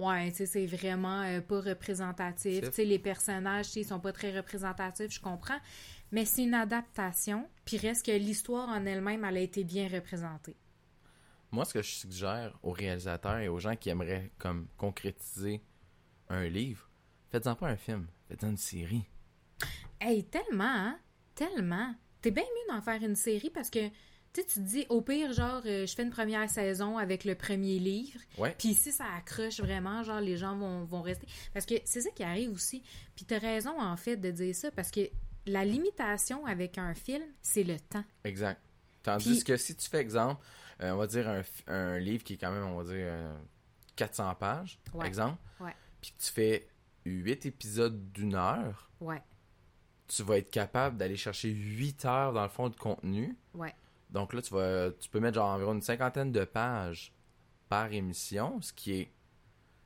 Ouais, 0.00 0.30
tu 0.30 0.38
sais, 0.38 0.46
c'est 0.46 0.64
vraiment 0.66 1.20
euh, 1.20 1.42
pas 1.42 1.60
représentatif. 1.60 2.62
Tu 2.62 2.72
sais, 2.72 2.84
les 2.86 2.98
personnages, 2.98 3.76
ils 3.76 3.84
sont 3.84 4.00
pas 4.00 4.12
très 4.12 4.34
représentatifs, 4.34 5.12
je 5.12 5.20
comprends. 5.20 5.58
Mais 6.10 6.24
c'est 6.24 6.44
une 6.44 6.54
adaptation, 6.54 7.46
puis 7.66 7.76
reste 7.76 8.06
que 8.06 8.12
l'histoire 8.12 8.70
en 8.70 8.86
elle-même, 8.86 9.26
elle 9.26 9.36
a 9.36 9.40
été 9.40 9.62
bien 9.62 9.88
représentée. 9.88 10.56
Moi, 11.52 11.66
ce 11.66 11.74
que 11.74 11.82
je 11.82 11.90
suggère 11.90 12.58
aux 12.62 12.72
réalisateurs 12.72 13.40
et 13.40 13.48
aux 13.48 13.58
gens 13.58 13.76
qui 13.76 13.90
aimeraient 13.90 14.30
comme 14.38 14.68
concrétiser 14.78 15.60
un 16.30 16.48
livre, 16.48 16.88
faites-en 17.30 17.54
pas 17.54 17.68
un 17.68 17.76
film, 17.76 18.06
faites-en 18.26 18.48
une 18.48 18.56
série. 18.56 19.04
Hey, 20.00 20.24
tellement, 20.24 20.64
hein? 20.64 20.98
Tellement. 21.34 21.94
T'es 22.22 22.30
bien 22.30 22.44
mieux 22.44 22.74
d'en 22.74 22.80
faire 22.80 23.02
une 23.02 23.16
série 23.16 23.50
parce 23.50 23.68
que, 23.68 23.90
tu 24.32 24.44
te 24.44 24.60
dis, 24.60 24.86
au 24.88 25.00
pire, 25.02 25.32
genre, 25.32 25.60
euh, 25.66 25.86
je 25.86 25.94
fais 25.94 26.02
une 26.02 26.10
première 26.10 26.48
saison 26.48 26.98
avec 26.98 27.24
le 27.24 27.34
premier 27.34 27.78
livre, 27.78 28.20
Ouais. 28.38 28.54
puis 28.58 28.74
si 28.74 28.92
ça 28.92 29.04
accroche 29.16 29.60
vraiment, 29.60 30.02
genre, 30.04 30.20
les 30.20 30.36
gens 30.36 30.56
vont, 30.56 30.84
vont 30.84 31.02
rester. 31.02 31.26
Parce 31.52 31.66
que 31.66 31.74
c'est 31.84 32.00
ça 32.02 32.10
qui 32.10 32.22
arrive 32.22 32.52
aussi. 32.52 32.82
Puis 33.16 33.24
t'as 33.24 33.38
raison, 33.38 33.78
en 33.80 33.96
fait, 33.96 34.16
de 34.16 34.30
dire 34.30 34.54
ça, 34.54 34.70
parce 34.70 34.90
que 34.90 35.00
la 35.46 35.64
limitation 35.64 36.46
avec 36.46 36.78
un 36.78 36.94
film, 36.94 37.22
c'est 37.42 37.64
le 37.64 37.78
temps. 37.80 38.04
Exact. 38.24 38.60
Tandis 39.02 39.30
Puis- 39.36 39.44
que 39.44 39.56
si 39.56 39.74
tu 39.74 39.88
fais 39.88 39.98
exemple, 39.98 40.44
euh, 40.82 40.92
on 40.92 40.96
va 40.98 41.06
dire 41.06 41.28
un, 41.28 41.42
un 41.66 41.98
livre 41.98 42.22
qui 42.22 42.34
est 42.34 42.36
quand 42.38 42.52
même, 42.52 42.64
on 42.64 42.76
va 42.76 42.84
dire, 42.84 43.06
euh, 43.08 43.36
400 43.96 44.34
pages, 44.36 44.78
Ouais. 44.94 45.06
exemple, 45.06 45.38
Ouais. 45.60 45.74
puis 46.00 46.12
que 46.12 46.22
tu 46.22 46.30
fais 46.32 46.68
8 47.04 47.46
épisodes 47.46 48.12
d'une 48.12 48.34
heure, 48.34 48.90
Ouais, 49.00 49.22
tu 50.06 50.22
vas 50.22 50.38
être 50.38 50.50
capable 50.50 50.96
d'aller 50.98 51.16
chercher 51.16 51.48
8 51.50 52.04
heures 52.04 52.32
dans 52.32 52.42
le 52.42 52.48
fond 52.48 52.68
de 52.68 52.76
contenu. 52.76 53.36
ouais. 53.54 53.74
Donc 54.10 54.32
là, 54.32 54.42
tu 54.42 54.52
vas, 54.54 54.90
tu 54.92 55.08
peux 55.08 55.20
mettre 55.20 55.36
genre 55.36 55.48
environ 55.50 55.72
une 55.74 55.82
cinquantaine 55.82 56.32
de 56.32 56.44
pages 56.44 57.12
par 57.68 57.92
émission, 57.92 58.60
ce 58.60 58.72
qui 58.72 58.92
est, 59.00 59.12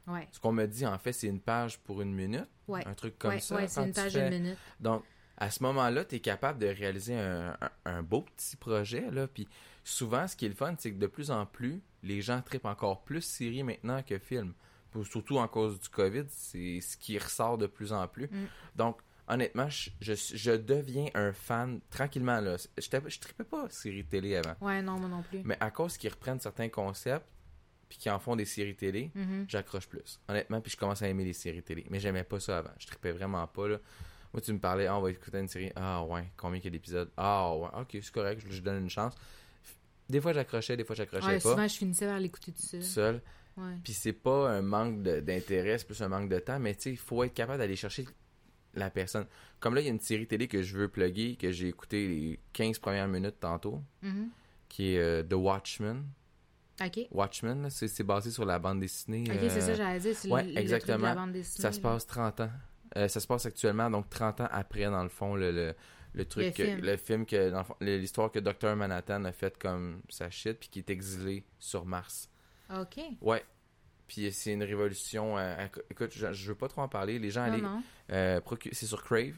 Ouais, 0.06 0.28
ce 0.32 0.38
qu'on 0.38 0.52
me 0.52 0.66
dit 0.66 0.84
en 0.86 0.98
fait, 0.98 1.12
c'est 1.14 1.28
une 1.28 1.40
page 1.40 1.78
pour 1.80 2.02
une 2.02 2.12
minute, 2.14 2.48
ouais. 2.68 2.86
un 2.86 2.92
truc 2.92 3.18
comme 3.18 3.30
ouais, 3.30 3.40
ça. 3.40 3.56
ouais, 3.56 3.68
c'est 3.68 3.82
une 3.86 3.92
page 3.94 4.12
fais- 4.12 4.28
d'une 4.30 4.38
minute. 4.42 4.58
Donc, 4.78 5.02
à 5.38 5.50
ce 5.50 5.62
moment-là, 5.62 6.04
tu 6.04 6.16
es 6.16 6.20
capable 6.20 6.58
de 6.58 6.66
réaliser 6.66 7.18
un, 7.18 7.56
un- 7.60 7.70
un 7.86 8.02
beau 8.02 8.20
petit 8.20 8.56
projet. 8.56 9.10
Là. 9.10 9.26
Puis 9.26 9.48
souvent, 9.82 10.28
ce 10.28 10.36
qui 10.36 10.44
est 10.44 10.50
le 10.50 10.54
fun, 10.54 10.74
c'est 10.78 10.92
que 10.92 10.98
de 10.98 11.06
plus 11.06 11.30
en 11.30 11.46
plus, 11.46 11.82
les 12.02 12.20
gens 12.20 12.40
tripent 12.42 12.66
encore 12.66 13.02
plus 13.04 13.22
séries 13.22 13.62
maintenant 13.62 14.02
que 14.02 14.18
films. 14.18 14.52
Pour- 14.90 15.06
Surtout 15.06 15.38
en 15.38 15.48
cause 15.48 15.80
du 15.80 15.88
COVID, 15.88 16.24
c'est 16.28 16.80
ce 16.82 16.96
qui 16.98 17.18
ressort 17.18 17.56
de 17.58 17.66
plus 17.66 17.92
en 17.94 18.06
plus. 18.06 18.26
Mm. 18.28 18.46
Donc, 18.76 18.98
honnêtement, 19.28 19.68
je, 19.68 19.90
je, 20.00 20.12
je 20.14 20.50
deviens 20.52 21.06
un 21.14 21.32
fan 21.32 21.80
tranquillement. 21.90 22.40
Là. 22.40 22.56
Je 22.78 22.96
ne 22.96 23.10
tripais 23.20 23.44
pas 23.44 23.68
séries 23.70 24.04
télé 24.04 24.36
avant. 24.36 24.54
Ouais, 24.60 24.82
non, 24.82 24.98
moi 24.98 25.08
non 25.08 25.22
plus. 25.22 25.40
Mais 25.44 25.56
à 25.60 25.70
cause 25.70 25.96
qu'ils 25.96 26.10
reprennent 26.10 26.40
certains 26.40 26.68
concepts, 26.68 27.26
puis 27.88 27.98
qu'ils 27.98 28.10
en 28.12 28.18
font 28.18 28.34
des 28.36 28.44
séries 28.44 28.74
télé, 28.76 29.10
Mhm. 29.14 29.44
j'accroche 29.48 29.86
plus. 29.88 30.20
Honnêtement, 30.28 30.60
puis 30.60 30.72
je 30.72 30.76
commence 30.76 31.02
à 31.02 31.08
aimer 31.08 31.24
les 31.24 31.32
séries 31.34 31.62
télé. 31.62 31.86
Mais 31.90 32.00
j'aimais 32.00 32.24
pas 32.24 32.40
ça 32.40 32.58
avant. 32.58 32.72
Je 32.78 32.86
tripais 32.86 33.12
vraiment 33.12 33.46
pas, 33.46 33.68
là. 33.68 33.78
Moi, 34.32 34.40
tu 34.40 34.52
me 34.52 34.58
parlais, 34.58 34.86
ah, 34.86 34.96
on 34.98 35.00
va 35.00 35.10
écouter 35.10 35.38
une 35.38 35.46
série. 35.48 35.70
Ah, 35.76 36.02
ouais, 36.04 36.24
combien 36.36 36.58
il 36.58 36.64
y 36.64 36.66
a 36.66 36.70
d'épisodes? 36.70 37.10
Ah, 37.16 37.54
ouais, 37.56 37.68
ok, 37.80 37.88
c'est 38.02 38.10
correct, 38.10 38.42
je, 38.44 38.52
je 38.52 38.62
donne 38.62 38.82
une 38.82 38.90
chance. 38.90 39.14
Des 40.08 40.20
fois, 40.20 40.32
j'accrochais, 40.32 40.76
des 40.76 40.84
fois, 40.84 40.96
j'accrochais 40.96 41.26
Ouais, 41.26 41.34
pas. 41.38 41.50
souvent, 41.50 41.68
je 41.68 41.76
finissais 41.76 42.06
par 42.06 42.18
l'écouter 42.18 42.52
tout 42.52 42.60
seul. 42.62 42.80
Tout 42.80 42.86
seul. 42.86 43.22
Ouais. 43.56 43.74
Puis 43.84 43.92
c'est 43.92 44.12
pas 44.12 44.50
un 44.50 44.60
manque 44.62 45.02
d'intérêt, 45.02 45.78
c'est 45.78 45.86
plus 45.86 46.02
un 46.02 46.08
manque 46.08 46.28
de 46.28 46.38
temps, 46.40 46.58
mais 46.58 46.74
tu 46.74 46.82
sais, 46.82 46.90
il 46.90 46.96
faut 46.98 47.22
être 47.22 47.32
capable 47.32 47.58
d'aller 47.58 47.76
chercher 47.76 48.04
la 48.76 48.90
personne. 48.90 49.26
Comme 49.60 49.74
là, 49.74 49.80
il 49.80 49.84
y 49.84 49.88
a 49.88 49.92
une 49.92 50.00
série 50.00 50.26
télé 50.26 50.48
que 50.48 50.62
je 50.62 50.76
veux 50.76 50.88
plugger, 50.88 51.36
que 51.36 51.50
j'ai 51.52 51.68
écouté 51.68 52.06
les 52.08 52.40
15 52.52 52.78
premières 52.78 53.08
minutes 53.08 53.40
tantôt, 53.40 53.80
Mhm. 54.02 54.28
qui 54.68 54.94
est 54.94 54.98
euh, 54.98 55.22
The 55.22 55.34
Watchmen. 55.34 56.04
OK. 56.84 57.06
Watchmen, 57.12 57.70
c'est 57.70 58.02
basé 58.02 58.30
sur 58.32 58.44
la 58.44 58.58
bande 58.58 58.80
dessinée. 58.80 59.24
OK, 59.30 59.36
c'est 59.48 59.60
ça, 59.60 59.70
euh, 59.70 59.74
j'allais 59.76 60.00
dire. 60.00 60.14
C'est 60.16 60.28
ouais, 60.28 60.42
le, 60.42 60.48
le 60.48 60.54
truc 60.54 60.56
de 60.56 60.60
exactement. 60.60 61.06
la 61.06 61.14
bande 61.14 61.32
dessinée. 61.32 61.62
Ça 61.62 61.72
se 61.72 61.80
passe 61.80 62.06
30 62.06 62.40
ans. 62.40 62.50
Euh, 62.96 63.06
ça 63.08 63.20
se 63.20 63.26
passe 63.26 63.46
actuellement, 63.46 63.90
donc 63.90 64.08
30 64.10 64.40
ans 64.40 64.48
après, 64.50 64.84
dans 64.84 65.02
le 65.02 65.08
fond, 65.08 65.34
le, 65.36 65.50
le, 65.52 65.74
le 66.14 66.24
truc, 66.24 66.44
Le 66.46 66.50
que- 66.50 66.64
film. 66.64 66.80
le 66.80 66.96
film 66.96 67.26
que, 67.26 67.52
l'histoire 67.80 68.30
que 68.30 68.38
Dr. 68.40 68.74
Manhattan 68.76 69.24
a 69.24 69.32
fait 69.32 69.56
comme 69.58 70.00
sa 70.08 70.30
shit, 70.30 70.58
puis 70.58 70.68
qui 70.68 70.78
est 70.80 70.90
exilé 70.90 71.44
sur 71.58 71.84
Mars. 71.86 72.28
OK. 72.76 73.00
Ouais. 73.20 73.44
Puis 74.06 74.30
c'est 74.32 74.52
une 74.52 74.62
révolution. 74.62 75.38
euh, 75.38 75.64
à- 75.66 75.70
écoute, 75.90 76.12
je, 76.14 76.32
je 76.32 76.48
veux 76.48 76.54
pas 76.54 76.68
trop 76.68 76.82
en 76.82 76.88
parler. 76.88 77.18
Les 77.18 77.30
gens, 77.30 77.46
Non, 77.46 77.52
allez. 77.52 77.62
euh, 78.12 78.40
c'est 78.72 78.86
sur 78.86 79.02
Crave. 79.02 79.34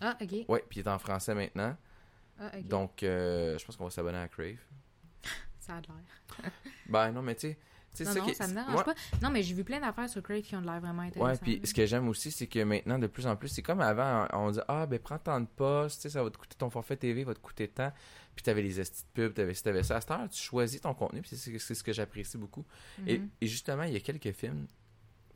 Ah, 0.00 0.16
OK. 0.20 0.32
Ouais, 0.48 0.64
puis 0.68 0.80
il 0.80 0.84
est 0.84 0.88
en 0.88 0.98
français 0.98 1.34
maintenant. 1.34 1.76
Ah, 2.38 2.50
OK. 2.54 2.64
Donc, 2.66 3.02
euh, 3.02 3.56
je 3.58 3.64
pense 3.64 3.76
qu'on 3.76 3.84
va 3.84 3.90
s'abonner 3.90 4.18
à 4.18 4.28
Crave. 4.28 4.58
Ça 5.60 5.76
a 5.76 5.80
l'air. 5.80 6.50
Ben 6.88 7.10
non, 7.12 7.22
mais 7.22 7.34
tu 7.34 7.48
sais. 7.48 7.58
Non, 8.04 8.12
ça 8.12 8.20
non, 8.20 8.32
ça 8.34 8.46
me 8.48 8.54
dérange 8.54 8.72
moi- 8.72 8.84
pas. 8.84 8.94
Non, 9.22 9.30
mais 9.30 9.42
j'ai 9.42 9.54
vu 9.54 9.64
plein 9.64 9.80
d'affaires 9.80 10.08
sur 10.08 10.22
Crave 10.22 10.42
qui 10.42 10.54
ont 10.56 10.60
de 10.60 10.66
l'air 10.66 10.80
vraiment 10.80 11.02
Ouais, 11.02 11.08
intéressantes. 11.08 11.40
puis 11.42 11.60
ce 11.64 11.72
que 11.74 11.86
j'aime 11.86 12.08
aussi, 12.08 12.30
c'est 12.30 12.46
que 12.46 12.62
maintenant, 12.62 12.98
de 12.98 13.06
plus 13.06 13.26
en 13.26 13.36
plus, 13.36 13.48
c'est 13.48 13.62
comme 13.62 13.80
avant, 13.80 14.26
on 14.32 14.50
dit 14.50 14.60
Ah, 14.68 14.86
ben 14.86 14.98
prends 14.98 15.18
tant 15.18 15.40
de 15.40 15.46
postes, 15.46 15.96
tu 15.96 16.02
sais, 16.02 16.10
ça 16.10 16.22
va 16.22 16.30
te 16.30 16.36
coûter 16.38 16.56
ton 16.58 16.70
forfait 16.70 16.96
TV, 16.96 17.24
va 17.24 17.34
te 17.34 17.40
coûter 17.40 17.68
tant. 17.68 17.92
Puis 18.34 18.42
t'avais 18.42 18.62
les 18.62 18.80
estis 18.80 19.02
de 19.02 19.08
pub, 19.22 19.34
t'avais 19.34 19.54
t'avais 19.54 19.82
ça. 19.82 19.96
À 19.96 20.00
cette 20.00 20.10
heure, 20.10 20.28
tu 20.28 20.42
choisis 20.42 20.80
ton 20.80 20.92
contenu, 20.94 21.22
puis 21.22 21.36
c'est 21.36 21.74
ce 21.74 21.82
que 21.82 21.92
j'apprécie 21.92 22.36
beaucoup. 22.38 22.64
et, 23.06 23.18
Mhm. 23.18 23.28
et 23.40 23.46
justement, 23.46 23.84
il 23.84 23.92
y 23.92 23.96
a 23.96 24.00
quelques 24.00 24.32
films, 24.32 24.66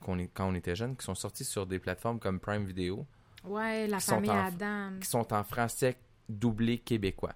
qu'on 0.00 0.18
est, 0.18 0.28
quand 0.32 0.48
on 0.48 0.54
était 0.54 0.74
jeune, 0.76 0.96
qui 0.96 1.04
sont 1.04 1.14
sortis 1.14 1.44
sur 1.44 1.66
des 1.66 1.78
plateformes 1.78 2.18
comme 2.18 2.40
Prime 2.40 2.64
Video, 2.64 3.06
Ouais, 3.44 3.86
la 3.86 4.00
famille 4.00 4.30
en- 4.30 4.44
Adam. 4.46 4.92
qui 5.00 5.06
sont 5.08 5.32
en 5.32 5.44
français 5.44 5.96
doublé 6.28 6.78
québécois. 6.78 7.32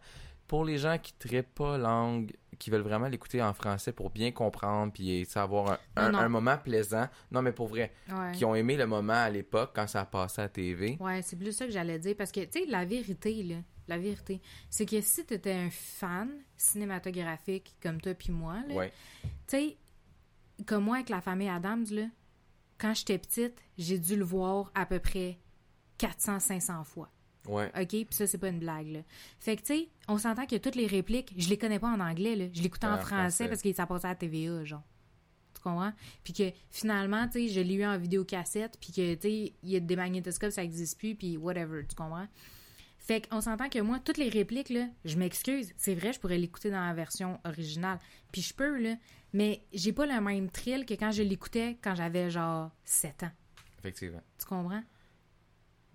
Pour 0.46 0.64
les 0.64 0.76
gens 0.78 0.98
qui 0.98 1.14
ne 1.14 1.28
traitent 1.28 1.54
pas 1.54 1.78
langue 1.78 2.32
qui 2.58 2.70
veulent 2.70 2.82
vraiment 2.82 3.08
l'écouter 3.08 3.42
en 3.42 3.52
français 3.54 3.92
pour 3.92 4.10
bien 4.10 4.30
comprendre 4.32 4.92
puis 4.92 5.26
avoir 5.34 5.78
un, 5.96 6.28
moment 6.28 6.56
plaisant. 6.58 7.08
Non, 7.30 7.42
mais 7.42 7.52
pour 7.52 7.68
vrai, 7.68 7.92
Ouais. 8.10 8.32
qui 8.32 8.44
ont 8.44 8.54
aimé 8.54 8.76
le 8.76 8.86
moment 8.86 9.12
à 9.12 9.30
l'époque 9.30 9.72
quand 9.74 9.86
ça 9.86 10.00
a 10.02 10.04
passé 10.06 10.42
à 10.42 10.48
TV. 10.48 10.96
Ouais, 11.00 11.22
c'est 11.22 11.36
plus 11.36 11.52
ça 11.52 11.66
que 11.66 11.72
j'allais 11.72 11.98
dire. 11.98 12.14
Parce 12.16 12.32
que, 12.32 12.40
tu 12.44 12.60
sais, 12.60 12.66
la 12.66 12.84
vérité, 12.84 13.42
là, 13.42 13.56
la 13.88 13.98
vérité, 13.98 14.40
c'est 14.70 14.86
que 14.86 15.00
si 15.00 15.24
tu 15.26 15.34
étais 15.34 15.52
un 15.52 15.70
fan 15.70 16.30
cinématographique 16.56 17.74
comme 17.82 18.00
toi 18.00 18.14
puis 18.14 18.32
moi, 18.32 18.56
là, 18.68 18.74
Ouais. 18.74 18.92
tu 19.46 19.56
sais, 19.56 19.76
comme 20.66 20.84
moi 20.84 20.96
avec 20.96 21.08
la 21.08 21.20
famille 21.20 21.48
Adams, 21.48 21.86
là, 21.90 22.04
quand 22.78 22.94
j'étais 22.94 23.18
petite, 23.18 23.60
j'ai 23.78 23.98
dû 23.98 24.16
le 24.16 24.24
voir 24.24 24.70
à 24.74 24.86
peu 24.86 24.98
près 24.98 25.38
400-500 25.98 26.84
fois. 26.84 27.10
Ouais. 27.46 27.70
OK? 27.78 27.88
Puis 27.88 28.06
ça, 28.10 28.26
c'est 28.26 28.38
pas 28.38 28.48
une 28.48 28.58
blague, 28.58 28.88
là. 28.88 29.00
Fait 29.38 29.56
que, 29.56 29.62
tu 29.62 29.66
sais, 29.74 29.88
on 30.08 30.18
s'entend 30.18 30.46
que 30.46 30.56
toutes 30.56 30.76
les 30.76 30.86
répliques, 30.86 31.34
je 31.36 31.48
les 31.48 31.58
connais 31.58 31.78
pas 31.78 31.88
en 31.88 32.00
anglais, 32.00 32.36
là. 32.36 32.46
Je 32.52 32.62
l'écoutais 32.62 32.86
en 32.86 32.94
En 32.94 32.98
français, 32.98 33.16
français. 33.16 33.48
parce 33.48 33.62
que 33.62 33.72
ça 33.72 33.86
passait 33.86 34.06
à 34.06 34.10
la 34.10 34.14
TVA, 34.16 34.64
genre. 34.64 34.82
Tu 35.54 35.60
comprends? 35.62 35.92
Puis 36.24 36.32
que, 36.32 36.50
finalement, 36.70 37.26
tu 37.26 37.32
sais, 37.32 37.48
je 37.48 37.60
l'ai 37.60 37.74
eu 37.74 37.84
en 37.84 37.98
vidéocassette, 37.98 38.78
puis 38.80 38.92
que, 38.92 39.14
tu 39.14 39.20
sais, 39.22 39.52
il 39.62 39.70
y 39.70 39.76
a 39.76 39.80
des 39.80 39.96
magnétoscopes, 39.96 40.52
ça 40.52 40.64
existe 40.64 40.98
plus, 40.98 41.14
puis 41.14 41.36
whatever, 41.36 41.84
tu 41.86 41.94
comprends? 41.94 42.26
Fait 42.98 43.28
qu'on 43.28 43.42
s'entend 43.42 43.68
que 43.68 43.78
moi, 43.80 44.00
toutes 44.02 44.16
les 44.16 44.30
répliques, 44.30 44.70
là, 44.70 44.86
je 45.04 45.18
m'excuse. 45.18 45.72
C'est 45.76 45.94
vrai, 45.94 46.14
je 46.14 46.20
pourrais 46.20 46.38
l'écouter 46.38 46.70
dans 46.70 46.80
la 46.86 46.94
version 46.94 47.38
originale. 47.44 47.98
Puis 48.32 48.40
je 48.40 48.54
peux, 48.54 48.78
là. 48.78 48.96
Mais 49.34 49.62
j'ai 49.74 49.92
pas 49.92 50.06
le 50.06 50.18
même 50.22 50.48
thrill 50.48 50.86
que 50.86 50.94
quand 50.94 51.10
je 51.10 51.22
l'écoutais 51.22 51.76
quand 51.82 51.94
j'avais, 51.94 52.30
genre, 52.30 52.70
7 52.84 53.24
ans. 53.24 53.30
Effectivement. 53.80 54.22
Tu 54.38 54.46
comprends? 54.46 54.82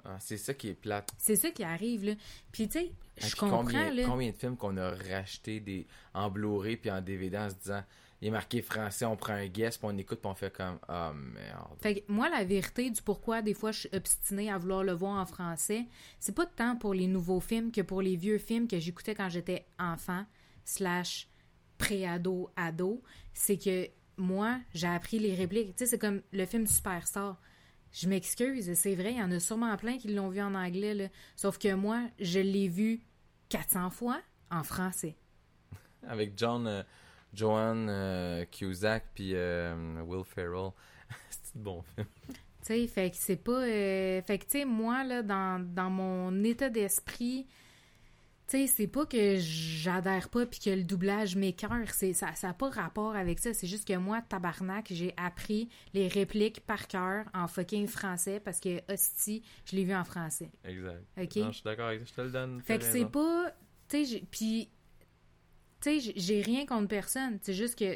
Ah, 0.10 0.18
c'est 0.20 0.38
ça 0.38 0.54
qui 0.54 0.70
est 0.70 0.74
plate. 0.74 1.10
C'est 1.18 1.36
ça 1.36 1.52
qui 1.52 1.64
arrive, 1.64 2.06
là. 2.06 2.14
Puis, 2.52 2.68
tu 2.68 2.80
sais, 2.80 2.92
Ah, 3.22 3.28
je 3.28 3.36
comprends, 3.36 3.58
combien, 3.60 3.94
là. 3.94 4.04
combien 4.06 4.32
de 4.32 4.36
films 4.36 4.58
qu'on 4.58 4.76
a 4.78 4.90
racheté 4.90 5.60
des, 5.60 5.86
en 6.14 6.30
Blu-ray 6.30 6.78
puis 6.78 6.90
en 6.90 7.02
DVD 7.02 7.38
en 7.38 7.50
se 7.50 7.56
disant 7.56 7.84
il 8.22 8.28
est 8.28 8.32
marqué 8.32 8.62
français, 8.62 9.06
on 9.06 9.16
prend 9.16 9.34
un 9.34 9.48
guess, 9.48 9.78
puis 9.78 9.88
on 9.90 9.98
écoute, 9.98 10.20
puis 10.20 10.30
on 10.30 10.36
fait 10.36 10.52
comme 10.52 10.78
ah 10.90 11.14
merde. 11.16 11.78
Fait 11.82 12.02
que 12.02 12.12
moi, 12.12 12.28
la 12.30 12.44
vérité 12.44 12.90
du 12.90 13.02
pourquoi 13.02 13.42
des 13.42 13.54
fois 13.54 13.72
je 13.72 13.82
suis 13.82 13.90
obstinée 13.94 14.52
à 14.52 14.58
vouloir 14.58 14.84
le 14.84 14.92
voir 14.92 15.22
en 15.22 15.26
français, 15.26 15.86
c'est 16.20 16.36
pas 16.36 16.46
tant 16.46 16.76
pour 16.76 16.94
les 16.94 17.08
nouveaux 17.08 17.40
films 17.40 17.72
que 17.72 17.80
pour 17.82 18.02
les 18.02 18.18
vieux 18.18 18.38
films 18.38 18.68
que 18.68 18.78
j'écoutais 18.78 19.16
quand 19.16 19.30
j'étais 19.30 19.66
enfant, 19.80 20.26
slash 20.66 21.30
pré-ado, 21.78 22.50
ado. 22.58 23.02
C'est 23.34 23.58
que 23.58 23.88
moi, 24.18 24.60
j'ai 24.74 24.88
appris 24.88 25.18
les 25.20 25.34
répliques. 25.34 25.76
Tu 25.78 25.86
sais, 25.86 25.92
c'est 25.92 26.00
comme 26.00 26.22
le 26.34 26.46
film 26.46 26.68
Superstar. 26.68 27.40
Je 27.92 28.08
m'excuse, 28.08 28.74
c'est 28.74 28.96
vrai, 28.96 29.14
il 29.14 29.18
y 29.18 29.24
en 29.24 29.32
a 29.32 29.40
sûrement 29.40 29.76
plein 29.78 29.98
qui 29.98 30.14
l'ont 30.14 30.30
vu 30.30 30.42
en 30.42 30.54
anglais, 30.54 30.94
là. 30.94 31.08
Sauf 31.36 31.58
que 31.58 31.74
moi, 31.74 32.08
je 32.20 32.40
l'ai 32.40 32.68
vu 32.68 33.02
400 33.50 33.90
fois 33.90 34.22
en 34.52 34.64
français. 34.64 35.16
Avec 36.08 36.34
John, 36.38 36.68
euh, 36.68 36.84
Joanne 37.34 37.88
euh, 37.90 38.46
Cusack 38.46 39.06
puis 39.14 39.32
euh, 39.34 40.02
Will 40.04 40.24
Ferrell. 40.24 40.72
c'est 41.30 41.58
un 41.58 41.62
bon 41.62 41.82
film. 41.96 42.08
Tu 42.28 42.36
sais, 42.62 42.88
fait 42.88 43.10
que 43.10 43.18
c'est 43.18 43.38
pas. 43.38 43.62
fait 43.64 44.38
que, 44.40 44.46
tu 44.46 44.60
sais, 44.60 44.66
moi, 44.66 45.04
là, 45.04 45.24
dans, 45.24 45.66
dans 45.74 45.90
mon 45.90 46.44
état 46.44 46.70
d'esprit, 46.70 47.48
tu 48.50 48.58
sais, 48.58 48.68
c'est 48.68 48.88
pas 48.88 49.06
que 49.06 49.36
j'adhère 49.38 50.30
pas 50.30 50.46
puis 50.48 50.60
que 50.60 50.72
le 50.72 50.84
doublage 50.84 51.36
m'écœure. 51.36 51.90
Ça 51.92 52.32
n'a 52.42 52.54
pas 52.54 52.70
rapport 52.70 53.16
avec 53.16 53.38
ça. 53.38 53.54
C'est 53.54 53.68
juste 53.68 53.88
que 53.88 53.96
moi, 53.96 54.22
tabarnak, 54.24 54.88
j'ai 54.90 55.14
appris 55.18 55.70
les 55.94 56.08
répliques 56.08 56.62
par 56.66 56.88
cœur 56.88 57.26
en 57.36 57.48
fucking 57.48 57.86
français 57.88 58.40
parce 58.40 58.60
que, 58.60 58.82
hostie, 58.92 59.44
je 59.66 59.76
l'ai 59.76 59.84
vu 59.84 59.94
en 59.94 60.04
français. 60.04 60.50
Exact. 60.64 61.04
OK? 61.18 61.36
Non, 61.36 61.48
je 61.52 61.56
suis 61.58 61.64
d'accord 61.64 61.88
avec 61.90 62.00
ça, 62.02 62.06
je 62.10 62.14
te 62.16 62.22
le 62.22 62.32
donne. 62.32 62.62
Fait 62.62 62.80
que 62.80 62.86
c'est 62.86 63.06
pas. 63.06 63.54
Tu 63.88 64.06
sais, 64.06 64.24
puis. 64.32 64.70
Tu 65.82 65.90
sais, 65.92 66.00
j'ai- 66.00 66.14
j'ai 66.20 66.42
rien 66.42 66.66
contre 66.66 66.88
personne. 66.88 67.38
C'est 67.42 67.54
juste 67.54 67.78
que. 67.78 67.96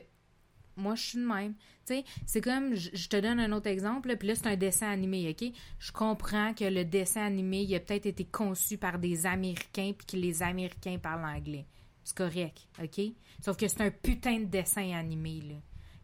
Moi, 0.75 0.95
je 0.95 1.01
suis 1.03 1.19
de 1.19 1.25
même. 1.25 1.53
Tu 1.85 1.95
sais, 1.95 2.03
c'est 2.25 2.41
comme. 2.41 2.75
Je 2.75 3.07
te 3.07 3.19
donne 3.19 3.39
un 3.39 3.51
autre 3.51 3.67
exemple, 3.67 4.15
puis 4.17 4.27
là, 4.27 4.35
c'est 4.35 4.47
un 4.47 4.55
dessin 4.55 4.89
animé, 4.89 5.29
OK? 5.29 5.51
Je 5.79 5.91
comprends 5.91 6.53
que 6.53 6.65
le 6.65 6.85
dessin 6.85 7.25
animé, 7.25 7.61
il 7.61 7.75
a 7.75 7.79
peut-être 7.79 8.05
été 8.05 8.25
conçu 8.25 8.77
par 8.77 8.99
des 8.99 9.25
Américains, 9.25 9.93
puis 9.97 10.05
que 10.05 10.17
les 10.17 10.41
Américains 10.41 10.97
parlent 10.97 11.25
anglais. 11.25 11.65
C'est 12.03 12.17
correct, 12.17 12.67
OK? 12.81 13.01
Sauf 13.41 13.57
que 13.57 13.67
c'est 13.67 13.81
un 13.81 13.91
putain 13.91 14.39
de 14.39 14.45
dessin 14.45 14.91
animé, 14.93 15.41
là. 15.41 15.55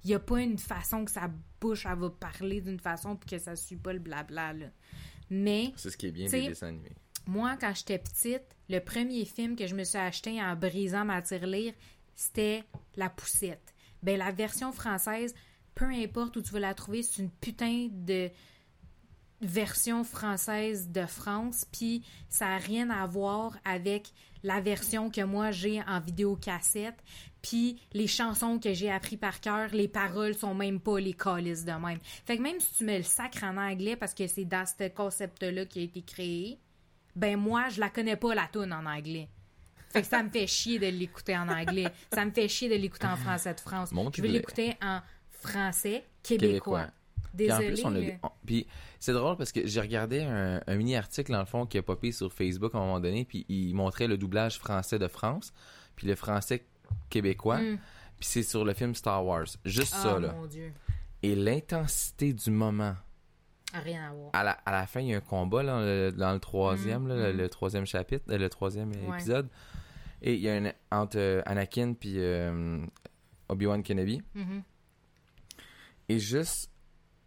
Il 0.03 0.07
n'y 0.07 0.13
a 0.13 0.19
pas 0.19 0.41
une 0.41 0.57
façon 0.57 1.03
que 1.03 1.11
sa 1.11 1.29
bouche, 1.59 1.85
elle 1.85 1.97
va 1.97 2.09
parler 2.09 2.61
d'une 2.61 2.79
façon, 2.79 3.15
puis 3.15 3.31
que 3.31 3.37
ça 3.37 3.55
suit 3.55 3.75
pas 3.75 3.93
le 3.93 3.99
blabla, 3.99 4.53
là. 4.53 4.67
Mais. 5.29 5.73
C'est 5.75 5.89
ce 5.89 5.97
qui 5.97 6.07
est 6.07 6.11
bien 6.11 6.29
des 6.29 6.47
dessins 6.47 6.67
animés. 6.67 6.91
Moi, 7.27 7.57
quand 7.59 7.73
j'étais 7.75 7.99
petite, 7.99 8.55
le 8.69 8.79
premier 8.79 9.25
film 9.25 9.55
que 9.55 9.67
je 9.67 9.75
me 9.75 9.83
suis 9.83 9.97
acheté 9.97 10.41
en 10.41 10.55
brisant 10.55 11.05
ma 11.05 11.21
tirelire, 11.21 11.73
c'était 12.15 12.63
La 12.95 13.09
Poussette. 13.09 13.73
Ben, 14.03 14.17
la 14.17 14.31
version 14.31 14.71
française, 14.71 15.33
peu 15.75 15.85
importe 15.85 16.35
où 16.37 16.41
tu 16.41 16.51
vas 16.51 16.59
la 16.59 16.73
trouver, 16.73 17.03
c'est 17.03 17.21
une 17.21 17.29
putain 17.29 17.87
de 17.91 18.29
version 19.41 20.03
française 20.03 20.89
de 20.89 21.05
France, 21.05 21.65
puis 21.71 22.03
ça 22.27 22.47
n'a 22.47 22.57
rien 22.57 22.89
à 22.89 23.05
voir 23.05 23.57
avec 23.63 24.11
la 24.43 24.59
version 24.61 25.09
que 25.09 25.21
moi 25.21 25.51
j'ai 25.51 25.81
en 25.83 25.99
vidéocassette, 25.99 27.01
puis 27.41 27.81
les 27.93 28.07
chansons 28.07 28.59
que 28.59 28.73
j'ai 28.73 28.91
appris 28.91 29.17
par 29.17 29.39
cœur, 29.39 29.69
les 29.71 29.87
paroles 29.87 30.35
sont 30.35 30.53
même 30.53 30.79
pas 30.79 30.99
les 30.99 31.13
calices 31.13 31.63
de 31.63 31.71
même. 31.71 31.99
Fait 32.25 32.37
que 32.37 32.41
même 32.41 32.59
si 32.59 32.73
tu 32.75 32.83
mets 32.83 32.97
le 32.97 33.03
sacre 33.03 33.43
en 33.43 33.57
anglais 33.57 33.95
parce 33.95 34.13
que 34.13 34.27
c'est 34.27 34.45
dans 34.45 34.65
ce 34.65 34.89
concept-là 34.89 35.65
qui 35.65 35.79
a 35.79 35.83
été 35.83 36.01
créé, 36.01 36.59
ben 37.15 37.37
moi, 37.37 37.69
je 37.69 37.79
la 37.79 37.89
connais 37.89 38.15
pas 38.15 38.35
la 38.35 38.47
tune 38.51 38.73
en 38.73 38.85
anglais. 38.85 39.29
Fait 39.89 40.01
que 40.01 40.07
ça 40.07 40.21
me 40.23 40.29
fait 40.29 40.47
chier 40.47 40.77
de 40.79 40.87
l'écouter 40.87 41.35
en 41.37 41.47
anglais. 41.49 41.87
Ça 42.13 42.23
me 42.25 42.31
fait 42.31 42.47
chier 42.47 42.69
de 42.69 42.75
l'écouter 42.75 43.07
en 43.07 43.15
français 43.17 43.53
de 43.53 43.59
France. 43.59 43.91
Mon 43.91 44.11
je 44.13 44.21
vais 44.21 44.27
Dieu. 44.29 44.37
l'écouter 44.37 44.75
en 44.81 44.99
français 45.31 46.05
québécois. 46.23 46.87
Désolé. 47.33 48.19
puis 48.45 48.65
c'est 48.99 49.13
drôle 49.13 49.37
parce 49.37 49.51
que 49.51 49.65
j'ai 49.65 49.79
regardé 49.81 50.21
un, 50.23 50.61
un 50.65 50.75
mini-article, 50.75 51.31
dans 51.31 51.39
le 51.39 51.45
fond, 51.45 51.65
qui 51.67 51.77
a 51.77 51.83
popé 51.83 52.11
sur 52.11 52.33
Facebook 52.33 52.73
à 52.73 52.79
un 52.79 52.81
moment 52.81 52.99
donné, 52.99 53.23
puis 53.23 53.45
il 53.49 53.73
montrait 53.75 54.07
le 54.07 54.17
doublage 54.17 54.57
français 54.57 54.97
de 54.97 55.07
France, 55.07 55.53
puis 55.95 56.07
le 56.07 56.15
français 56.15 56.65
québécois, 57.09 57.59
Mm. 57.59 57.77
puis 58.17 58.27
c'est 58.27 58.43
sur 58.43 58.65
le 58.65 58.73
film 58.73 58.95
Star 58.95 59.23
Wars. 59.23 59.45
Juste 59.63 59.93
Ah, 59.97 60.03
ça, 60.03 60.19
là. 60.19 60.33
mon 60.33 60.47
Dieu. 60.47 60.73
Et 61.21 61.35
l'intensité 61.35 62.33
du 62.33 62.49
moment. 62.49 62.95
Rien 63.73 64.09
à 64.09 64.13
voir. 64.13 64.29
À 64.33 64.43
la, 64.43 64.51
à 64.51 64.71
la 64.71 64.87
fin, 64.87 64.99
il 65.01 65.07
y 65.09 65.13
a 65.13 65.17
un 65.17 65.21
combat 65.21 65.61
là, 65.63 65.79
le- 65.81 66.11
dans 66.11 66.33
le 66.33 66.39
troisième, 66.39 67.07
là, 67.07 67.15
le, 67.15 67.33
mm. 67.33 67.37
le 67.37 67.49
troisième 67.49 67.85
chapitre, 67.85 68.25
euh, 68.29 68.37
le 68.37 68.49
troisième 68.49 68.89
Ouais. 68.91 69.15
épisode. 69.17 69.47
Et 70.21 70.33
il 70.33 70.39
y 70.41 70.49
a 70.49 70.55
un 70.55 70.71
entre 70.91 71.17
euh, 71.17 71.41
Anakin 71.45 71.93
puis 71.93 72.15
euh, 72.17 72.83
Obi-Wan 73.47 73.83
Kenobi. 73.83 74.21
Mhm. 74.35 74.63
Et 76.09 76.19
juste 76.19 76.71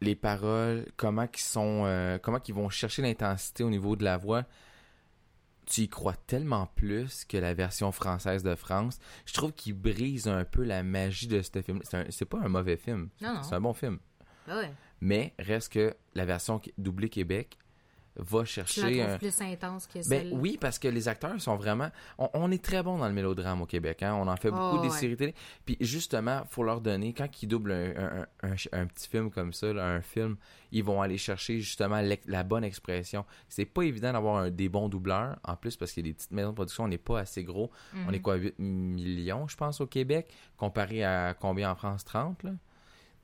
les 0.01 0.17
paroles, 0.17 0.87
comment 0.97 1.27
qu'ils 1.29 1.45
sont, 1.45 1.85
euh, 1.87 2.19
comment 2.19 2.41
qu'ils 2.41 2.55
vont 2.57 2.69
chercher 2.69 3.03
l'intensité 3.03 3.63
au 3.63 3.71
niveau 3.71 3.95
de 3.95 4.03
la 4.03 4.17
voix, 4.17 4.45
tu 5.67 5.83
y 5.83 5.89
crois 5.89 6.15
tellement 6.27 6.67
plus 6.75 7.25
que 7.25 7.37
la 7.37 7.55
version 7.55 7.93
française 7.93 8.43
de 8.43 8.57
France. 8.57 8.99
Je 9.27 9.33
trouve 9.33 9.53
qu'il 9.53 9.75
brise 9.75 10.27
un 10.27 10.45
peu 10.45 10.65
la 10.65 10.83
magie 10.83 11.29
de 11.29 11.41
ce 11.41 11.63
film. 11.63 11.81
C'est 12.11 12.25
pas 12.25 12.39
un 12.41 12.49
mauvais 12.49 12.77
film. 12.77 13.11
C'est 13.21 13.55
un 13.55 13.61
bon 13.61 13.73
film. 13.73 14.01
Ben 14.49 14.57
ouais. 14.57 14.73
Mais 15.01 15.35
reste 15.39 15.73
que 15.73 15.95
la 16.15 16.25
version 16.25 16.61
doublée 16.79 17.09
Québec 17.09 17.57
va 18.17 18.45
chercher 18.45 19.01
un. 19.01 19.17
plus 19.17 19.41
intense 19.41 19.87
que 19.87 20.07
Ben 20.11 20.29
oui, 20.33 20.59
parce 20.61 20.79
que 20.79 20.87
les 20.87 21.09
acteurs 21.09 21.41
sont 21.41 21.57
vraiment. 21.57 21.89
On, 22.19 22.29
on 22.35 22.51
est 22.51 22.63
très 22.63 22.83
bon 22.83 22.99
dans 22.99 23.07
le 23.09 23.15
mélodrame 23.15 23.63
au 23.63 23.65
Québec. 23.67 24.03
Hein? 24.03 24.13
On 24.17 24.29
en 24.29 24.37
fait 24.37 24.51
beaucoup 24.51 24.77
Oh, 24.77 24.83
des 24.83 24.89
ouais. 24.91 24.99
séries 24.99 25.17
télé. 25.17 25.35
Puis 25.65 25.79
justement, 25.81 26.43
faut 26.51 26.63
leur 26.63 26.83
donner, 26.83 27.15
quand 27.15 27.43
ils 27.43 27.47
doublent 27.47 27.73
un, 27.73 27.95
un- 27.97 28.27
un- 28.43 28.51
un- 28.53 28.81
un 28.83 28.87
petit 28.87 29.09
film 29.09 29.31
comme 29.31 29.55
ça, 29.55 29.73
là, 29.73 29.87
un 29.87 30.03
film, 30.03 30.37
ils 30.73 30.85
vont 30.85 31.01
aller 31.01 31.17
chercher 31.17 31.59
justement 31.61 32.03
la 32.27 32.43
bonne 32.43 32.65
expression. 32.65 33.25
C'est 33.49 33.65
pas 33.65 33.81
évident 33.85 34.13
d'avoir 34.13 34.51
des 34.51 34.69
bons 34.69 34.91
doubleurs. 34.91 35.39
En 35.43 35.57
plus, 35.57 35.79
parce 35.79 35.93
qu'il 35.93 36.05
y 36.07 36.11
a 36.11 36.13
des 36.13 36.15
petites 36.15 36.33
maisons 36.33 36.51
de 36.51 36.55
production, 36.57 36.85
on 36.85 36.89
n'est 36.89 36.99
pas 36.99 37.21
assez 37.21 37.45
gros. 37.45 37.71
Mhm. 37.95 38.05
On 38.09 38.13
est 38.13 38.21
quoi, 38.21 38.35
8 38.35 38.59
millions, 38.59 39.49
je 39.49 39.57
pense, 39.57 39.81
au 39.81 39.87
Québec, 39.87 40.31
comparé 40.59 41.03
à 41.03 41.33
combien 41.33 41.71
en 41.71 41.77
France 41.77 42.05
30, 42.05 42.43
là? 42.43 42.51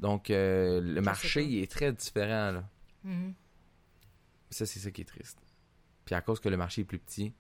Donc, 0.00 0.30
euh, 0.30 0.80
le 0.80 1.02
marché 1.02 1.60
est 1.62 1.70
très 1.70 1.92
différent, 1.92 2.52
là. 2.52 2.64
Mhm. 3.04 3.34
Ça, 4.50 4.66
c'est 4.66 4.78
ça 4.80 4.90
qui 4.90 5.02
est 5.02 5.04
triste. 5.04 5.38
Puis 6.04 6.14
à 6.14 6.20
cause 6.22 6.40
que 6.40 6.48
le 6.48 6.56
marché 6.56 6.82
est 6.82 6.84
plus 6.84 6.98
petit, 6.98 7.32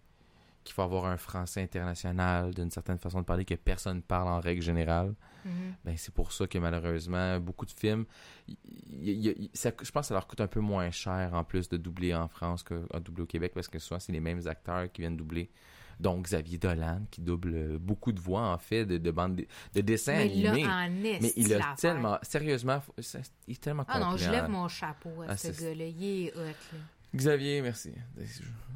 qu'il 0.64 0.74
faut 0.74 0.82
avoir 0.82 1.06
un 1.06 1.16
français 1.16 1.62
international 1.62 2.52
d'une 2.52 2.70
certaine 2.70 2.98
façon 2.98 3.20
de 3.20 3.24
parler 3.24 3.44
que 3.46 3.54
personne 3.54 4.02
parle 4.02 4.28
en 4.28 4.40
règle 4.40 4.60
générale, 4.60 5.14
Mhm. 5.44 5.74
ben 5.84 5.96
c'est 5.96 6.12
pour 6.12 6.32
ça 6.32 6.46
que 6.46 6.58
malheureusement, 6.58 7.40
beaucoup 7.40 7.64
de 7.64 7.70
films, 7.70 8.04
y- 8.46 8.56
y- 8.90 9.28
y- 9.44 9.50
ça- 9.54 9.70
je 9.80 9.90
pense 9.90 10.02
que 10.02 10.08
ça 10.08 10.14
leur 10.14 10.26
coûte 10.26 10.40
un 10.42 10.46
peu 10.48 10.60
moins 10.60 10.90
cher 10.90 11.32
en 11.32 11.44
plus 11.44 11.68
de 11.70 11.78
doubler 11.78 12.14
en 12.14 12.28
France 12.28 12.62
que 12.62 12.86
à 12.92 13.00
doubler 13.00 13.22
au 13.22 13.26
Québec 13.26 13.52
parce 13.54 13.68
que 13.68 13.78
souvent 13.78 14.00
c'est 14.00 14.12
les 14.12 14.20
mêmes 14.20 14.46
acteurs 14.46 14.92
qui 14.92 15.00
viennent 15.00 15.16
doubler. 15.16 15.50
Donc 16.00 16.24
Xavier 16.26 16.58
Dolan 16.58 17.02
qui 17.10 17.20
double 17.20 17.78
beaucoup 17.78 18.12
de 18.12 18.20
voix 18.20 18.48
en 18.52 18.58
fait 18.58 18.86
de, 18.86 18.98
de 18.98 19.10
bandes 19.10 19.40
de 19.74 19.80
dessins 19.80 20.12
Mais 20.16 20.28
là, 20.28 20.50
animés. 20.52 20.66
en 20.66 20.90
Mais 21.20 21.32
il 21.36 21.52
a 21.54 21.74
tellement, 21.78 22.18
sérieusement, 22.22 22.80
il 23.46 23.52
est 23.54 23.60
tellement 23.60 23.84
Ah 23.88 23.98
non, 23.98 24.16
je 24.16 24.30
lève 24.30 24.48
mon 24.48 24.68
chapeau 24.68 25.22
à 25.22 25.30
Ah, 25.30 25.36
ce 25.36 25.48
gars-là. 25.48 25.86
Il 25.86 26.04
est 26.26 26.32
hot, 26.36 26.40
là. 26.40 26.78
Xavier, 27.14 27.62
merci. 27.62 27.92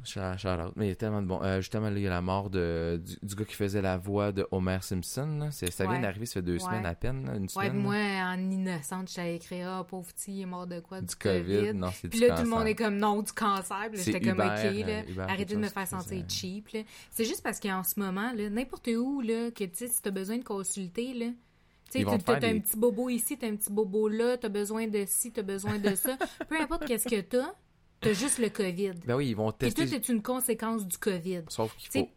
Shout 0.05 0.19
out. 0.19 0.73
Mais 0.75 0.87
il 0.87 0.89
y 0.89 0.91
a 0.91 0.95
tellement 0.95 1.21
de 1.21 1.27
bon. 1.27 1.41
Euh, 1.43 1.61
justement, 1.61 1.89
là, 1.89 1.97
il 1.97 2.01
y 2.03 2.07
a 2.07 2.09
la 2.09 2.21
mort 2.21 2.49
de, 2.49 3.01
du, 3.05 3.15
du 3.25 3.35
gars 3.35 3.45
qui 3.45 3.53
faisait 3.55 3.81
la 3.81 3.97
voix 3.97 4.31
de 4.33 4.45
Homer 4.51 4.79
Simpson. 4.81 5.47
Ça 5.51 5.65
vient 5.85 5.93
Ouais. 5.93 6.01
d'arriver, 6.01 6.25
ça 6.25 6.33
fait 6.33 6.41
deux 6.41 6.53
Ouais. 6.53 6.59
semaines 6.59 6.85
à 6.85 6.93
peine, 6.95 7.25
là, 7.25 7.35
une 7.35 7.43
Ouais, 7.43 7.47
semaine. 7.47 7.77
moi, 7.77 7.95
en 7.95 8.37
innocente, 8.51 9.09
j'avais 9.13 9.35
écrit 9.37 9.61
Ah, 9.61 9.85
pauvre 9.87 10.11
petit, 10.11 10.33
il 10.33 10.41
est 10.41 10.45
mort 10.45 10.67
de 10.67 10.81
quoi? 10.81 10.99
Du, 10.99 11.07
du 11.07 11.15
COVID. 11.15 11.73
Non, 11.73 11.89
c'est 11.93 12.09
Puis 12.09 12.19
là, 12.19 12.35
tout 12.35 12.43
le 12.43 12.49
monde 12.49 12.67
est 12.67 12.75
comme 12.75 12.97
non, 12.97 13.21
du 13.21 13.31
cancer. 13.31 13.89
J'étais 13.93 14.19
comme 14.19 14.39
OK, 14.39 14.39
là, 14.39 15.03
arrêtez 15.29 15.55
de 15.55 15.59
me 15.61 15.69
faire 15.69 15.87
sentir 15.87 16.23
cheap. 16.27 16.75
C'est 17.11 17.25
juste 17.25 17.43
parce 17.43 17.59
qu'en 17.61 17.83
ce 17.83 17.97
moment, 17.99 18.33
n'importe 18.33 18.89
où, 18.97 19.21
là, 19.21 19.51
que 19.51 19.63
tu 19.63 19.71
sais, 19.75 19.87
si 19.87 20.01
t'as 20.01 20.11
besoin 20.11 20.37
de 20.37 20.43
consulter, 20.43 21.13
là, 21.13 21.27
tu 21.91 22.03
t'as 22.03 22.35
un 22.47 22.59
petit 22.59 22.75
bobo 22.75 23.07
ici, 23.09 23.37
t'as 23.37 23.47
un 23.47 23.55
petit 23.55 23.71
bobo 23.71 24.07
là, 24.09 24.35
t'as 24.37 24.49
besoin 24.49 24.87
de 24.87 25.03
ci, 25.07 25.31
t'as 25.31 25.43
besoin 25.43 25.77
de 25.77 25.93
ça. 25.95 26.17
Peu 26.49 26.59
importe 26.59 26.85
qu'est-ce 26.85 27.07
que 27.07 27.21
t'as, 27.21 27.53
t'as 28.03 28.13
juste 28.13 28.39
le 28.39 28.49
COVID. 28.49 28.93
Ben 29.05 29.15
oui, 29.15 29.29
ils 29.29 29.35
vont 29.35 29.51
tester. 29.51 29.85
tout 29.85 29.93
est 29.93 30.09
une 30.09 30.21
conséquence 30.21 30.87
du 30.87 30.97
COVID. 30.97 31.43
Sauf 31.49 31.75
qu'il 31.77 32.01
faut. 32.01 32.09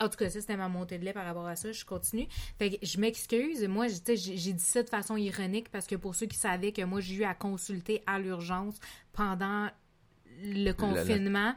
En 0.00 0.08
tout 0.08 0.16
cas, 0.16 0.28
ça, 0.28 0.40
c'était 0.40 0.56
ma 0.56 0.68
montée 0.68 0.98
de 0.98 1.04
lait 1.04 1.12
par 1.12 1.24
rapport 1.24 1.46
à 1.46 1.54
ça. 1.54 1.70
Je 1.70 1.84
continue. 1.84 2.26
Fait 2.58 2.70
que 2.70 2.84
je 2.84 2.98
m'excuse. 2.98 3.62
Moi, 3.68 3.86
j'ai 3.88 4.52
dit 4.52 4.58
ça 4.58 4.82
de 4.82 4.88
façon 4.88 5.16
ironique 5.16 5.68
parce 5.70 5.86
que 5.86 5.94
pour 5.94 6.16
ceux 6.16 6.26
qui 6.26 6.36
savaient 6.36 6.72
que 6.72 6.82
moi, 6.82 7.00
j'ai 7.00 7.14
eu 7.14 7.24
à 7.24 7.34
consulter 7.34 8.02
à 8.06 8.18
l'urgence 8.18 8.80
pendant 9.12 9.68
le 10.42 10.72
confinement, 10.72 11.54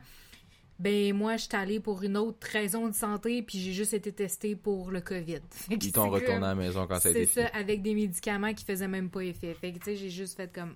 ben 0.77 1.13
moi, 1.13 1.37
je 1.37 1.43
suis 1.43 1.55
allée 1.55 1.79
pour 1.79 2.03
une 2.03 2.17
autre 2.17 2.45
raison 2.51 2.87
de 2.87 2.93
santé 2.93 3.41
puis 3.41 3.59
j'ai 3.59 3.73
juste 3.73 3.93
été 3.95 4.11
testée 4.11 4.55
pour 4.55 4.91
le 4.91 5.01
COVID. 5.01 5.39
Ils 5.71 5.91
t'ont 5.91 6.03
c'est 6.03 6.09
retourné 6.09 6.35
à 6.35 6.39
la 6.49 6.55
maison 6.55 6.85
quand 6.85 6.99
ça 6.99 7.09
a 7.09 7.13
c'est 7.13 7.23
été 7.23 7.25
ça, 7.25 7.47
fini. 7.47 7.61
avec 7.61 7.81
des 7.81 7.95
médicaments 7.95 8.53
qui 8.53 8.63
faisaient 8.63 8.87
même 8.87 9.09
pas 9.09 9.21
effet. 9.21 9.55
Fait 9.59 9.71
que, 9.71 9.79
tu 9.79 9.85
sais, 9.85 9.95
j'ai 9.95 10.11
juste 10.11 10.37
fait 10.37 10.53
comme, 10.53 10.75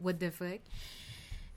what 0.00 0.14
the 0.14 0.30
fuck? 0.30 0.60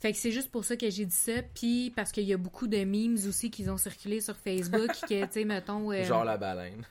Fait 0.02 0.12
que 0.12 0.18
c'est 0.18 0.32
juste 0.32 0.50
pour 0.52 0.66
ça 0.66 0.76
que 0.76 0.90
j'ai 0.90 1.06
dit 1.06 1.16
ça. 1.16 1.44
Puis 1.56 1.94
parce 1.96 2.12
qu'il 2.12 2.24
y 2.24 2.34
a 2.34 2.38
beaucoup 2.38 2.68
de 2.68 2.84
memes 2.84 3.18
aussi 3.28 3.50
qui 3.52 3.70
ont 3.70 3.78
circulé 3.78 4.20
sur 4.20 4.36
Facebook 4.36 4.90
que, 5.08 5.24
tu 5.26 5.32
sais, 5.32 5.46
mettons... 5.46 5.92
euh, 5.92 6.04
Genre 6.04 6.26
la 6.26 6.38
baleine. 6.38 6.84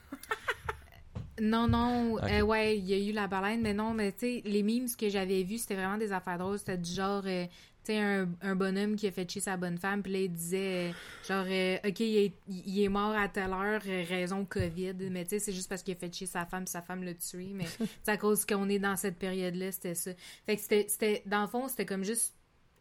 Non, 1.40 1.66
non, 1.68 2.18
euh, 2.22 2.42
ouais, 2.42 2.76
il 2.76 2.84
y 2.84 2.92
a 2.92 2.98
eu 2.98 3.12
la 3.12 3.26
baleine, 3.26 3.62
mais 3.62 3.72
non, 3.72 3.94
mais 3.94 4.12
tu 4.12 4.18
sais, 4.18 4.42
les 4.44 4.62
memes 4.62 4.88
que 4.98 5.08
j'avais 5.08 5.42
vus, 5.42 5.58
c'était 5.58 5.74
vraiment 5.74 5.96
des 5.96 6.12
affaires 6.12 6.36
drôles. 6.36 6.58
C'était 6.58 6.76
du 6.76 6.90
genre, 6.92 7.22
euh, 7.24 7.46
tu 7.82 7.92
sais, 7.94 7.98
un, 7.98 8.28
un 8.42 8.54
bonhomme 8.54 8.94
qui 8.94 9.06
a 9.06 9.10
fait 9.10 9.28
chier 9.30 9.40
sa 9.40 9.56
bonne 9.56 9.78
femme, 9.78 10.02
puis 10.02 10.12
là, 10.12 10.18
il 10.18 10.30
disait, 10.32 10.90
euh, 10.90 10.92
genre, 11.26 11.46
euh, 11.48 11.78
OK, 11.88 12.00
il 12.00 12.16
est, 12.18 12.32
il 12.46 12.82
est 12.82 12.88
mort 12.90 13.16
à 13.16 13.26
telle 13.30 13.52
heure, 13.54 13.80
raison 13.80 14.44
COVID, 14.44 14.92
mais 15.10 15.24
tu 15.24 15.30
sais, 15.30 15.38
c'est 15.38 15.52
juste 15.52 15.70
parce 15.70 15.82
qu'il 15.82 15.94
a 15.94 15.96
fait 15.96 16.14
chier 16.14 16.26
sa 16.26 16.44
femme, 16.44 16.64
puis 16.64 16.72
sa 16.72 16.82
femme 16.82 17.02
l'a 17.04 17.14
tué, 17.14 17.52
mais 17.54 17.64
c'est 18.04 18.10
à 18.10 18.18
cause 18.18 18.44
qu'on 18.44 18.68
est 18.68 18.78
dans 18.78 18.96
cette 18.96 19.16
période-là, 19.16 19.72
c'était 19.72 19.94
ça. 19.94 20.10
Fait 20.44 20.56
que 20.56 20.60
c'était- 20.62 20.86
c'était, 20.88 21.22
dans 21.24 21.40
le 21.40 21.48
fond, 21.48 21.68
c'était 21.68 21.86
comme 21.86 22.04
juste 22.04 22.34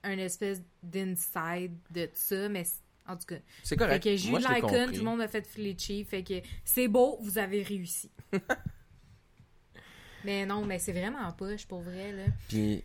un 0.03 0.17
espèce 0.17 0.61
d'inside 0.83 1.75
de 1.91 2.09
ça, 2.13 2.47
mais 2.49 2.63
en 3.07 3.15
tout 3.17 3.25
cas. 3.27 3.35
C'est 3.63 3.69
Fait 3.69 3.77
correct. 3.77 4.03
que 4.03 4.15
j'ai 4.15 4.29
eu 4.29 4.37
l'icon, 4.37 4.85
tout 4.87 4.93
le 4.97 5.01
monde 5.03 5.17
m'a 5.17 5.27
fait 5.27 5.45
filer 5.45 5.75
cheap. 5.77 6.07
Fait 6.09 6.23
que 6.23 6.41
c'est 6.63 6.87
beau, 6.87 7.17
vous 7.21 7.37
avez 7.37 7.63
réussi. 7.63 8.09
mais 10.25 10.45
non, 10.45 10.65
mais 10.65 10.79
c'est 10.79 10.91
vraiment 10.93 11.31
poche 11.33 11.65
pour 11.65 11.81
vrai, 11.81 12.11
là. 12.11 12.23
Puis, 12.49 12.83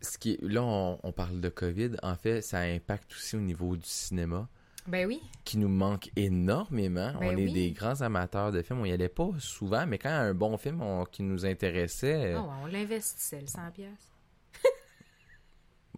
ce 0.00 0.18
qui 0.18 0.32
est, 0.32 0.42
là, 0.42 0.62
on, 0.62 0.98
on 1.02 1.12
parle 1.12 1.40
de 1.40 1.48
COVID. 1.48 1.92
En 2.02 2.16
fait, 2.16 2.42
ça 2.42 2.60
impacte 2.60 3.12
aussi 3.12 3.36
au 3.36 3.40
niveau 3.40 3.76
du 3.76 3.86
cinéma, 3.88 4.48
Ben 4.86 5.06
oui. 5.06 5.20
qui 5.44 5.58
nous 5.58 5.68
manque 5.68 6.10
énormément. 6.16 7.12
Ben 7.18 7.28
on 7.28 7.30
est 7.36 7.44
oui. 7.44 7.52
des 7.52 7.70
grands 7.72 8.00
amateurs 8.02 8.52
de 8.52 8.62
films. 8.62 8.80
On 8.80 8.84
y 8.84 8.92
allait 8.92 9.08
pas 9.08 9.30
souvent, 9.38 9.86
mais 9.86 9.98
quand 9.98 10.10
un 10.10 10.34
bon 10.34 10.56
film 10.56 10.82
on- 10.82 11.04
qui 11.04 11.22
nous 11.22 11.46
intéressait, 11.46 12.34
Oh, 12.36 12.48
on 12.62 12.66
l'investissait, 12.66 13.40
le 13.40 13.46
100 13.46 13.70
pièces. 13.72 14.11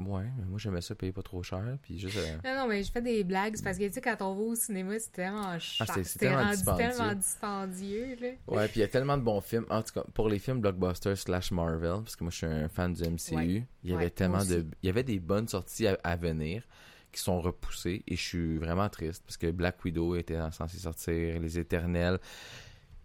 Ouais, 0.01 0.24
mais 0.38 0.45
moi 0.47 0.59
j'aimais 0.59 0.80
ça 0.80 0.95
payer 0.95 1.12
pas 1.12 1.22
trop 1.22 1.42
cher, 1.42 1.62
puis 1.82 1.99
juste. 1.99 2.16
euh, 2.16 2.36
Non, 2.45 2.62
non, 2.62 2.68
mais 2.68 2.82
je 2.82 2.90
fais 2.90 3.03
des 3.03 3.22
blagues. 3.24 3.55
parce 3.62 3.78
que, 3.78 3.86
tu 3.86 3.92
sais, 3.92 4.01
quand 4.01 4.16
on 4.20 4.34
va 4.34 4.40
au 4.42 4.55
cinéma, 4.55 4.99
c'est 4.99 5.12
tellement 5.12 5.59
cher. 5.59 5.86
Ah, 5.88 6.03
c'est- 6.03 6.18
tellement 6.18 6.51
dispendieux. 6.51 6.88
tellement 6.88 7.14
dispendieux, 7.14 8.16
là. 8.20 8.28
Ouais, 8.49 8.68
puis 8.68 8.76
il 8.76 8.80
y 8.80 8.84
a 8.84 8.88
tellement 8.88 9.16
de 9.16 9.22
bons 9.22 9.40
films. 9.40 9.66
En 9.70 9.82
tout 9.82 9.92
cas, 9.95 10.05
pour 10.14 10.28
les 10.28 10.38
films 10.38 10.61
blockbusters 10.61 11.16
slash 11.18 11.51
Marvel, 11.53 12.03
parce 12.03 12.16
que 12.16 12.24
moi 12.24 12.30
je 12.30 12.36
suis 12.36 12.47
un 12.47 12.68
fan 12.68 12.92
du 12.92 13.03
MCU, 13.05 13.34
Ouais. 13.36 13.66
il 13.84 13.90
y 13.90 13.95
avait 13.95 14.05
Ouais, 14.05 14.11
tellement 14.11 14.45
de, 14.45 14.66
il 14.82 14.86
y 14.86 14.90
avait 14.90 15.03
des 15.05 15.18
bonnes 15.20 15.49
sorties 15.49 15.86
à, 15.86 15.99
à 16.05 16.16
venir 16.16 16.62
qui 17.12 17.20
sont 17.20 17.40
repoussées 17.40 18.03
et 18.09 18.16
je 18.16 18.20
suis 18.22 18.59
vraiment 18.59 18.88
triste 18.88 19.22
parce 19.24 19.36
que 19.36 19.51
Black 19.53 19.84
Widow 19.84 20.16
était 20.16 20.38
censé 20.51 20.78
sortir, 20.78 21.38
les 21.40 21.59
Éternels, 21.61 22.18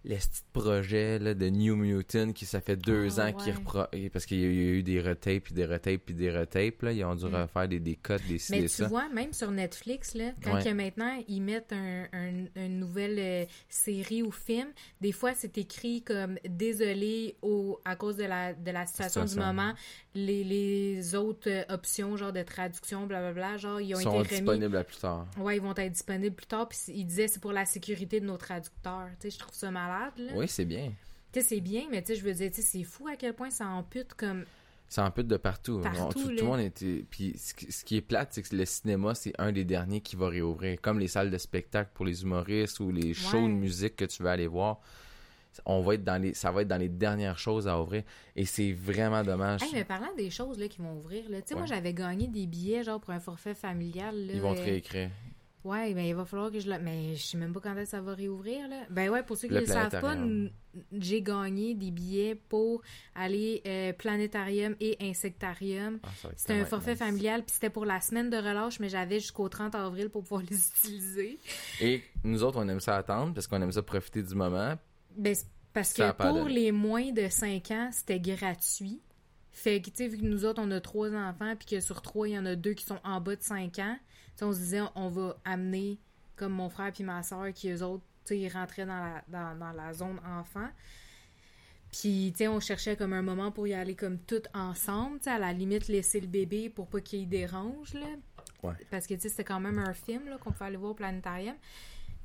les 0.09 0.15
petits 0.17 0.41
projets 0.53 1.19
là, 1.19 1.33
de 1.35 1.47
New 1.49 1.75
Mutant 1.75 2.33
qui 2.33 2.45
ça 2.47 2.59
fait 2.61 2.75
deux 2.75 3.19
Ah, 3.19 3.27
ans 3.27 3.33
qu'ils 3.33 3.53
ouais. 3.93 4.09
parce 4.09 4.25
qu'il 4.25 4.39
y 4.39 4.43
a 4.43 4.47
eu 4.47 4.81
des 4.81 4.99
retapes 4.99 5.43
puis 5.43 5.53
des 5.53 5.65
retapes 5.65 6.01
puis 6.03 6.15
des 6.15 6.31
retapes 6.31 6.81
là, 6.81 6.91
ils 6.91 7.05
ont 7.05 7.13
dû 7.13 7.25
Mm. 7.25 7.35
refaire 7.35 7.67
des 7.67 7.79
des 7.79 7.95
cuts, 7.95 8.13
des 8.27 8.39
Mais 8.49 8.61
tu 8.63 8.67
ça. 8.69 8.87
vois, 8.87 9.07
même 9.09 9.33
sur 9.33 9.51
Netflix, 9.51 10.15
là, 10.15 10.31
quand 10.43 10.55
Ouais. 10.55 10.63
que 10.63 10.69
maintenant 10.69 11.21
ils 11.27 11.41
mettent 11.41 11.73
un, 11.73 12.05
un- 12.11 12.45
une 12.55 12.79
nouvelle 12.79 13.19
euh, 13.19 13.45
série 13.69 14.23
ou 14.23 14.31
film, 14.31 14.69
des 14.99 15.11
fois 15.11 15.33
c'est 15.35 15.57
écrit 15.59 16.01
comme 16.01 16.37
désolé 16.49 17.35
au, 17.43 17.79
à 17.85 17.95
cause 17.95 18.17
de 18.17 18.23
la, 18.23 18.53
de 18.53 18.71
la 18.71 18.85
situation 18.87 19.25
du 19.25 19.35
moment, 19.35 19.73
les, 20.15 20.43
les 20.43 21.13
autres 21.15 21.49
euh, 21.49 21.63
options, 21.69 22.17
genre 22.17 22.33
de 22.33 22.41
traduction, 22.41 23.05
blablabla, 23.05 23.57
genre 23.57 23.79
ils 23.79 23.93
ont 23.95 23.99
sont 23.99 24.23
été 24.23 24.37
disponibles 24.37 24.83
plus 24.85 24.97
tard. 24.97 25.27
Ouais, 25.37 25.57
ils 25.57 25.61
vont 25.61 25.75
être 25.75 25.91
disponibles 25.91 26.35
plus 26.35 26.47
tard. 26.47 26.67
Puis 26.67 26.79
ils 26.87 27.05
disaient 27.05 27.27
c'est 27.27 27.39
pour 27.39 27.51
la 27.51 27.65
sécurité 27.65 28.19
de 28.19 28.25
nos 28.25 28.37
traducteurs. 28.37 29.07
Tu 29.19 29.29
sais, 29.29 29.35
je 29.35 29.39
trouve 29.39 29.53
ça 29.53 29.69
malade. 29.69 29.97
Là. 30.17 30.31
Oui, 30.35 30.47
c'est 30.47 30.65
bien. 30.65 30.91
Tu 31.31 31.41
sais, 31.41 31.45
c'est 31.47 31.61
bien, 31.61 31.83
mais 31.91 32.01
tu 32.01 32.07
sais, 32.07 32.15
je 32.19 32.25
veux 32.25 32.33
dire, 32.33 32.49
c'est 32.51 32.83
fou 32.83 33.07
à 33.07 33.15
quel 33.15 33.33
point 33.33 33.49
ça 33.49 33.67
ampute 33.67 34.13
comme. 34.15 34.45
Ça 34.87 35.05
en 35.05 35.11
pute 35.11 35.27
de 35.27 35.37
partout. 35.37 35.79
Partout, 35.81 35.99
On- 36.01 36.09
tout, 36.09 36.29
le 36.29 36.41
monde 36.41 36.59
était. 36.61 37.05
Puis 37.11 37.35
ce, 37.37 37.53
qui- 37.83 37.97
est 37.97 38.01
plate, 38.01 38.29
c'est 38.31 38.41
que 38.41 38.55
le 38.55 38.65
cinéma, 38.65 39.13
c'est 39.13 39.33
un 39.37 39.51
des 39.51 39.63
derniers 39.63 40.01
qui 40.01 40.15
va 40.15 40.29
réouvrir. 40.29 40.81
Comme 40.81 40.97
les 40.97 41.07
salles 41.07 41.29
de 41.29 41.37
spectacle 41.37 41.91
pour 41.93 42.05
les 42.05 42.23
humoristes 42.23 42.79
ou 42.79 42.91
les 42.91 43.13
shows 43.13 43.37
Ouais. 43.37 43.43
de 43.49 43.53
musique 43.53 43.95
que 43.97 44.05
tu 44.05 44.23
veux 44.23 44.29
aller 44.29 44.47
voir. 44.47 44.79
On 45.65 45.81
va 45.81 45.93
être 45.95 46.03
dans 46.03 46.19
les, 46.19 46.33
ça 46.33 46.51
va 46.51 46.61
être 46.63 46.67
dans 46.67 46.77
les 46.77 46.89
dernières 46.89 47.37
choses 47.37 47.67
à 47.67 47.79
ouvrir. 47.79 48.01
Et 48.35 48.45
c'est 48.45 48.71
vraiment 48.71 49.21
dommage. 49.23 49.61
Hey, 49.61 49.69
mais 49.73 49.83
parlant 49.83 50.13
des 50.17 50.29
choses 50.31 50.57
là, 50.57 50.67
qui 50.67 50.79
vont 50.81 50.95
ouvrir, 50.97 51.29
là, 51.29 51.41
tu 51.41 51.49
sais, 51.49 51.55
moi 51.55 51.65
j'avais 51.67 51.93
gagné 51.93 52.27
des 52.27 52.47
billets 52.47 52.83
genre 52.83 52.99
pour 52.99 53.11
un 53.11 53.19
forfait 53.19 53.53
familial. 53.55 54.15
Là, 54.25 54.33
Ils 54.33 54.41
vont 54.41 54.55
te 54.55 54.59
euh, 54.61 54.63
réécrire. 54.63 55.09
Ouais, 55.65 55.93
ben 55.93 56.05
il 56.05 56.15
va 56.15 56.23
falloir 56.23 56.51
que 56.51 56.59
je 56.59 56.69
le. 56.69 56.79
Mais 56.79 57.15
je 57.15 57.21
sais 57.23 57.37
même 57.37 57.51
pas 57.51 57.59
quand 57.59 57.73
est-ce 57.73 57.83
que 57.83 57.89
ça 57.89 58.01
va 58.01 58.13
réouvrir, 58.13 58.67
là. 58.69 58.77
Ben 58.89 59.09
ouais, 59.09 59.23
pour 59.23 59.35
ceux 59.35 59.49
qui 59.49 59.55
ne 59.55 59.59
le 59.59 59.65
savent 59.65 59.99
pas, 59.99 60.15
j'ai 60.93 61.21
gagné 61.21 61.75
des 61.75 61.91
billets 61.91 62.35
pour 62.35 62.81
aller 63.13 63.61
euh, 63.67 63.91
planétarium 63.91 64.75
et 64.79 64.95
insectarium. 65.01 65.99
Ah, 66.03 66.09
C'était 66.35 66.53
un 66.53 66.65
forfait 66.65 66.91
nice. 66.91 66.99
familial, 66.99 67.43
puis 67.43 67.53
c'était 67.53 67.69
pour 67.69 67.85
la 67.85 67.99
semaine 68.01 68.29
de 68.29 68.37
relâche, 68.37 68.79
mais 68.79 68.87
j'avais 68.89 69.19
jusqu'au 69.19 69.49
30 69.49 69.75
avril 69.75 70.09
pour 70.09 70.23
pouvoir 70.23 70.41
les 70.49 70.67
utiliser. 70.67 71.39
Et 71.81 72.03
nous 72.23 72.43
autres, 72.43 72.59
on 72.59 72.67
aime 72.69 72.79
ça 72.79 72.95
attendre 72.95 73.33
parce 73.33 73.47
qu'on 73.47 73.61
aime 73.61 73.71
ça 73.71 73.81
profiter 73.83 74.23
du 74.23 74.35
moment. 74.35 74.75
Ben, 75.17 75.35
parce 75.73 75.89
Ça 75.89 76.13
que 76.13 76.23
pour 76.23 76.47
les 76.47 76.71
moins 76.71 77.11
de 77.11 77.27
5 77.27 77.71
ans, 77.71 77.89
c'était 77.91 78.19
gratuit. 78.19 79.01
Fait 79.51 79.81
que, 79.81 79.89
tu 79.89 79.97
sais, 79.97 80.07
vu 80.07 80.17
que 80.19 80.25
nous 80.25 80.45
autres, 80.45 80.61
on 80.63 80.71
a 80.71 80.79
trois 80.79 81.13
enfants, 81.13 81.53
puis 81.57 81.67
que 81.67 81.79
sur 81.81 82.01
trois, 82.01 82.29
il 82.29 82.35
y 82.35 82.39
en 82.39 82.45
a 82.45 82.55
deux 82.55 82.73
qui 82.73 82.85
sont 82.85 82.99
en 83.03 83.19
bas 83.19 83.35
de 83.35 83.41
5 83.43 83.77
ans, 83.79 83.97
on 84.45 84.53
se 84.53 84.57
disait, 84.57 84.81
on 84.95 85.09
va 85.09 85.37
amener, 85.45 85.99
comme 86.35 86.53
mon 86.53 86.69
frère 86.69 86.91
puis 86.91 87.03
ma 87.03 87.23
soeur, 87.23 87.51
qui 87.53 87.69
eux 87.69 87.83
autres, 87.83 88.03
tu 88.25 88.35
sais, 88.35 88.39
ils 88.39 88.49
rentraient 88.49 88.85
dans 88.85 88.99
la, 88.99 89.23
dans, 89.27 89.57
dans 89.57 89.71
la 89.71 89.93
zone 89.93 90.19
enfant. 90.25 90.67
Puis, 91.91 92.31
tu 92.33 92.39
sais, 92.39 92.47
on 92.47 92.59
cherchait 92.59 92.95
comme 92.95 93.13
un 93.13 93.23
moment 93.23 93.51
pour 93.51 93.67
y 93.67 93.73
aller 93.73 93.95
comme 93.95 94.19
tout 94.19 94.43
ensemble, 94.53 95.17
tu 95.17 95.23
sais, 95.23 95.31
à 95.31 95.39
la 95.39 95.53
limite 95.53 95.87
laisser 95.87 96.19
le 96.19 96.27
bébé 96.27 96.69
pour 96.69 96.87
pas 96.87 97.01
qu'il 97.01 97.27
dérange, 97.27 97.93
là. 97.93 98.05
Ouais. 98.61 98.73
Parce 98.91 99.07
que, 99.07 99.15
tu 99.15 99.21
sais, 99.21 99.29
c'était 99.29 99.45
quand 99.45 99.59
même 99.59 99.79
un 99.79 99.93
film, 99.93 100.27
là, 100.29 100.37
qu'on 100.37 100.51
pouvait 100.51 100.65
aller 100.65 100.77
voir 100.77 100.91
au 100.91 100.95
planétarium. 100.95 101.55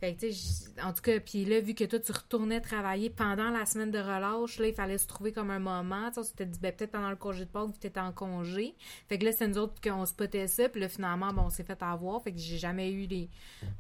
Fait 0.05 0.15
que, 0.15 0.21
tu 0.31 0.81
en 0.83 0.93
tout 0.93 1.01
cas, 1.01 1.19
puis 1.19 1.47
là, 1.47 1.61
vu 1.61 1.75
que 1.75 1.85
toi, 1.85 1.99
tu 1.99 2.13
retournais 2.13 2.61
travailler 2.61 3.09
pendant 3.09 3.49
la 3.51 3.65
semaine 3.65 3.91
de 3.91 3.99
relâche, 3.99 4.59
là, 4.59 4.69
il 4.69 4.75
fallait 4.75 4.99
se 4.99 5.07
trouver 5.07 5.33
comme 5.33 5.51
un 5.51 5.59
moment. 5.59 6.09
Tu 6.09 6.15
sais, 6.15 6.21
on 6.21 6.23
s'était 6.25 6.45
dit, 6.45 6.59
ben, 6.59 6.73
peut-être 6.73 6.91
pendant 6.91 7.09
le 7.09 7.17
congé 7.17 7.47
de 7.47 7.51
Pâques, 7.51 7.69
vu 7.69 7.73
que 7.73 7.79
t'étais 7.79 8.01
en 8.01 8.13
congé. 8.13 8.75
Fait 9.09 9.19
que 9.19 9.25
là, 9.25 9.33
c'était 9.33 9.49
nous 9.49 9.57
autres 9.57 9.81
qu'on 9.81 10.05
spottait 10.05 10.47
ça, 10.47 10.69
puis 10.69 10.83
là, 10.83 10.91
finalement, 10.91 11.33
bon, 11.33 11.45
on 11.47 11.51
s'est 11.51 11.65
fait 11.65 11.83
avoir. 11.83 12.23
Fait 12.23 12.33
que 12.33 12.39
j'ai 12.39 12.59
jamais 12.59 12.91
eu 12.93 13.07
les. 13.07 13.31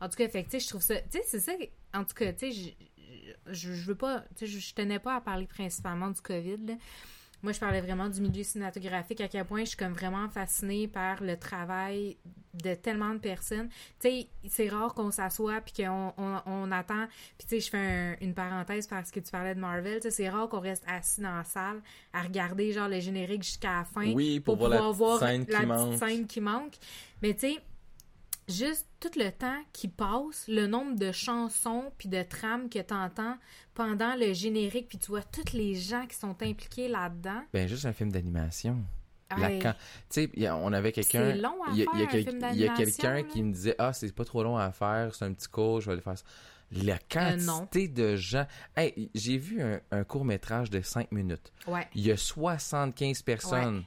En 0.00 0.08
tout 0.08 0.16
cas, 0.16 0.28
fait 0.30 0.44
que, 0.44 0.50
tu 0.50 0.60
je 0.60 0.68
trouve 0.68 0.80
ça. 0.80 0.96
Tu 0.96 1.18
sais, 1.18 1.22
c'est 1.26 1.40
ça. 1.40 1.52
En 1.92 2.04
tout 2.04 2.14
cas, 2.14 2.32
tu 2.32 2.50
sais, 2.50 2.74
je- 3.48 3.70
veux 3.70 3.94
pas. 3.94 4.24
Tu 4.36 4.46
sais, 4.46 4.58
je, 4.60 4.74
tenais 4.74 4.98
pas 4.98 5.16
à 5.16 5.20
parler 5.20 5.46
principalement 5.46 6.10
du 6.10 6.22
COVID. 6.22 6.78
Moi, 7.44 7.52
je 7.52 7.60
parlais 7.60 7.82
vraiment 7.82 8.08
du 8.08 8.20
milieu 8.22 8.42
cinématographique, 8.42 9.20
à 9.20 9.28
quel 9.28 9.44
point 9.44 9.60
je 9.60 9.68
suis 9.68 9.76
comme 9.76 9.92
vraiment 9.92 10.28
fascinée 10.30 10.88
par 10.88 11.22
le 11.22 11.36
travail 11.36 12.16
de 12.54 12.74
tellement 12.74 13.12
de 13.12 13.18
personnes. 13.18 13.68
Tu 14.00 14.08
sais, 14.08 14.28
c'est 14.48 14.68
rare 14.68 14.94
qu'on 14.94 15.10
s'assoit 15.10 15.60
puis 15.60 15.84
qu'on 15.84 16.14
on, 16.16 16.40
on 16.46 16.72
attend. 16.72 17.06
Puis 17.36 17.46
tu 17.46 17.56
sais, 17.56 17.60
je 17.60 17.68
fais 17.70 17.76
un- 17.78 18.16
une 18.22 18.32
parenthèse 18.32 18.86
parce 18.86 19.10
que 19.10 19.20
tu 19.20 19.30
parlais 19.30 19.54
de 19.54 19.60
Marvel. 19.60 19.96
Tu 19.96 20.02
sais, 20.02 20.10
c'est 20.10 20.28
rare 20.30 20.48
qu'on 20.48 20.60
reste 20.60 20.84
assis 20.86 21.20
dans 21.20 21.36
la 21.36 21.44
salle 21.44 21.82
à 22.14 22.22
regarder 22.22 22.72
genre 22.72 22.88
le 22.88 22.98
générique 23.00 23.42
jusqu'à 23.42 23.78
la 23.80 23.84
fin 23.84 24.10
Oui, 24.14 24.40
pour, 24.40 24.56
voir 24.56 24.70
la 24.70 24.90
voir 24.92 25.18
scène 25.18 25.44
la 25.50 25.60
qui 25.60 25.66
petite 25.66 25.98
scène 26.08 26.26
qui 26.26 26.40
manque. 26.40 26.74
Mais 27.22 27.34
tu 27.34 27.40
sais, 27.40 27.58
juste 28.48 28.86
tout 29.00 29.10
le 29.16 29.30
temps 29.30 29.62
qui 29.72 29.88
passe, 29.88 30.44
le 30.48 30.66
nombre 30.66 30.96
de 30.98 31.12
chansons 31.12 31.92
puis 31.98 32.08
de 32.08 32.22
trames 32.22 32.68
que 32.68 32.78
tu 32.80 32.94
entends 32.94 33.36
pendant 33.74 34.14
le 34.16 34.32
générique, 34.32 34.88
puis 34.88 34.98
tu 34.98 35.08
vois 35.08 35.22
tous 35.22 35.52
les 35.52 35.74
gens 35.74 36.06
qui 36.06 36.16
sont 36.16 36.36
impliqués 36.42 36.88
là-dedans. 36.88 37.42
Ben, 37.52 37.66
juste 37.68 37.86
un 37.86 37.92
film 37.92 38.10
d'animation. 38.12 38.78
Tu 39.36 39.40
sais, 40.10 40.30
il 40.34 40.42
y 40.42 40.46
a- 40.46 40.56
on 40.56 40.72
avait 40.72 40.92
quelqu'un. 40.92 41.32
C'est 41.32 41.38
long 41.38 41.62
à 41.64 41.70
Il 41.72 41.78
y 41.78 41.82
a, 41.82 41.96
quelqu'un 42.76 43.22
qui 43.24 43.42
me 43.42 43.52
disait 43.52 43.74
Ah, 43.78 43.92
c'est 43.92 44.12
pas 44.14 44.24
trop 44.24 44.42
long 44.44 44.56
à 44.56 44.70
faire, 44.70 45.12
c'est 45.14 45.24
un 45.24 45.32
petit 45.32 45.48
cours, 45.48 45.80
je 45.80 45.86
vais 45.86 45.92
aller 45.94 46.02
faire 46.02 46.16
ça. 46.18 46.24
La 46.70 46.94
Euh, 46.94 46.98
quantité 47.10 47.88
de 47.88 48.16
gens. 48.16 48.46
Hey, 48.76 49.10
j'ai 49.14 49.38
vu 49.38 49.60
un, 49.62 49.80
un 49.90 50.04
court-métrage 50.04 50.70
de 50.70 50.80
5 50.82 51.10
minutes. 51.12 51.52
Ouais, 51.66 51.88
Il 51.94 52.02
y 52.06 52.10
a 52.12 52.16
75 52.16 53.22
personnes. 53.22 53.84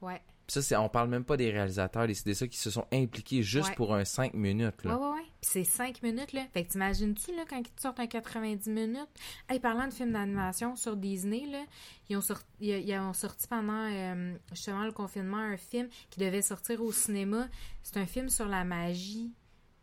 ouais. 0.00 0.20
Ça, 0.48 0.62
c'est, 0.62 0.76
on 0.76 0.88
parle 0.88 1.08
même 1.08 1.24
pas 1.24 1.36
des 1.36 1.50
réalisateurs, 1.50 2.06
des 2.06 2.14
CDC 2.14 2.48
qui 2.48 2.58
se 2.58 2.70
sont 2.70 2.86
impliqués 2.92 3.42
juste 3.42 3.70
Ouais. 3.70 3.74
pour 3.74 3.94
un 3.94 4.04
5 4.04 4.34
minutes. 4.34 4.76
Ouais, 4.84 4.90
Là. 4.90 4.98
ouais, 4.98 5.08
ouais. 5.16 5.22
Puis 5.40 5.50
c'est 5.52 5.64
5 5.64 6.02
minutes, 6.02 6.32
là. 6.32 6.42
Fait 6.54 6.64
que 6.64 6.70
t'imagines-tu, 6.70 7.34
là, 7.34 7.44
quand 7.48 7.56
ils 7.58 7.64
te 7.70 7.80
sortent 7.80 7.98
un 8.00 8.06
90 8.06 8.70
minutes? 8.70 9.08
Hey, 9.48 9.58
parlant 9.60 9.88
de 9.88 9.92
films 9.92 10.12
d'animation 10.12 10.76
sur 10.76 10.96
Disney, 10.96 11.46
là, 11.50 11.64
ils 12.08 12.16
ont 12.16 12.20
sorti, 12.20 12.44
ils, 12.60 12.88
ils 12.88 12.98
ont 12.98 13.12
sorti 13.12 13.46
pendant, 13.48 13.90
euh, 13.92 14.34
justement, 14.52 14.84
le 14.84 14.92
confinement, 14.92 15.36
un 15.38 15.56
film 15.56 15.88
qui 16.10 16.20
devait 16.20 16.42
sortir 16.42 16.80
au 16.82 16.92
cinéma. 16.92 17.48
C'est 17.82 17.96
un 17.98 18.06
film 18.06 18.28
sur 18.28 18.46
la 18.46 18.64
magie. 18.64 19.32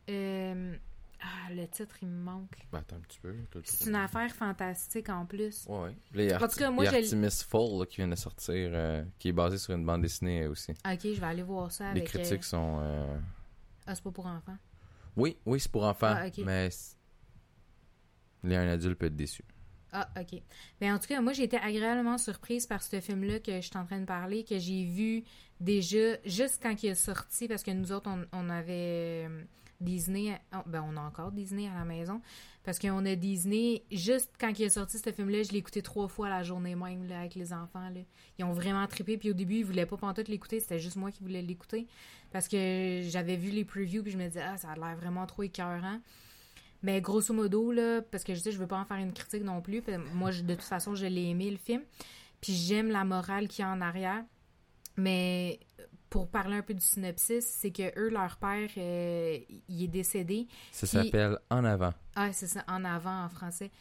Euh, 0.09 0.75
Ah, 1.25 1.53
le 1.53 1.65
titre, 1.67 1.95
il 2.01 2.09
me 2.09 2.21
manque. 2.21 2.51
Ben, 2.71 2.79
attends 2.79 2.97
un 2.97 2.99
petit 2.99 3.19
peu. 3.19 3.33
C'est 3.63 3.89
une 3.89 3.95
affaire 3.95 4.29
fantastique, 4.35 5.07
en 5.07 5.25
plus. 5.25 5.65
Ouais, 5.69 5.95
En 6.35 6.47
tout 6.49 6.55
cas, 6.57 6.69
moi, 6.69 6.83
je- 6.83 6.95
Artemis 6.95 7.43
Fowl 7.47 7.79
là, 7.79 7.85
qui 7.85 7.95
vient 7.97 8.09
de 8.09 8.15
sortir, 8.15 8.71
euh, 8.73 9.05
qui 9.19 9.29
est 9.29 9.33
basé 9.33 9.57
sur 9.57 9.73
une 9.73 9.85
bande 9.85 10.01
dessinée 10.01 10.47
aussi. 10.47 10.71
Ok, 10.71 10.99
je 11.03 11.19
vais 11.21 11.25
aller 11.25 11.43
voir 11.43 11.71
ça 11.71 11.93
Les 11.93 12.01
avec... 12.01 12.13
euh, 12.15 12.19
critiques 12.19 12.43
sont. 12.43 12.79
euh, 12.81 13.17
Ah, 13.85 13.95
c'est 13.95 14.03
pas 14.03 14.11
pour 14.11 14.25
enfants. 14.25 14.57
Oui, 15.15 15.37
oui, 15.45 15.59
c'est 15.61 15.71
pour 15.71 15.83
enfants, 15.85 16.13
Ah, 16.17 16.27
ok. 16.27 16.39
mais 16.45 16.69
Là, 18.43 18.61
un 18.61 18.67
adulte 18.67 18.97
peut 18.99 19.05
être 19.05 19.15
déçu. 19.15 19.43
Ah, 19.93 20.09
ok. 20.19 20.41
Mais 20.81 20.91
en 20.91 20.99
tout 20.99 21.07
cas, 21.07 21.21
moi, 21.21 21.31
j'ai 21.33 21.43
été 21.43 21.55
agréablement 21.57 22.17
surprise 22.17 22.65
par 22.65 22.83
ce 22.83 22.99
film-là 22.99 23.39
que 23.39 23.55
je 23.61 23.61
suis 23.67 23.77
en 23.77 23.85
train 23.85 23.99
de 23.99 24.05
parler, 24.05 24.43
que 24.43 24.57
j'ai 24.59 24.83
vu 24.83 25.23
déjà, 25.61 26.17
juste 26.25 26.59
quand 26.61 26.83
il 26.83 26.89
est 26.89 26.95
sorti, 26.95 27.47
parce 27.47 27.63
que 27.63 27.71
nous 27.71 27.91
autres, 27.93 28.09
on, 28.09 28.25
on 28.33 28.49
avait 28.49 29.29
Disney, 29.83 30.39
à- 30.51 30.63
ben, 30.65 30.83
on 30.87 30.97
a 30.97 31.01
encore 31.01 31.31
Disney 31.31 31.67
à 31.67 31.73
la 31.75 31.85
maison, 31.85 32.21
parce 32.63 32.79
qu'on 32.79 33.05
a 33.05 33.15
Disney, 33.15 33.83
juste 33.91 34.31
quand 34.39 34.57
il 34.57 34.63
est 34.63 34.69
sorti, 34.69 34.97
ce 34.97 35.11
film-là, 35.11 35.43
je 35.43 35.51
l'ai 35.51 35.59
écouté 35.59 35.81
trois 35.81 36.07
fois 36.07 36.29
la 36.29 36.43
journée 36.43 36.75
même, 36.75 37.11
avec 37.11 37.35
les 37.35 37.53
enfants. 37.53 37.89
Ils 38.39 38.45
ont 38.45 38.53
vraiment 38.53 38.85
trippé, 38.87 39.17
puis 39.17 39.29
au 39.31 39.33
début, 39.33 39.55
ils 39.57 39.65
voulaient 39.65 39.85
pas 39.85 39.97
pantoute 39.97 40.27
l'écouter, 40.27 40.59
c'était 40.59 40.79
juste 40.79 40.95
moi 40.95 41.11
qui 41.11 41.21
voulais 41.21 41.41
l'écouter, 41.41 41.87
parce 42.31 42.47
que 42.47 43.01
j'avais 43.03 43.35
vu 43.35 43.49
les 43.51 43.65
previews, 43.65 44.01
puis 44.01 44.11
je 44.11 44.17
me 44.17 44.27
disais, 44.27 44.41
ah, 44.41 44.57
ça 44.57 44.69
a 44.71 44.75
l'air 44.75 44.95
vraiment 44.95 45.25
trop 45.25 45.43
écœurant. 45.43 45.99
Mais 46.81 46.99
grosso 46.99 47.33
modo, 47.33 47.71
là, 47.71 48.01
parce 48.01 48.23
que 48.25 48.33
je 48.35 48.39
sais, 48.41 48.51
je 48.51 48.57
veux 48.57 48.67
pas 48.67 48.77
en 48.77 48.85
faire 48.85 48.97
une 48.97 49.13
critique 49.13 49.43
non 49.43 49.61
plus. 49.61 49.81
moi, 50.13 50.31
de 50.31 50.53
toute 50.53 50.63
façon, 50.63 50.95
je 50.95 51.05
l'ai 51.05 51.29
aimé, 51.29 51.49
le 51.49 51.57
film. 51.57 51.81
Puis 52.41 52.53
j'aime 52.53 52.89
la 52.89 53.05
morale 53.05 53.47
qu'il 53.47 53.63
y 53.63 53.65
a 53.65 53.71
en 53.71 53.79
arrière. 53.79 54.23
Mais 54.97 55.59
pour 56.09 56.27
parler 56.27 56.57
un 56.57 56.61
peu 56.61 56.73
du 56.73 56.81
synopsis, 56.85 57.45
c'est 57.45 57.71
que 57.71 57.97
eux, 57.99 58.09
leur 58.09 58.37
père, 58.37 58.69
euh, 58.77 59.37
il 59.67 59.83
est 59.83 59.87
décédé. 59.87 60.47
Ça 60.71 60.85
Puis- 60.87 61.05
s'appelle 61.07 61.39
En 61.49 61.63
avant. 61.65 61.93
Ah, 62.15 62.31
c'est 62.33 62.47
ça, 62.47 62.63
en 62.67 62.85
avant 62.85 63.25
en 63.25 63.29
français. 63.29 63.71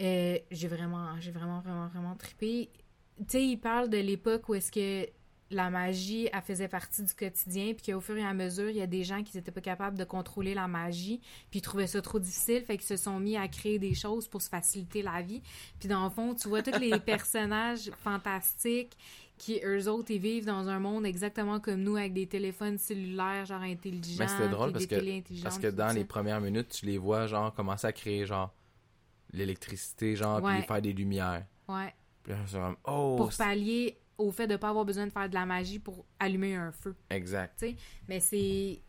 Euh, 0.00 0.38
j'ai 0.50 0.68
vraiment, 0.68 1.20
j'ai 1.20 1.30
vraiment, 1.30 1.60
vraiment, 1.60 1.86
vraiment 1.86 2.16
trippé. 2.16 2.70
Tu 3.18 3.24
sais, 3.28 3.44
il 3.46 3.56
parle 3.58 3.88
de 3.88 3.98
l'époque 3.98 4.48
où 4.48 4.54
est-ce 4.54 4.72
que 4.72 5.08
la 5.50 5.68
magie, 5.68 6.28
elle 6.32 6.40
faisait 6.40 6.66
partie 6.66 7.02
du 7.02 7.12
quotidien, 7.14 7.74
puis 7.74 7.92
qu'au 7.92 8.00
fur 8.00 8.16
et 8.16 8.24
à 8.24 8.32
mesure, 8.32 8.70
il 8.70 8.76
y 8.76 8.80
a 8.80 8.86
des 8.86 9.04
gens 9.04 9.22
qui 9.22 9.36
n'étaient 9.36 9.50
pas 9.52 9.60
capables 9.60 9.98
de 9.98 10.04
contrôler 10.04 10.54
la 10.54 10.66
magie, 10.66 11.20
puis 11.50 11.58
ils 11.58 11.62
trouvaient 11.62 11.86
ça 11.86 12.00
trop 12.00 12.18
difficile, 12.18 12.64
fait 12.64 12.78
qu'ils 12.78 12.86
se 12.86 12.96
sont 12.96 13.20
mis 13.20 13.36
à 13.36 13.46
créer 13.48 13.78
des 13.78 13.92
choses 13.92 14.26
pour 14.28 14.40
se 14.40 14.48
faciliter 14.48 15.02
la 15.02 15.20
vie. 15.20 15.42
Puis 15.78 15.90
dans 15.90 16.04
le 16.04 16.10
fond, 16.10 16.34
tu 16.34 16.48
vois 16.48 16.62
tous 16.62 16.78
les 16.80 16.98
personnages 17.00 17.90
fantastiques 18.02 18.96
qui, 19.42 19.60
eux 19.64 19.88
autres, 19.88 20.12
ils 20.12 20.20
vivent 20.20 20.44
dans 20.46 20.68
un 20.68 20.78
monde 20.78 21.04
exactement 21.04 21.58
comme 21.58 21.82
nous, 21.82 21.96
avec 21.96 22.12
des 22.14 22.28
téléphones 22.28 22.78
cellulaires, 22.78 23.44
genre 23.44 23.62
intelligents, 23.62 24.18
Mais 24.20 24.28
c'était 24.28 24.48
drôle 24.48 24.72
parce 24.72 24.86
que, 24.86 25.42
parce 25.42 25.58
dans 25.58 25.92
les 25.92 26.04
premières 26.04 26.40
minutes, 26.40 26.68
tu 26.68 26.86
les 26.86 26.96
vois, 26.96 27.26
genre, 27.26 27.52
commencer 27.52 27.88
à 27.88 27.92
créer, 27.92 28.24
genre, 28.24 28.54
l'électricité, 29.32 30.14
genre, 30.14 30.40
Ouais. 30.40 30.58
puis 30.58 30.66
faire 30.68 30.80
des 30.80 30.92
lumières. 30.92 31.44
Ouais. 31.68 31.92
Puis 32.22 32.34
oh, 32.84 33.16
pour 33.16 33.32
pallier 33.36 33.98
au 34.16 34.30
fait 34.30 34.46
de 34.46 34.54
pas 34.54 34.68
avoir 34.68 34.84
besoin 34.84 35.08
de 35.08 35.12
faire 35.12 35.28
de 35.28 35.34
la 35.34 35.44
magie 35.44 35.80
pour 35.80 36.06
allumer 36.20 36.54
un 36.54 36.70
feu, 36.70 36.94
exact. 37.10 37.58
tu 37.58 37.70
sais. 37.70 37.76
Mais 38.08 38.20
c'est... 38.20 38.80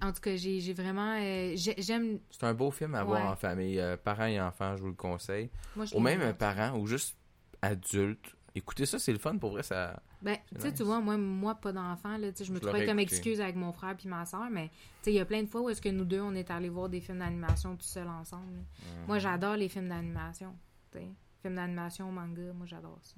En 0.00 0.12
tout 0.12 0.20
cas, 0.20 0.36
j'ai 0.36 0.72
vraiment... 0.74 1.16
euh, 1.18 1.54
j'ai- 1.56 1.74
J'aime... 1.78 2.20
C'est 2.30 2.44
un 2.44 2.54
beau 2.54 2.70
film 2.70 2.94
à 2.94 3.02
voir 3.02 3.32
en 3.32 3.34
famille. 3.34 3.80
Euh, 3.80 3.96
parents 3.96 4.26
et 4.26 4.40
enfants, 4.40 4.76
je 4.76 4.82
vous 4.82 4.88
le 4.90 4.94
conseille. 4.94 5.50
Ou 5.92 5.98
même 5.98 6.20
vu. 6.20 6.24
un 6.26 6.32
parent, 6.34 6.78
ou 6.78 6.86
juste 6.86 7.16
adulte. 7.60 8.36
Écoutez 8.58 8.86
ça, 8.86 8.98
c'est 8.98 9.12
le 9.12 9.18
fun 9.18 9.36
pour 9.38 9.50
vrai. 9.52 9.62
Ça... 9.62 10.00
Ben, 10.22 10.36
tu 10.54 10.60
sais, 10.60 10.68
nice. 10.70 10.76
tu 10.78 10.82
vois, 10.84 11.00
moi, 11.00 11.16
moi 11.16 11.54
pas 11.54 11.72
d'enfant, 11.72 12.16
là, 12.18 12.28
je 12.36 12.50
me 12.52 12.56
Je 12.58 12.60
trouvais 12.62 12.86
comme 12.86 12.98
écouté. 12.98 13.16
excuse 13.16 13.40
avec 13.40 13.56
mon 13.56 13.72
frère 13.72 13.96
puis 13.96 14.08
ma 14.08 14.24
soeur, 14.26 14.48
mais 14.50 14.68
tu 14.68 14.74
sais, 15.02 15.12
il 15.12 15.16
y 15.16 15.20
a 15.20 15.24
plein 15.24 15.42
de 15.42 15.48
fois 15.48 15.60
où 15.62 15.70
est-ce 15.70 15.80
que 15.82 15.88
nous 15.88 16.04
deux, 16.04 16.20
on 16.20 16.34
est 16.34 16.50
allés 16.50 16.68
voir 16.68 16.88
des 16.88 17.00
films 17.00 17.18
d'animation 17.20 17.76
tout 17.76 17.84
seuls 17.86 18.08
ensemble. 18.08 18.52
là. 18.52 18.60
Moi, 19.06 19.18
j'adore 19.18 19.56
les 19.56 19.68
films 19.68 19.88
d'animation, 19.88 20.54
tu 20.92 20.98
sais. 20.98 21.08
Films 21.42 21.54
d'animation, 21.54 22.10
manga, 22.12 22.52
moi, 22.52 22.66
j'adore 22.66 22.98
ça. 23.02 23.14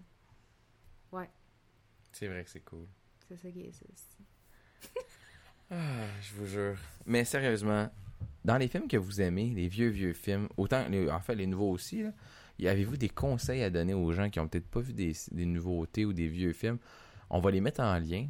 C'est 2.13 2.27
vrai 2.27 2.43
que 2.45 2.51
c'est 2.51 2.61
cool. 2.65 2.87
C'est 3.29 3.37
ça 3.37 3.51
qui 3.51 3.61
est 3.61 3.73
ça. 3.73 3.87
c'est- 3.95 4.91
Ah, 5.71 6.05
je 6.21 6.35
vous 6.35 6.47
jure. 6.47 6.77
Mais 7.07 7.25
sérieusement, 7.25 7.89
dans 8.45 8.57
les 8.57 8.67
films 8.67 8.89
que 8.89 8.97
vous 8.97 9.21
aimez, 9.21 9.51
les 9.51 9.69
vieux, 9.69 9.89
vieux 9.89 10.13
films, 10.13 10.49
autant, 10.57 10.89
les- 10.89 11.09
en 11.11 11.21
fait, 11.21 11.37
les 11.37 11.47
nouveaux 11.47 11.71
aussi, 11.71 12.03
là, 12.03 12.11
avez-vous 12.69 12.97
des 12.97 13.09
conseils 13.09 13.63
à 13.63 13.71
donner 13.71 13.95
aux 13.95 14.13
gens 14.13 14.29
qui 14.31 14.41
ont 14.41 14.49
peut-être 14.49 14.69
pas 14.69 14.81
vu 14.81 14.93
des, 14.93 15.13
des 15.31 15.47
nouveautés 15.47 16.05
ou 16.05 16.13
des 16.13 16.29
vieux 16.29 16.53
films? 16.53 16.79
On 17.31 17.41
va 17.41 17.51
les 17.51 17.61
mettre 17.61 17.81
en 17.81 17.99
lien. 17.99 18.27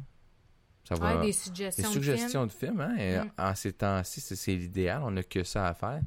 Ça 0.87 0.95
va... 0.95 1.15
Ouais, 1.15 1.21
des 1.21 1.27
des 1.27 1.33
suggestions, 1.33 1.87
de 1.87 1.93
suggestions 1.93 2.45
de 2.45 2.51
films, 2.51 2.81
hein? 2.81 2.95
et 2.97 3.19
Mm. 3.19 3.31
En 3.37 3.55
ces 3.55 3.73
temps-ci, 3.73 4.21
c'est, 4.21 4.55
l'idéal. 4.55 5.01
On 5.03 5.11
n'a 5.11 5.23
que 5.23 5.43
ça 5.43 5.67
à 5.67 5.73
faire. 5.73 6.01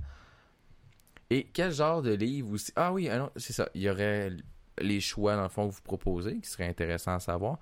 Et 1.30 1.44
quel 1.52 1.72
genre 1.72 2.02
de 2.02 2.12
livre 2.12 2.52
aussi? 2.52 2.72
Ah 2.76 2.92
oui, 2.92 3.08
c'est 3.36 3.52
ça. 3.52 3.68
Il 3.74 3.82
y 3.82 3.90
aurait 3.90 4.30
les 4.78 5.00
choix, 5.00 5.36
dans 5.36 5.42
le 5.42 5.48
fond, 5.48 5.68
que 5.68 5.74
vous 5.74 5.82
proposez, 5.82 6.38
qui 6.38 6.48
seraient 6.48 6.68
intéressants 6.68 7.14
à 7.14 7.20
savoir. 7.20 7.58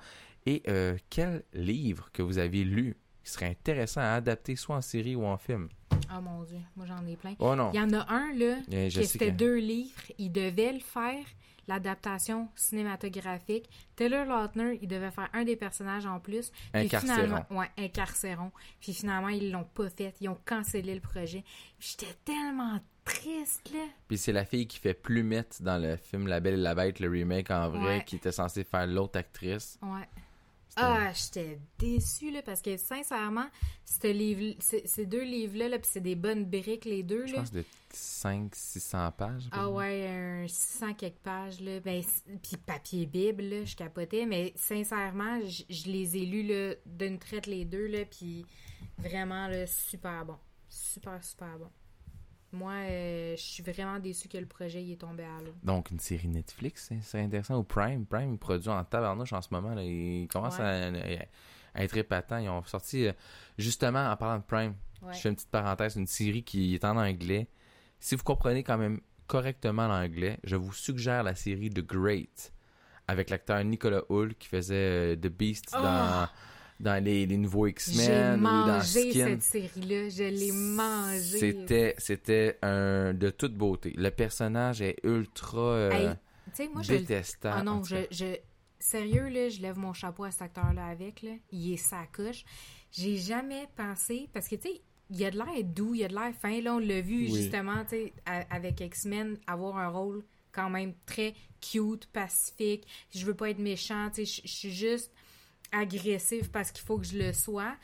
Et 0.46 0.62
euh, 0.68 0.96
quel 1.08 1.44
livre 1.52 2.10
que 2.12 2.22
vous 2.22 2.38
avez 2.38 2.64
lu 2.64 2.96
qui 3.22 3.30
serait 3.30 3.46
intéressant 3.46 4.00
à 4.00 4.14
adapter 4.14 4.56
soit 4.56 4.76
en 4.76 4.80
série 4.80 5.14
ou 5.14 5.24
en 5.24 5.36
film? 5.36 5.68
Ah, 6.14 6.20
mon 6.20 6.42
Dieu, 6.42 6.58
moi, 6.76 6.84
j'en 6.86 7.06
ai 7.06 7.16
plein. 7.16 7.34
Oh 7.38 7.54
non. 7.54 7.70
Il 7.72 7.76
y 7.78 7.80
en 7.80 7.92
a 7.92 8.06
un, 8.12 8.32
là, 8.34 8.56
Eh, 8.70 8.90
je 8.90 9.00
que 9.00 9.06
sais 9.06 9.12
c'était 9.12 9.30
que- 9.30 9.36
deux 9.36 9.56
livres. 9.56 10.02
Il 10.18 10.30
devait 10.30 10.72
le 10.74 10.80
faire, 10.80 11.24
l'adaptation 11.68 12.48
cinématographique. 12.54 13.68
Taylor 13.96 14.24
Lautner, 14.26 14.78
il 14.82 14.88
devait 14.88 15.10
faire 15.10 15.30
un 15.32 15.44
des 15.44 15.56
personnages 15.56 16.06
en 16.06 16.20
plus. 16.20 16.50
Incarcéron. 16.74 17.14
finalement- 17.14 17.46
Ouais, 17.50 17.70
Incarcéron. 17.78 18.52
Puis 18.80 18.92
finalement, 18.92 19.28
ils 19.28 19.50
l'ont 19.50 19.64
pas 19.64 19.88
fait. 19.88 20.14
Ils 20.20 20.28
ont 20.28 20.38
cancellé 20.44 20.94
le 20.94 21.00
projet. 21.00 21.44
J'étais 21.78 22.14
tellement 22.24 22.78
triste, 23.04 23.70
là. 23.72 23.84
Puis 24.08 24.18
c'est 24.18 24.32
la 24.32 24.44
fille 24.44 24.66
qui 24.66 24.78
fait 24.78 24.94
Plumette 24.94 25.62
dans 25.62 25.80
le 25.80 25.96
film 25.96 26.26
La 26.26 26.40
Belle 26.40 26.54
et 26.54 26.56
la 26.58 26.74
Bête, 26.74 27.00
le 27.00 27.08
remake 27.08 27.50
en 27.50 27.70
vrai, 27.70 27.98
Ouais. 27.98 28.04
qui 28.04 28.16
était 28.16 28.32
censée 28.32 28.64
faire 28.64 28.86
l'autre 28.86 29.18
actrice. 29.18 29.78
Ouais. 29.82 30.08
Ah, 30.76 31.12
j'étais 31.12 31.58
déçue, 31.78 32.30
là, 32.30 32.42
parce 32.42 32.62
que 32.62 32.76
sincèrement, 32.76 33.46
livre, 34.04 34.56
ces 34.60 35.06
deux 35.06 35.22
livres-là, 35.22 35.68
là, 35.68 35.78
puis 35.78 35.90
c'est 35.92 36.00
des 36.00 36.14
bonnes 36.14 36.44
briques, 36.44 36.84
les 36.86 37.02
deux, 37.02 37.26
Je 37.26 37.32
là. 37.34 37.40
pense 37.40 37.52
de 37.52 37.64
500-600 37.92 39.12
pages. 39.12 39.48
Ah 39.52 39.68
ouais, 39.68 40.06
un 40.08 40.48
600 40.48 40.94
quelques 40.94 41.18
pages, 41.18 41.60
là. 41.60 41.80
Ben, 41.80 42.02
puis 42.42 42.56
papier 42.56 43.06
Bible, 43.06 43.42
là, 43.42 43.64
je 43.64 43.76
capotais. 43.76 44.24
Mais 44.26 44.52
sincèrement, 44.56 45.40
je 45.46 45.62
je 45.68 45.90
les 45.90 46.16
ai 46.16 46.26
lus, 46.26 46.42
là, 46.44 46.74
d'une 46.86 47.18
traite 47.18 47.46
les 47.46 47.64
deux, 47.64 47.86
là. 47.86 48.04
Puis 48.04 48.46
vraiment, 48.98 49.48
là, 49.48 49.66
super 49.66 50.24
bon. 50.24 50.36
Super, 50.68 51.22
super 51.22 51.58
bon. 51.58 51.70
Moi, 52.52 52.72
euh, 52.72 53.34
je 53.36 53.40
suis 53.42 53.62
vraiment 53.62 53.98
déçue 53.98 54.28
que 54.28 54.36
le 54.36 54.44
projet 54.46 54.82
il 54.82 54.92
est 54.92 54.96
tombé 55.00 55.22
à 55.24 55.42
l'eau. 55.42 55.54
Donc, 55.62 55.90
une 55.90 55.98
série 55.98 56.28
Netflix, 56.28 56.86
c'est- 56.88 57.00
c'est 57.02 57.20
intéressant. 57.20 57.56
Ou 57.58 57.62
Prime. 57.64 58.04
Prime 58.04 58.36
produit 58.38 58.68
en 58.68 58.84
tabarnouche 58.84 59.32
en 59.32 59.40
ce 59.40 59.48
moment. 59.52 59.74
Là. 59.74 59.82
Ils 59.82 60.28
commencent 60.28 60.58
Ouais. 60.58 61.26
à, 61.74 61.78
à 61.80 61.82
être 61.84 61.96
épatants. 61.96 62.38
Ils 62.38 62.48
ont 62.50 62.62
sorti, 62.64 63.06
euh, 63.06 63.12
justement, 63.56 64.10
en 64.10 64.16
parlant 64.16 64.38
de 64.38 64.44
Prime, 64.44 64.74
Ouais. 65.00 65.14
je 65.14 65.18
fais 65.20 65.28
une 65.30 65.34
petite 65.34 65.50
parenthèse, 65.50 65.96
une 65.96 66.06
série 66.06 66.42
qui 66.44 66.74
est 66.74 66.84
en 66.84 66.96
anglais. 66.98 67.48
Si 68.00 68.14
vous 68.16 68.22
comprenez 68.24 68.62
quand 68.62 68.76
même 68.78 69.00
correctement 69.26 69.88
l'anglais, 69.88 70.38
je 70.44 70.56
vous 70.56 70.72
suggère 70.74 71.22
la 71.22 71.34
série 71.34 71.70
The 71.70 71.80
Great 71.80 72.52
avec 73.08 73.30
l'acteur 73.30 73.64
Nicolas 73.64 74.02
Hull 74.10 74.34
qui 74.34 74.48
faisait 74.48 75.14
euh, 75.14 75.16
The 75.16 75.28
Beast 75.28 75.70
Oh! 75.74 75.80
dans, 75.82 76.28
dans 76.82 77.02
les, 77.02 77.24
les 77.26 77.36
nouveaux 77.38 77.66
J'ai 77.66 77.70
X-Men 77.70 78.40
ou 78.40 78.42
dans 78.42 78.66
mangé 78.66 79.10
Skin. 79.10 79.24
cette 79.26 79.42
série-là. 79.42 80.08
Je 80.10 80.24
l'ai 80.24 80.52
mangée. 80.52 81.38
C'était, 81.38 81.94
c'était 81.96 82.58
un 82.62 83.14
de 83.14 83.30
toute 83.30 83.54
beauté. 83.54 83.94
Le 83.96 84.10
personnage 84.10 84.82
est 84.82 84.96
ultra 85.04 85.60
euh, 85.60 86.14
Hey, 86.58 86.68
moi, 86.68 86.82
je 86.82 86.92
le 86.92 86.98
détestable. 86.98 87.54
Ah 87.56 87.60
en 87.60 87.76
non, 87.76 87.84
je, 87.84 87.96
je. 88.10 88.36
Sérieux, 88.78 89.28
là, 89.28 89.48
je 89.48 89.60
lève 89.62 89.78
mon 89.78 89.92
chapeau 89.92 90.24
à 90.24 90.30
cet 90.32 90.42
acteur-là 90.42 90.84
avec, 90.86 91.22
là. 91.22 91.30
Il 91.52 91.72
est 91.72 91.76
sa 91.76 92.04
couche. 92.14 92.44
J'ai 92.90 93.16
jamais 93.16 93.68
pensé. 93.76 94.28
Parce 94.34 94.48
que, 94.48 94.56
tu 94.56 94.68
sais, 94.68 94.80
il 95.08 95.24
a 95.24 95.30
de 95.30 95.36
l'air 95.38 95.64
doux, 95.64 95.94
il 95.94 96.04
a 96.04 96.08
de 96.08 96.14
l'air 96.14 96.32
fin. 96.34 96.60
Là, 96.60 96.74
on 96.74 96.78
l'a 96.78 97.00
vu, 97.00 97.28
Oui. 97.30 97.34
justement, 97.42 97.84
tu 97.84 97.90
sais, 97.96 98.12
avec 98.50 98.80
X-Men, 98.80 99.38
avoir 99.46 99.78
un 99.78 99.88
rôle 99.88 100.24
quand 100.50 100.68
même 100.68 100.94
très 101.06 101.32
cute, 101.60 102.06
pacifique. 102.06 102.86
Je 103.14 103.24
veux 103.24 103.34
pas 103.34 103.50
être 103.50 103.60
méchant, 103.60 104.10
tu 104.12 104.26
sais, 104.26 104.42
je 104.42 104.48
je 104.48 104.52
suis 104.52 104.72
juste 104.72 105.12
agressif 105.72 106.50
parce 106.50 106.70
qu'il 106.70 106.84
faut 106.84 106.98
que 106.98 107.06
je 107.06 107.18
le 107.18 107.32
sois. 107.32 107.74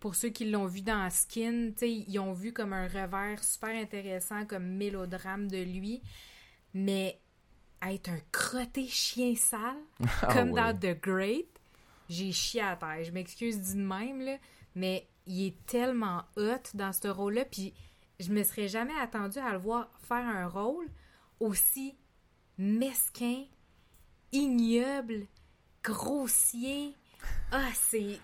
Pour 0.00 0.14
ceux 0.14 0.28
qui 0.28 0.48
l'ont 0.50 0.66
vu 0.66 0.82
dans 0.82 1.10
Skin, 1.10 1.72
ils 1.82 2.18
ont 2.20 2.32
vu 2.32 2.52
comme 2.52 2.72
un 2.72 2.86
revers 2.86 3.42
super 3.42 3.70
intéressant, 3.70 4.46
comme 4.46 4.64
mélodrame 4.76 5.48
de 5.48 5.58
lui. 5.58 6.00
Mais 6.74 7.18
être 7.82 8.10
un 8.10 8.20
crotté 8.32 8.86
chien 8.86 9.34
sale, 9.34 9.76
Ah 10.22 10.32
comme 10.32 10.50
ouais. 10.52 10.60
dans 10.60 10.78
The 10.78 11.00
Great, 11.00 11.48
j'ai 12.08 12.32
chié 12.32 12.60
à 12.60 12.76
terre. 12.76 13.02
Je 13.04 13.10
m'excuse 13.10 13.60
d'une 13.72 13.84
même, 13.86 14.20
là, 14.20 14.36
mais 14.74 15.08
il 15.26 15.46
est 15.48 15.66
tellement 15.66 16.22
hot 16.36 16.62
dans 16.74 16.92
ce 16.92 17.08
rôle-là, 17.08 17.44
puis 17.44 17.74
je 18.20 18.32
me 18.32 18.42
serais 18.42 18.68
jamais 18.68 18.98
attendue 19.00 19.38
à 19.38 19.52
le 19.52 19.58
voir 19.58 19.90
faire 19.98 20.26
un 20.26 20.46
rôle 20.48 20.86
aussi 21.40 21.96
mesquin, 22.58 23.44
ignoble, 24.32 25.26
grossier. 25.82 26.94
Ah, 27.52 27.68
c'est... 27.74 28.18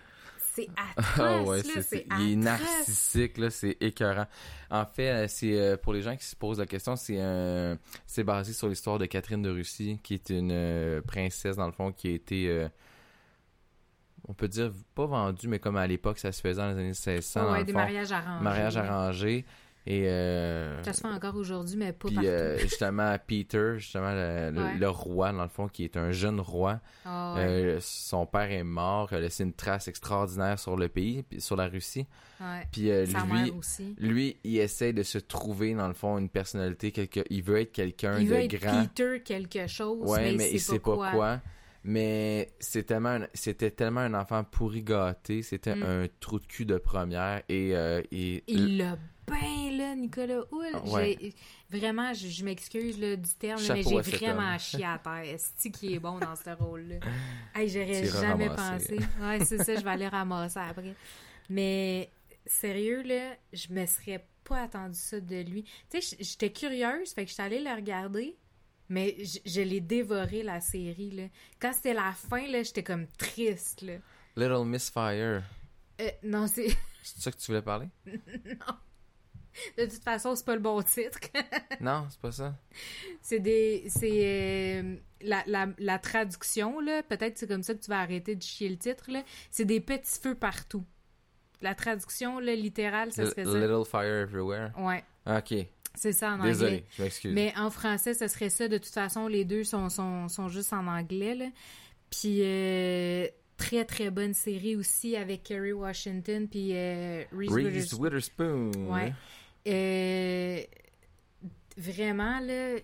C'est 0.57 0.69
atroce, 0.77 1.17
Ah 1.19 1.43
ouais, 1.43 1.63
là, 1.65 1.83
c'est, 1.83 2.07
il 2.21 2.33
est 2.33 2.37
narcissique, 2.37 3.39
là, 3.39 3.51
c'est 3.51 3.77
écœurant. 3.81 4.27
En 4.71 4.87
fait, 4.87 5.11
euh, 5.11 5.27
c'est 5.29 5.59
euh, 5.59 5.77
pour 5.77 5.93
les 5.93 6.01
gens 6.01 6.15
qui 6.17 6.25
se 6.25 6.37
posent 6.37 6.61
la 6.61 6.67
question, 6.67 6.95
c'est 6.95 7.21
un, 7.21 7.77
c'est 8.07 8.23
basé 8.23 8.53
sur 8.53 8.69
l'histoire 8.69 9.01
de 9.01 9.07
Catherine 9.07 9.43
de 9.43 9.51
Russie, 9.51 9.99
qui 10.05 10.15
est 10.15 10.31
une 10.31 10.53
euh, 10.53 11.01
princesse 11.03 11.57
dans 11.57 11.67
le 11.67 11.73
fond 11.73 11.91
qui 11.91 12.07
a 12.07 12.13
été, 12.13 12.49
euh, 12.49 12.69
on 14.29 14.33
peut 14.33 14.47
dire 14.47 14.71
pas 14.95 15.07
vendue, 15.07 15.49
mais 15.49 15.59
comme 15.59 15.77
à 15.77 15.89
l'époque 15.89 16.19
ça 16.19 16.31
se 16.31 16.41
faisait 16.41 16.61
dans 16.61 16.69
les 16.69 16.75
années 16.75 16.85
1600, 16.85 17.41
Ouais, 17.41 17.47
dans 17.47 17.53
ouais, 17.53 17.59
le 17.59 17.65
des 17.65 17.73
fond, 17.73 17.79
mariages 17.79 18.77
arrangés. 18.77 19.45
Et 19.87 20.09
euh, 20.09 20.83
Ça 20.83 20.93
se 20.95 21.03
fait 21.03 21.09
encore 21.09 21.37
aujourd'hui, 21.37 21.77
mais 21.77 21.93
pas 21.93 22.07
puis 22.09 22.15
partout. 22.15 22.29
euh, 22.31 22.57
justement 22.59 23.17
Peter, 23.27 23.75
justement 23.77 24.13
le, 24.13 24.51
le- 24.51 24.63
Ouais. 24.63 24.79
le 24.79 24.89
roi 24.89 25.33
dans 25.33 25.43
le 25.43 25.49
fond, 25.49 25.69
qui 25.69 25.85
est 25.85 25.97
un 25.99 26.11
jeune 26.11 26.41
roi. 26.41 26.81
Ah 27.05 27.35
ouais. 27.37 27.43
Euh, 27.43 27.79
son 27.81 28.25
père 28.27 28.51
est 28.51 28.65
mort, 28.65 29.09
il 29.13 29.17
a 29.17 29.21
laissé 29.21 29.45
une 29.45 29.53
trace 29.53 29.89
extraordinaire 29.89 30.59
sur 30.59 30.77
le 30.77 30.89
pays, 30.89 31.23
puis 31.23 31.41
sur 31.41 31.57
la 31.57 31.67
Russie. 31.69 32.07
ouais. 32.41 32.67
Puis 32.73 32.91
euh, 32.91 33.05
lui, 33.05 33.51
aussi. 33.51 33.95
lui, 33.99 34.37
il 34.45 34.59
essaie 34.59 34.93
de 34.95 35.03
se 35.03 35.19
trouver 35.19 35.75
dans 35.75 35.89
le 35.89 35.95
fond 35.95 36.17
une 36.19 36.31
personnalité, 36.31 36.91
quelque... 36.91 37.21
il 37.29 37.43
veut 37.43 37.61
être 37.61 37.73
quelqu'un 37.73 38.19
Il 38.19 38.25
de 38.29 38.31
veut 38.35 38.41
être 38.41 38.59
grand. 38.61 38.85
Peter 38.87 39.21
quelque 39.23 39.67
chose, 39.67 40.11
mais, 40.17 40.35
mais 40.35 40.51
il 40.51 40.61
sait 40.61 40.79
pas 40.79 40.95
quoi. 41.13 41.41
Mais 41.87 42.51
c'est 42.61 42.85
tellement, 42.85 43.11
un- 43.11 43.27
c'était 43.35 43.71
tellement 43.71 44.01
un 44.01 44.15
enfant 44.15 44.43
pourri 44.43 44.83
gâté, 44.83 45.43
c'était 45.43 45.75
Mm. 45.77 45.83
un 45.83 46.07
trou 46.21 46.39
de 46.41 46.47
cul 46.47 46.65
de 46.65 46.79
première 46.79 47.43
et, 47.51 47.73
et- 48.11 48.43
Il 48.49 48.79
l'a 48.79 48.97
bien, 49.27 49.71
là, 49.77 49.95
Nicolas 49.95 50.43
Hull. 50.53 50.67
Ah, 50.75 50.83
ouais. 50.91 51.33
Vraiment, 51.71 52.13
je, 52.15 52.29
je 52.29 52.45
m'excuse 52.45 52.99
là, 52.99 53.17
du 53.17 53.31
terme, 53.31 53.61
là, 53.63 53.75
mais 53.75 53.83
j'ai 53.83 54.17
vraiment 54.17 54.59
chié 54.59 54.85
à 54.85 54.99
terre. 54.99 55.25
Est-ce 55.25 55.69
qui 55.69 55.95
est 55.95 55.99
bon 55.99 56.19
dans 56.19 56.37
ce 56.37 56.51
rôle-là? 56.51 56.97
Hey, 57.55 57.69
J'aurais 57.69 58.05
jamais 58.07 58.49
pensé. 58.49 58.99
Ouais, 59.21 59.45
c'est 59.45 59.63
ça, 59.63 59.75
je 59.75 59.85
vais 59.85 59.91
aller 59.91 60.09
ramasser 60.09 60.59
après. 60.59 60.95
Mais 61.49 62.11
sérieux, 62.47 63.03
là, 63.03 63.37
je 63.53 63.73
me 63.73 63.87
serais 63.87 64.27
pas 64.45 64.63
attendu 64.63 64.99
ça 64.99 65.21
de 65.21 65.41
lui. 65.43 65.65
Tu 65.91 66.01
sais, 66.01 66.17
j'étais 66.21 66.53
curieuse, 66.53 67.13
fait 67.13 67.25
que 67.25 67.31
j'étais 67.31 67.43
allée 67.43 67.61
le 67.63 67.75
regarder, 67.75 68.37
mais 68.89 69.17
je 69.45 69.61
l'ai 69.61 69.81
dévoré, 69.81 70.43
la 70.43 70.61
série, 70.61 71.11
là. 71.11 71.25
Quand 71.61 71.73
c'était 71.73 71.95
la 71.95 72.13
fin, 72.13 72.47
là, 72.49 72.63
j'étais 72.63 72.83
comme 72.83 73.07
triste, 73.19 73.83
là. 73.83 73.95
Little 74.37 74.67
Miss 74.67 74.91
Fire. 74.91 75.43
Euh, 76.01 76.11
non, 76.23 76.47
c'est... 76.47 76.69
C'est 77.03 77.21
ça 77.21 77.31
que 77.31 77.37
tu 77.37 77.47
voulais 77.47 77.63
parler? 77.63 77.89
De 79.79 79.85
toute 79.85 80.03
façon, 80.03 80.35
c'est 80.35 80.45
pas 80.45 80.55
le 80.55 80.61
bon 80.61 80.83
titre. 80.83 81.19
non, 81.81 82.07
c'est 82.11 82.21
pas 82.21 82.33
ça. 82.33 82.55
c'est 83.23 83.41
des. 83.41 83.85
C'est. 83.89 84.11
euh, 84.83 84.97
la, 85.23 85.43
la, 85.47 85.69
la 85.79 85.99
traduction, 85.99 86.81
là. 86.81 87.03
Peut-être 87.03 87.39
c'est 87.39 87.47
comme 87.47 87.63
ça 87.63 87.75
que 87.75 87.81
tu 87.81 87.89
vas 87.91 88.01
arrêter 88.01 88.35
de 88.37 88.43
chier 88.43 88.69
le 88.69 88.77
titre, 88.77 89.05
là. 89.11 89.23
C'est 89.51 89.65
des 89.65 89.81
petits 89.81 90.19
feux 90.21 90.35
partout. 90.35 90.85
La 91.63 91.75
traduction, 91.75 92.41
là, 92.41 92.55
littérale, 92.55 93.13
ça 93.13 93.25
serait 93.27 93.45
ça. 93.45 93.55
Little 93.59 93.85
Fire 93.91 94.23
Everywhere. 94.23 94.71
Ouais, 94.79 95.03
Ok, 95.27 95.55
c'est 95.95 96.13
ça 96.13 96.33
en 96.33 96.43
désolé, 96.43 96.71
anglais. 96.71 96.85
je 96.99 97.03
m'excuse. 97.03 97.33
Mais 97.33 97.55
en 97.57 97.71
français, 97.71 98.13
ça 98.13 98.29
serait 98.29 98.51
ça. 98.51 98.69
De 98.69 98.77
toute 98.77 98.93
façon, 98.93 99.29
les 99.29 99.45
deux 99.47 99.65
sont, 99.65 99.89
sont, 99.89 100.29
sont 100.29 100.49
juste 100.49 100.73
en 100.73 100.87
anglais, 100.87 101.35
là. 101.35 101.47
Puis. 102.11 102.41
euh, 102.43 103.27
Très 103.57 103.85
très 103.85 104.11
bonne 104.11 104.35
série 104.35 104.75
aussi 104.75 105.15
avec 105.15 105.45
Kerry 105.45 105.73
Washington 105.73 106.49
puis 106.49 106.71
euh, 106.75 107.23
Reese 107.31 107.53
Reese 107.53 107.93
Witherspoon. 107.95 108.03
Witherspoon. 108.03 108.71
Ouais. 108.93 109.15
Euh, 109.67 110.61
vraiment, 111.77 112.39
là, 112.41 112.77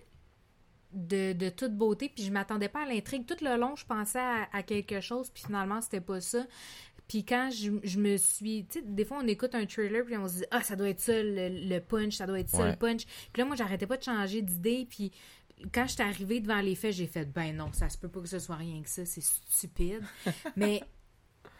de, 0.93 1.33
de 1.33 1.49
toute 1.49 1.75
beauté. 1.75 2.09
Puis 2.13 2.25
je 2.25 2.31
m'attendais 2.31 2.69
pas 2.69 2.83
à 2.83 2.85
l'intrigue. 2.85 3.25
Tout 3.25 3.43
le 3.43 3.57
long, 3.57 3.75
je 3.75 3.85
pensais 3.85 4.19
à, 4.19 4.47
à 4.51 4.63
quelque 4.63 4.99
chose, 5.01 5.29
puis 5.29 5.43
finalement, 5.45 5.81
c'était 5.81 6.01
pas 6.01 6.19
ça. 6.21 6.45
Puis 7.07 7.25
quand 7.25 7.49
je, 7.51 7.71
je 7.83 7.99
me 7.99 8.15
suis... 8.17 8.65
Tu 8.67 8.79
sais, 8.79 8.85
des 8.85 9.03
fois, 9.05 9.19
on 9.21 9.27
écoute 9.27 9.53
un 9.55 9.65
trailer, 9.65 10.05
puis 10.05 10.15
on 10.17 10.27
se 10.27 10.37
dit 10.37 10.45
«Ah, 10.51 10.61
ça 10.63 10.75
doit 10.75 10.89
être 10.89 10.99
ça, 11.01 11.13
le, 11.21 11.67
le 11.67 11.79
punch, 11.79 12.15
ça 12.15 12.25
doit 12.25 12.39
être 12.39 12.49
ça, 12.49 12.63
Ouais. 12.63 12.71
le 12.71 12.77
punch.» 12.77 13.05
Puis 13.33 13.41
là, 13.41 13.45
moi, 13.45 13.55
j'arrêtais 13.55 13.87
pas 13.87 13.97
de 13.97 14.03
changer 14.03 14.41
d'idée, 14.41 14.87
puis 14.89 15.11
quand 15.73 15.85
j'étais 15.87 16.03
arrivée 16.03 16.39
devant 16.39 16.61
les 16.61 16.73
faits, 16.75 16.93
j'ai 16.93 17.07
fait 17.07 17.25
«Ben 17.33 17.55
non, 17.55 17.71
ça 17.73 17.89
se 17.89 17.97
peut 17.97 18.07
pas 18.07 18.21
que 18.21 18.27
ce 18.29 18.39
soit 18.39 18.55
rien 18.55 18.81
que 18.81 18.89
ça, 18.89 19.05
c'est 19.05 19.21
stupide.» 19.23 20.01
Mais 20.55 20.81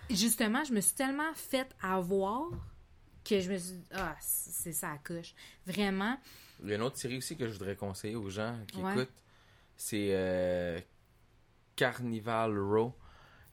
justement, 0.09 0.63
je 0.63 0.73
me 0.73 0.79
suis 0.81 0.95
tellement 0.95 1.33
faite 1.35 1.75
avoir 1.81 2.49
que 3.23 3.39
je 3.39 3.51
me 3.51 3.57
suis 3.57 3.73
dit, 3.73 3.83
ah, 3.93 4.15
c'est 4.19 4.73
ça, 4.73 4.91
la 4.91 4.97
coche. 4.97 5.33
Vraiment. 5.65 6.17
Il 6.63 6.69
y 6.69 6.73
a 6.73 6.75
une 6.75 6.81
autre 6.83 6.97
série 6.97 7.17
aussi 7.17 7.35
que 7.37 7.47
je 7.47 7.53
voudrais 7.53 7.75
conseiller 7.75 8.15
aux 8.15 8.29
gens 8.29 8.55
qui 8.67 8.81
Ouais. 8.81 8.91
écoutent. 8.93 9.13
C'est 9.77 10.09
euh, 10.11 10.79
Carnival 11.75 12.57
Row. 12.57 12.93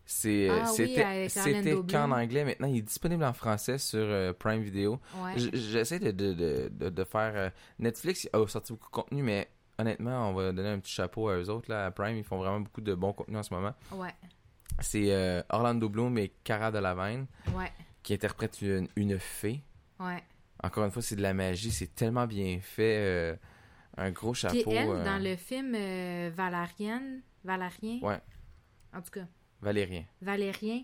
C'est, 0.05 0.49
euh, 0.49 0.61
Ah 0.63 0.67
c'était, 0.67 1.77
qu'en 1.91 2.11
anglais. 2.13 2.45
Maintenant, 2.45 2.67
il 2.69 2.79
est 2.79 2.83
disponible 2.83 3.25
en 3.25 3.33
français 3.35 3.77
sur 3.77 3.99
euh, 4.01 4.33
Prime 4.33 4.63
Video. 4.63 4.99
Ouais. 5.17 5.35
J'essaie 5.53 5.99
de, 5.99 6.11
de, 6.13 6.33
de, 6.33 6.69
de, 6.73 6.89
de 6.89 7.05
faire... 7.05 7.33
euh, 7.37 7.51
Netflix 7.79 8.27
a 8.33 8.47
sorti 8.47 8.73
beaucoup 8.73 8.89
de 8.89 8.95
contenu, 8.95 9.23
mais 9.23 9.51
honnêtement, 9.79 10.31
on 10.31 10.33
va 10.33 10.51
donner 10.53 10.71
un 10.71 10.79
petit 10.79 10.93
chapeau 10.95 11.29
à 11.29 11.37
eux 11.37 11.51
autres. 11.51 11.71
Là, 11.71 11.87
à 11.87 11.91
Prime, 11.91 12.17
ils 12.17 12.25
font 12.25 12.39
vraiment 12.39 12.61
beaucoup 12.61 12.81
de 12.81 12.95
bon 12.95 13.13
contenu 13.13 13.37
en 13.37 13.43
ce 13.43 13.53
moment. 13.53 13.75
Ouais. 13.93 14.15
C'est 14.81 15.13
euh, 15.13 15.43
Orlando 15.51 15.89
Bloom 15.91 16.17
et 16.19 16.33
Cara 16.43 16.71
Delevingne 16.71 17.27
Ouais. 17.55 17.71
Qui 18.03 18.15
interprètent 18.15 18.61
une, 18.63 18.89
une 18.97 19.19
fée. 19.19 19.63
Ouais. 20.01 20.23
Encore 20.63 20.85
une 20.85 20.91
fois, 20.91 21.03
c'est 21.03 21.17
de 21.17 21.23
la 21.23 21.35
magie. 21.35 21.71
C'est 21.71 21.95
tellement 21.95 22.27
bien 22.27 22.59
fait. 22.61 22.97
euh, 22.99 23.37
un 23.97 24.11
gros 24.13 24.33
Puis 24.33 24.41
chapeau. 24.43 24.71
elle, 24.71 24.89
euh, 24.89 25.05
dans 25.05 25.23
le 25.23 25.37
film 25.37 25.75
euh, 25.75 26.31
Valérienne, 26.35 27.23
Valérien, 27.45 27.99
Ouais, 28.03 28.21
en 28.95 29.03
tout 29.03 29.11
cas, 29.11 29.27
Valérien. 29.61 30.05
Valérien, 30.23 30.83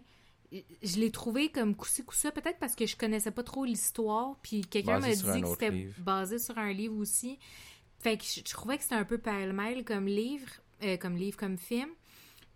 je 0.52 0.98
l'ai 0.98 1.10
trouvé 1.12 1.48
comme 1.50 1.74
coup-ci, 1.76 2.04
coup-ça, 2.04 2.32
peut-être 2.32 2.58
parce 2.58 2.74
que 2.74 2.86
je 2.86 2.96
connaissais 2.96 3.30
pas 3.30 3.42
trop 3.44 3.64
l'histoire, 3.64 4.36
puis 4.42 4.62
quelqu'un 4.62 4.98
m'a 5.00 5.14
dit 5.14 5.22
que 5.42 5.46
c'était 5.48 5.70
livre. 5.70 5.94
basé 6.02 6.38
sur 6.40 6.58
un 6.58 6.72
livre 6.72 6.96
aussi. 6.96 7.38
Fait 8.00 8.16
que 8.16 8.24
je, 8.24 8.40
je 8.44 8.52
trouvais 8.52 8.76
que 8.76 8.82
c'était 8.82 8.96
un 8.96 9.04
peu 9.04 9.18
pêle-mêle 9.18 9.84
comme 9.84 10.06
livre, 10.06 10.48
euh, 10.82 10.96
comme 10.96 11.16
livre, 11.16 11.36
comme 11.36 11.56
film. 11.58 11.88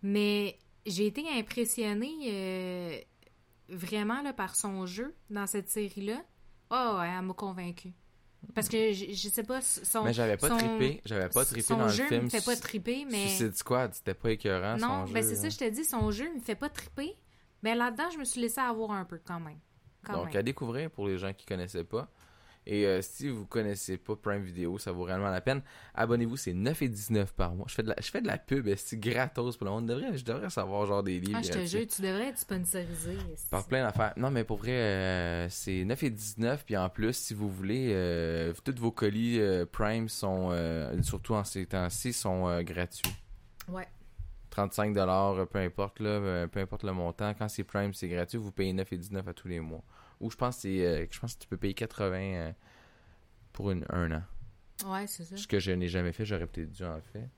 Mais 0.03 0.57
j'ai 0.85 1.07
été 1.07 1.23
impressionnée 1.37 3.03
vraiment 3.69 4.21
là, 4.21 4.33
par 4.33 4.55
son 4.55 4.85
jeu 4.85 5.15
dans 5.29 5.47
cette 5.47 5.69
série-là? 5.69 6.21
Oh, 6.71 6.97
ouais, 6.99 7.09
elle 7.09 7.25
m'a 7.25 7.33
convaincue. 7.33 7.93
Parce 8.55 8.69
que 8.69 8.93
je, 8.93 9.05
je 9.11 9.27
sais 9.29 9.43
pas, 9.43 9.59
son. 9.61 10.03
mais 10.03 10.13
j'avais 10.13 10.37
pas 10.37 10.47
son- 10.47 10.57
trippé. 10.57 11.01
J'avais 11.05 11.27
pas 11.29 11.43
trippé 11.43 11.73
dans 11.75 11.83
le 11.85 11.89
jeu 11.89 12.05
film. 12.07 12.23
me 12.25 12.29
fait 12.29 12.43
pas 12.45 12.55
triper, 12.55 13.05
mais. 13.05 13.27
Suicide 13.27 13.55
Squad, 13.55 13.93
c'était 13.93 14.13
pas 14.13 14.31
écœurant 14.31 14.77
Non, 14.77 15.05
son 15.05 15.11
ben 15.13 15.23
c'est 15.23 15.35
ça, 15.35 15.49
je 15.49 15.57
te 15.57 15.69
dis, 15.69 15.83
son 15.83 16.09
jeu 16.11 16.33
me 16.33 16.39
fait 16.39 16.55
pas 16.55 16.69
triper. 16.69 17.17
Mais 17.63 17.75
là-dedans, 17.75 18.09
je 18.13 18.17
me 18.17 18.23
suis 18.23 18.39
laissé 18.39 18.61
avoir 18.61 18.91
un 18.91 19.03
peu 19.03 19.19
quand 19.23 19.41
même. 19.41 19.59
Quand 20.05 20.13
Donc, 20.13 20.27
même. 20.27 20.37
à 20.37 20.43
découvrir 20.43 20.89
pour 20.89 21.07
les 21.07 21.17
gens 21.17 21.33
qui 21.33 21.45
connaissaient 21.45 21.83
pas. 21.83 22.09
Et 22.65 22.85
euh, 22.85 23.01
si 23.01 23.29
vous 23.29 23.45
connaissez 23.45 23.97
pas 23.97 24.15
Prime 24.15 24.43
Video, 24.43 24.77
ça 24.77 24.91
vaut 24.91 25.03
réellement 25.03 25.29
la 25.29 25.41
peine. 25.41 25.61
Abonnez-vous, 25.95 26.37
c'est 26.37 26.53
9,19 26.53 27.27
par 27.35 27.55
mois. 27.55 27.65
Je 27.67 27.73
fais 27.73 27.83
de 27.83 27.89
la, 27.89 27.95
je 27.99 28.11
fais 28.11 28.21
de 28.21 28.27
la 28.27 28.37
pub, 28.37 28.69
c'est 28.75 28.99
gratos 28.99 29.57
pour 29.57 29.65
le 29.65 29.71
monde. 29.71 29.89
Je 29.89 29.93
devrais, 29.95 30.17
je 30.17 30.25
devrais 30.25 30.49
savoir 30.49 30.85
genre 30.85 31.01
des 31.01 31.19
livres. 31.19 31.39
Ah, 31.39 31.41
je 31.41 31.51
te 31.51 31.65
jure, 31.65 31.87
tu 31.87 32.01
devrais 32.01 32.27
être 32.27 32.37
sponsorisé. 32.37 33.17
Par 33.49 33.65
plein 33.65 33.83
d'affaires. 33.83 34.13
Non, 34.17 34.29
mais 34.29 34.43
pour 34.43 34.57
vrai, 34.57 34.71
euh, 34.71 35.49
c'est 35.49 35.83
9,19. 35.83 36.59
Puis 36.65 36.77
en 36.77 36.89
plus, 36.89 37.13
si 37.15 37.33
vous 37.33 37.49
voulez, 37.49 37.91
euh, 37.93 38.53
tous 38.63 38.75
vos 38.79 38.91
colis 38.91 39.39
euh, 39.39 39.65
Prime 39.65 40.07
sont, 40.09 40.49
euh, 40.51 41.01
surtout 41.01 41.33
en 41.33 41.43
ces 41.43 41.65
temps-ci, 41.65 42.13
sont 42.13 42.47
euh, 42.47 42.61
gratuits. 42.61 43.15
Ouais. 43.67 43.87
35 44.51 44.93
dollars, 44.93 45.47
peu 45.47 45.59
importe 45.59 45.99
là, 45.99 46.09
euh, 46.09 46.47
peu 46.47 46.59
importe 46.59 46.83
le 46.83 46.91
montant. 46.91 47.33
Quand 47.33 47.47
c'est 47.47 47.63
Prime, 47.63 47.93
c'est 47.93 48.09
gratuit. 48.09 48.37
Vous 48.37 48.51
payez 48.51 48.73
9,19 48.73 49.27
à 49.29 49.33
tous 49.33 49.47
les 49.47 49.59
mois. 49.59 49.83
Ou 50.19 50.29
je 50.29 50.35
pense 50.35 50.55
que 50.57 50.61
c'est, 50.63 50.85
euh, 50.85 51.05
je 51.09 51.19
pense 51.19 51.35
que 51.35 51.39
tu 51.39 51.47
peux 51.47 51.57
payer 51.57 51.73
80 51.73 52.15
euh, 52.17 52.51
pour 53.53 53.71
une, 53.71 53.85
un 53.89 54.11
an. 54.11 54.23
Ouais, 54.85 55.07
c'est 55.07 55.23
ça. 55.23 55.37
Ce 55.37 55.47
que 55.47 55.59
je 55.59 55.71
n'ai 55.71 55.87
jamais 55.87 56.11
fait, 56.13 56.25
j'aurais 56.25 56.47
peut-être 56.47 56.71
dû 56.71 56.83
en 56.83 56.99
faire. 57.01 57.29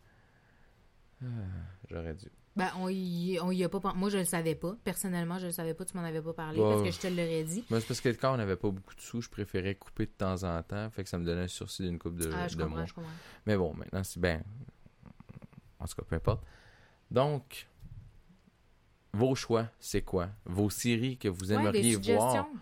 Ah, 1.24 1.26
j'aurais 1.90 2.14
dû. 2.14 2.28
Ben, 2.56 2.70
on 2.80 2.90
y, 2.90 3.40
on 3.42 3.52
y 3.52 3.64
a 3.64 3.70
pas 3.70 3.94
Moi, 3.94 4.10
je 4.10 4.18
le 4.18 4.26
savais 4.26 4.56
pas. 4.56 4.76
Personnellement, 4.84 5.40
je 5.40 5.46
le 5.46 5.52
savais 5.52 5.74
pas. 5.74 5.86
Tu 5.86 5.96
m'en 5.96 6.04
avais 6.04 6.22
pas 6.22 6.34
parlé 6.34 6.60
Bah, 6.60 6.72
parce 6.72 6.84
que 6.84 6.92
je 6.92 7.00
te 7.00 7.08
l'aurais 7.08 7.44
dit. 7.44 7.64
Moi, 7.70 7.80
c'est 7.80 7.88
parce 7.88 8.02
que 8.02 8.10
quand 8.10 8.34
on 8.34 8.38
n'avait 8.38 8.58
pas 8.58 8.70
beaucoup 8.70 8.94
de 8.94 9.00
sous, 9.00 9.22
je 9.22 9.30
préférais 9.30 9.76
couper 9.76 10.06
de 10.06 10.12
temps 10.12 10.44
en 10.44 10.62
temps. 10.62 10.90
Fait 10.90 11.04
que 11.04 11.10
ça 11.10 11.18
me 11.18 11.24
donnait 11.26 11.44
un 11.44 11.48
sursis 11.48 11.84
d'une 11.84 11.98
coupe 11.98 12.18
de, 12.18 12.30
ah, 12.34 12.48
je 12.50 12.58
de 12.58 12.64
comprends, 12.64 12.78
mois. 12.78 12.86
je 12.86 12.94
comprends. 12.94 13.10
Mais 13.46 13.56
bon, 13.56 13.74
maintenant, 13.74 14.04
c'est 14.04 14.20
bien. 14.20 14.42
En 15.80 15.86
tout 15.86 15.96
cas, 15.96 16.04
peu 16.04 16.16
importe. 16.16 16.44
Donc, 17.10 17.68
vos 19.14 19.36
choix, 19.36 19.68
c'est 19.80 20.02
quoi? 20.02 20.30
Vos 20.46 20.70
séries 20.70 21.18
que 21.18 21.28
vous 21.28 21.52
aimeriez 21.52 21.96
voir? 21.96 22.46
suggestions. 22.46 22.60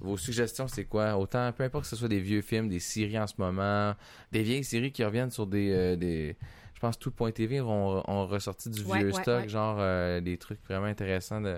Vos 0.00 0.16
suggestions, 0.16 0.66
c'est 0.68 0.84
quoi? 0.84 1.16
Autant, 1.16 1.52
peu 1.52 1.62
importe 1.64 1.84
que 1.84 1.90
ce 1.90 1.96
soit 1.96 2.08
des 2.08 2.18
vieux 2.20 2.42
films, 2.42 2.68
des 2.68 2.80
séries 2.80 3.18
en 3.18 3.26
ce 3.26 3.34
moment, 3.38 3.94
des 4.32 4.42
vieilles 4.42 4.64
séries 4.64 4.90
qui 4.92 5.04
reviennent 5.04 5.30
sur 5.30 5.46
des. 5.46 5.70
euh, 5.70 5.96
des 5.96 6.36
je 6.74 6.80
pense 6.80 6.96
que 6.96 7.02
Tout.tv 7.04 7.60
ont, 7.60 8.02
ont 8.10 8.26
ressorti 8.26 8.68
du 8.68 8.82
Ouais, 8.82 8.98
vieux 8.98 9.12
ouais, 9.12 9.22
stock, 9.22 9.48
genre 9.48 9.76
euh, 9.78 10.20
des 10.20 10.36
trucs 10.36 10.60
vraiment 10.64 10.86
intéressants 10.86 11.40
de, 11.40 11.56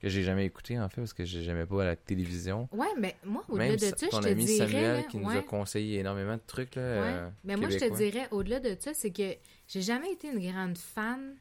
que 0.00 0.08
j'ai 0.08 0.24
jamais 0.24 0.44
écouté 0.44 0.76
en 0.80 0.88
fait, 0.88 1.02
parce 1.02 1.12
que 1.12 1.24
j'ai 1.24 1.44
jamais 1.44 1.66
pas 1.66 1.82
à 1.82 1.86
la 1.86 1.94
télévision. 1.96 2.68
Ouais, 2.72 2.88
mais 2.98 3.14
moi, 3.24 3.44
au-delà 3.48 3.76
de 3.76 3.78
ça, 3.78 3.94
je 4.00 4.08
te 4.08 4.26
ami 4.26 4.44
dirais... 4.44 4.66
Samuel 4.66 4.96
là, 4.96 5.02
qui 5.04 5.18
nous 5.18 5.28
ouais. 5.28 5.38
a 5.38 5.42
conseillé 5.42 6.00
énormément 6.00 6.34
de 6.34 6.42
trucs. 6.44 6.74
Là, 6.74 6.82
Ouais. 6.82 6.98
euh, 6.98 7.30
Mais 7.44 7.54
moi, 7.56 7.68
je 7.70 7.78
te 7.78 7.96
dirais, 7.96 8.26
au-delà 8.32 8.58
de 8.58 8.76
ça, 8.80 8.92
c'est 8.92 9.12
que 9.12 9.36
j'ai 9.68 9.82
jamais 9.82 10.10
été 10.10 10.28
une 10.32 10.40
grande 10.50 10.76
fan 10.78 11.36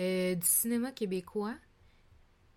euh, 0.00 0.34
du 0.34 0.46
cinéma 0.46 0.92
québécois, 0.92 1.54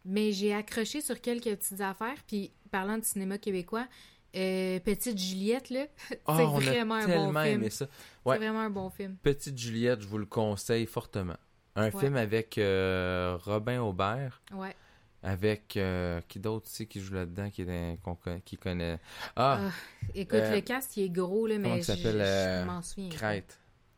mais 0.05 0.31
j'ai 0.31 0.53
accroché 0.53 1.01
sur 1.01 1.19
quelques 1.21 1.45
petites 1.55 1.81
affaires. 1.81 2.17
Puis, 2.27 2.51
parlant 2.71 2.97
de 2.97 3.03
cinéma 3.03 3.37
québécois, 3.37 3.87
euh, 4.35 4.79
Petite 4.79 5.17
Juliette, 5.17 5.69
là, 5.69 5.85
Ah, 6.25 6.35
c'est 6.37 6.43
on 6.43 6.57
vraiment 6.59 6.95
a 6.95 6.99
un 6.99 7.05
tellement 7.05 7.33
bon 7.33 7.41
film. 7.43 7.53
aimé 7.61 7.69
ça. 7.69 7.85
Ouais. 8.25 8.35
C'est 8.37 8.43
vraiment 8.45 8.61
un 8.61 8.69
bon 8.69 8.89
film. 8.89 9.17
Petite 9.21 9.57
Juliette, 9.57 10.01
je 10.01 10.07
vous 10.07 10.17
le 10.17 10.25
conseille 10.25 10.85
fortement. 10.85 11.35
Un 11.75 11.91
Ouais. 11.91 11.99
film 11.99 12.15
avec 12.15 12.57
euh, 12.57 13.37
Robin 13.43 13.81
Aubert, 13.81 14.41
Ouais. 14.53 14.75
avec 15.23 15.75
euh, 15.77 16.19
qui 16.27 16.39
d'autre 16.39 16.65
aussi 16.67 16.87
qui 16.87 16.99
joue 16.99 17.13
là-dedans, 17.13 17.49
qui, 17.49 17.61
est 17.61 17.99
qu'on 18.03 18.17
qui 18.43 18.57
connaît. 18.57 18.99
Ah, 19.35 19.59
Ah, 19.67 19.71
Écoute, 20.15 20.39
Euh, 20.39 20.55
le 20.55 20.61
cast, 20.61 20.97
il 20.97 21.03
est 21.03 21.09
gros, 21.09 21.47
là, 21.47 21.57
mais 21.57 21.77
je, 21.77 21.83
s'appelle, 21.83 22.17
je 22.19 22.65
m'en 22.65 22.81
souviens. 22.81 23.09
Crête. 23.09 23.57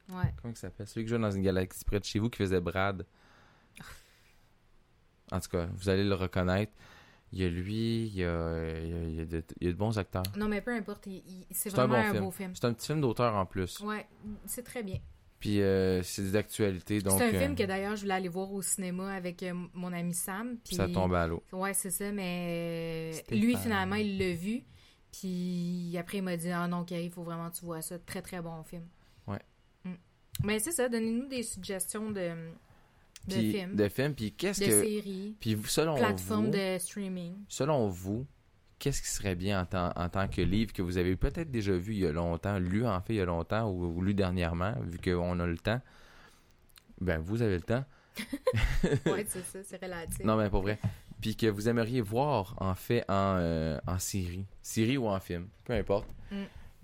Ouais. 0.09 0.33
Comment 0.41 0.53
il 0.53 0.57
s'appelle? 0.57 0.87
Celui 0.87 1.05
qui 1.05 1.09
joue 1.11 1.17
dans 1.17 1.31
une 1.31 1.41
galaxie 1.43 1.85
près 1.85 1.99
de 1.99 2.05
chez 2.05 2.19
vous 2.19 2.29
qui 2.29 2.37
faisait 2.39 2.59
Brad. 2.59 3.05
En 5.33 5.39
tout 5.39 5.49
cas, 5.49 5.67
vous 5.75 5.89
allez 5.89 6.03
le 6.03 6.15
reconnaître. 6.15 6.71
Il 7.31 7.41
y 7.41 7.45
a 7.45 7.49
lui, 7.49 8.05
il 8.05 8.15
y 8.15 8.23
a, 8.23 8.77
il 8.79 8.89
y 8.89 8.93
a, 8.93 9.03
il 9.03 9.15
y 9.15 9.19
a 9.21 9.25
de, 9.25 9.43
il 9.59 9.65
y 9.65 9.69
a 9.69 9.73
de 9.73 9.77
bons 9.77 9.97
acteurs. 9.97 10.23
Non, 10.37 10.47
mais 10.47 10.61
peu 10.61 10.71
importe, 10.71 11.07
c'est 11.49 11.73
un 11.79 11.87
vraiment 11.87 11.95
bon 11.95 11.99
un, 11.99 12.11
film. 12.11 12.23
beau 12.23 12.31
film. 12.31 12.51
C'est 12.53 12.65
un 12.65 12.73
petit 12.73 12.85
film 12.85 13.01
d'auteur 13.01 13.33
en 13.33 13.47
plus. 13.47 13.79
Ouais, 13.79 14.05
c'est 14.45 14.63
très 14.63 14.83
bien. 14.83 14.99
Puis 15.39 15.61
euh, 15.61 16.01
c'est 16.03 16.31
d'actualité, 16.31 17.01
donc 17.01 17.17
C'est 17.17 17.25
un 17.25 17.33
euh, 17.33 17.39
film 17.39 17.55
que 17.55 17.63
d'ailleurs 17.63 17.97
je 17.97 18.03
voulais 18.03 18.13
aller 18.13 18.29
voir 18.29 18.49
au 18.53 18.61
cinéma 18.61 19.13
avec 19.13 19.43
euh, 19.43 19.53
mon 19.73 19.91
ami 19.91 20.13
Sam. 20.13 20.57
Puis... 20.63 20.77
ça 20.77 20.87
tombe 20.87 21.13
à 21.15 21.27
l'eau. 21.27 21.43
Ouais, 21.51 21.73
c'est 21.73 21.89
ça, 21.89 22.13
mais 22.13 23.11
lui 23.29 23.57
finalement 23.57 23.95
il 23.95 24.17
l'a 24.17 24.33
vu. 24.35 24.63
Puis 25.11 25.97
après 25.99 26.19
il 26.19 26.23
m'a 26.23 26.37
dit 26.37 26.49
Ah 26.49 26.65
non, 26.69 26.85
Carrie, 26.85 27.05
il 27.05 27.11
faut 27.11 27.23
vraiment 27.23 27.49
que 27.49 27.57
tu 27.57 27.65
vois 27.65 27.81
ça. 27.81 27.99
Très 27.99 28.21
très 28.21 28.41
bon 28.41 28.63
film. 28.63 28.85
Ouais. 29.27 29.41
Mm. 29.83 29.95
Mais 30.45 30.59
c'est 30.59 30.71
ça, 30.71 30.87
donnez-nous 30.87 31.27
des 31.27 31.43
suggestions 31.43 32.11
de, 32.11 32.31
de 33.27 33.35
films, 33.35 33.75
de 33.75 33.87
films. 33.89 34.13
Puis 34.15 34.31
qu'est-ce 34.33 34.61
de 34.61 34.65
que. 34.65 34.71
séries, 34.83 35.35
Puis 35.39 35.57
selon 35.67 35.95
plateformes 35.95 36.45
vous, 36.45 36.51
de 36.51 36.77
streaming. 36.79 37.33
selon 37.47 37.87
vous, 37.87 38.25
qu'est-ce 38.79 39.01
qui 39.01 39.07
serait 39.09 39.35
bien 39.35 39.61
en, 39.61 39.65
tant- 39.65 39.93
en 39.95 40.09
tant 40.09 40.27
que 40.27 40.41
livre 40.41 40.73
que 40.73 40.81
vous 40.81 40.97
avez 40.97 41.15
peut-être 41.15 41.49
déjà 41.51 41.73
vu 41.73 41.93
il 41.93 41.99
y 41.99 42.07
a 42.07 42.11
longtemps, 42.11 42.59
lu 42.59 42.85
en 42.85 42.99
fait 43.01 43.13
il 43.13 43.17
y 43.17 43.21
a 43.21 43.25
longtemps 43.25 43.69
ou, 43.69 43.85
ou 43.97 44.01
lu 44.01 44.13
dernièrement, 44.13 44.73
vu 44.81 44.97
qu'on 44.99 45.39
a 45.39 45.45
le 45.47 45.57
temps? 45.57 45.81
Ben, 47.01 47.19
vous 47.19 47.41
avez 47.41 47.55
le 47.57 47.63
temps. 47.63 47.83
ouais, 49.05 49.25
c'est 49.27 49.43
ça, 49.45 49.59
c'est 49.63 49.81
relatif. 49.83 50.19
Non, 50.23 50.35
mais 50.37 50.49
pas 50.49 50.59
vrai. 50.59 50.79
Puis 51.21 51.35
que 51.35 51.47
vous 51.47 51.69
aimeriez 51.69 52.01
voir 52.01 52.55
en 52.59 52.75
fait 52.75 53.03
en, 53.09 53.37
euh, 53.39 53.79
en 53.87 53.97
série. 53.99 54.45
Série 54.61 54.97
ou 54.97 55.07
en 55.07 55.19
film, 55.19 55.47
peu 55.65 55.73
importe. 55.73 56.07
Mm. 56.31 56.35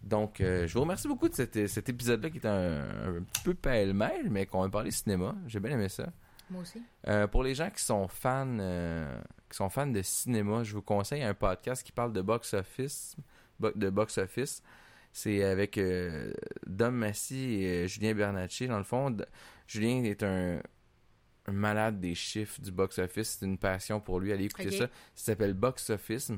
Donc, 0.03 0.39
euh, 0.39 0.65
je 0.65 0.73
vous 0.73 0.79
remercie 0.81 1.09
beaucoup 1.09 1.27
de 1.27 1.35
cet, 1.35 1.67
cet 1.67 1.89
épisode-là 1.89 2.29
qui 2.29 2.37
est 2.37 2.45
un, 2.45 2.79
un 3.17 3.21
petit 3.23 3.43
peu 3.43 3.53
pêle-mêle, 3.53 4.29
mais 4.29 4.45
qu'on 4.45 4.63
a 4.63 4.69
parlé 4.69 4.91
cinéma. 4.91 5.35
J'ai 5.45 5.59
bien 5.59 5.71
aimé 5.71 5.89
ça. 5.89 6.07
Moi 6.49 6.61
aussi. 6.61 6.81
Euh, 7.07 7.27
pour 7.27 7.43
les 7.43 7.55
gens 7.55 7.69
qui 7.69 7.83
sont 7.83 8.07
fans 8.07 8.57
euh, 8.59 9.19
qui 9.49 9.57
sont 9.57 9.69
fans 9.69 9.87
de 9.87 10.01
cinéma, 10.01 10.63
je 10.63 10.73
vous 10.73 10.81
conseille 10.81 11.23
un 11.23 11.33
podcast 11.33 11.83
qui 11.83 11.91
parle 11.91 12.13
de 12.13 12.21
box 12.21 12.53
office, 12.53 13.15
de 13.59 13.89
box 13.89 14.17
office. 14.17 14.63
C'est 15.11 15.43
avec 15.43 15.77
euh, 15.77 16.31
Dom 16.67 16.95
Massy 16.95 17.63
et 17.63 17.87
Julien 17.87 18.13
Bernacci. 18.13 18.67
Dans 18.67 18.77
le 18.77 18.83
fond, 18.83 19.15
Julien 19.67 20.03
est 20.03 20.23
un, 20.23 20.61
un 21.47 21.51
malade 21.51 21.99
des 21.99 22.13
chiffres 22.15 22.61
du 22.61 22.71
box 22.71 22.99
office. 22.99 23.37
C'est 23.39 23.45
une 23.45 23.57
passion 23.57 23.99
pour 23.99 24.19
lui. 24.19 24.31
Allez 24.31 24.45
écouter 24.45 24.71
ça. 24.71 24.87
Ça 25.15 25.25
s'appelle 25.25 25.53
Box 25.53 25.89
Office. 25.89 26.31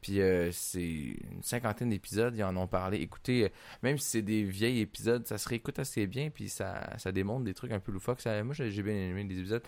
Puis 0.00 0.20
euh, 0.20 0.50
c'est 0.52 0.82
une 0.82 1.42
cinquantaine 1.42 1.90
d'épisodes, 1.90 2.34
ils 2.36 2.44
en 2.44 2.56
ont 2.56 2.66
parlé. 2.66 2.98
Écoutez, 2.98 3.44
euh, 3.44 3.48
même 3.82 3.98
si 3.98 4.10
c'est 4.10 4.22
des 4.22 4.44
vieils 4.44 4.80
épisodes, 4.80 5.26
ça 5.26 5.38
se 5.38 5.48
réécoute 5.48 5.78
assez 5.78 6.06
bien, 6.06 6.30
puis 6.30 6.48
ça, 6.48 6.96
ça 6.98 7.10
démontre 7.10 7.44
des 7.44 7.54
trucs 7.54 7.72
un 7.72 7.80
peu 7.80 7.90
loufoques. 7.92 8.20
Ça, 8.20 8.42
moi, 8.44 8.54
j'ai 8.54 8.82
bien 8.82 8.94
aimé 8.94 9.24
les 9.28 9.38
épisodes. 9.38 9.62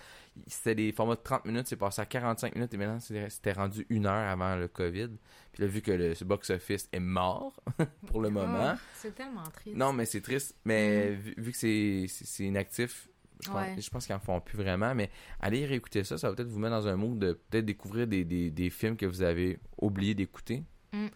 C'était 0.47 0.77
des 0.77 0.93
formats 0.93 1.17
de 1.17 1.21
30 1.23 1.45
minutes, 1.47 1.67
c'est 1.67 1.77
passé 1.77 2.01
à 2.01 2.07
45 2.07 2.55
minutes, 2.55 2.73
et 2.73 2.77
maintenant, 2.77 3.01
c'était 3.01 3.53
rendu 3.53 3.87
une 3.91 4.07
heure 4.07 4.29
avant 4.29 4.57
le 4.57 4.69
COVID. 4.69 5.11
Puis 5.53 5.63
là, 5.63 5.69
vu 5.69 5.83
que 5.83 5.91
le 5.91 6.15
ce 6.15 6.25
box-office 6.25 6.89
est 6.93 7.01
mort, 7.01 7.61
pour 8.07 8.21
le 8.21 8.31
moment... 8.31 8.75
Ah, 8.75 8.79
c'est 8.95 9.15
tellement 9.15 9.45
triste. 9.45 9.77
Non, 9.77 9.93
mais 9.93 10.07
c'est 10.07 10.21
triste. 10.21 10.57
Mais 10.65 11.11
vu, 11.11 11.35
vu 11.37 11.53
que 11.53 11.59
c'est 11.59 12.45
inactif, 12.45 13.10
je 13.43 13.51
pense, 13.51 13.57
Ouais. 13.61 13.77
je 13.81 13.91
pense 13.91 14.07
qu'ils 14.07 14.15
en 14.15 14.21
font 14.21 14.41
plus 14.41 14.57
vraiment. 14.57 14.95
Mais 14.95 15.11
allez 15.41 15.65
réécouter 15.67 16.05
ça. 16.05 16.19
Ça 16.19 16.29
va 16.29 16.35
peut-être 16.35 16.49
vous 16.49 16.59
mettre 16.59 16.75
dans 16.77 16.89
un 16.89 16.97
mood 16.97 17.19
de 17.19 17.33
peut-être 17.51 17.65
découvrir 17.65 18.07
des, 18.07 18.25
des, 18.25 18.51
des 18.51 18.71
films 18.71 18.97
que 18.97 19.07
vous 19.07 19.23
avez 19.23 19.59
oublié 19.81 20.15
d'écouter. 20.15 20.63
Mm. 20.93 21.07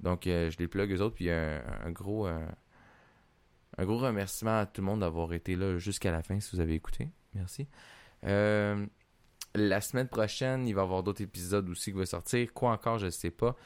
Donc, 0.00 0.26
euh, 0.26 0.50
je 0.50 0.58
les 0.58 0.68
plug 0.68 0.90
eux 0.92 1.00
autres. 1.00 1.14
Puis 1.14 1.30
un, 1.30 1.62
un 1.84 1.90
gros 1.90 2.26
euh, 2.26 2.46
un 3.78 3.84
gros 3.84 3.98
remerciement 3.98 4.58
à 4.60 4.66
tout 4.66 4.80
le 4.82 4.86
monde 4.86 5.00
d'avoir 5.00 5.32
été 5.32 5.56
là 5.56 5.78
jusqu'à 5.78 6.10
la 6.12 6.22
fin 6.22 6.38
si 6.40 6.54
vous 6.54 6.60
avez 6.60 6.74
écouté. 6.74 7.08
Merci. 7.34 7.66
Euh, 8.24 8.84
la 9.54 9.80
semaine 9.80 10.08
prochaine, 10.08 10.66
il 10.66 10.74
va 10.74 10.82
y 10.82 10.84
avoir 10.84 11.02
d'autres 11.02 11.22
épisodes 11.22 11.68
aussi 11.68 11.92
qui 11.92 11.98
vont 11.98 12.04
sortir. 12.04 12.52
Quoi 12.52 12.72
encore, 12.72 12.98
je 12.98 13.06
ne 13.06 13.10
sais 13.10 13.30
pas. 13.30 13.56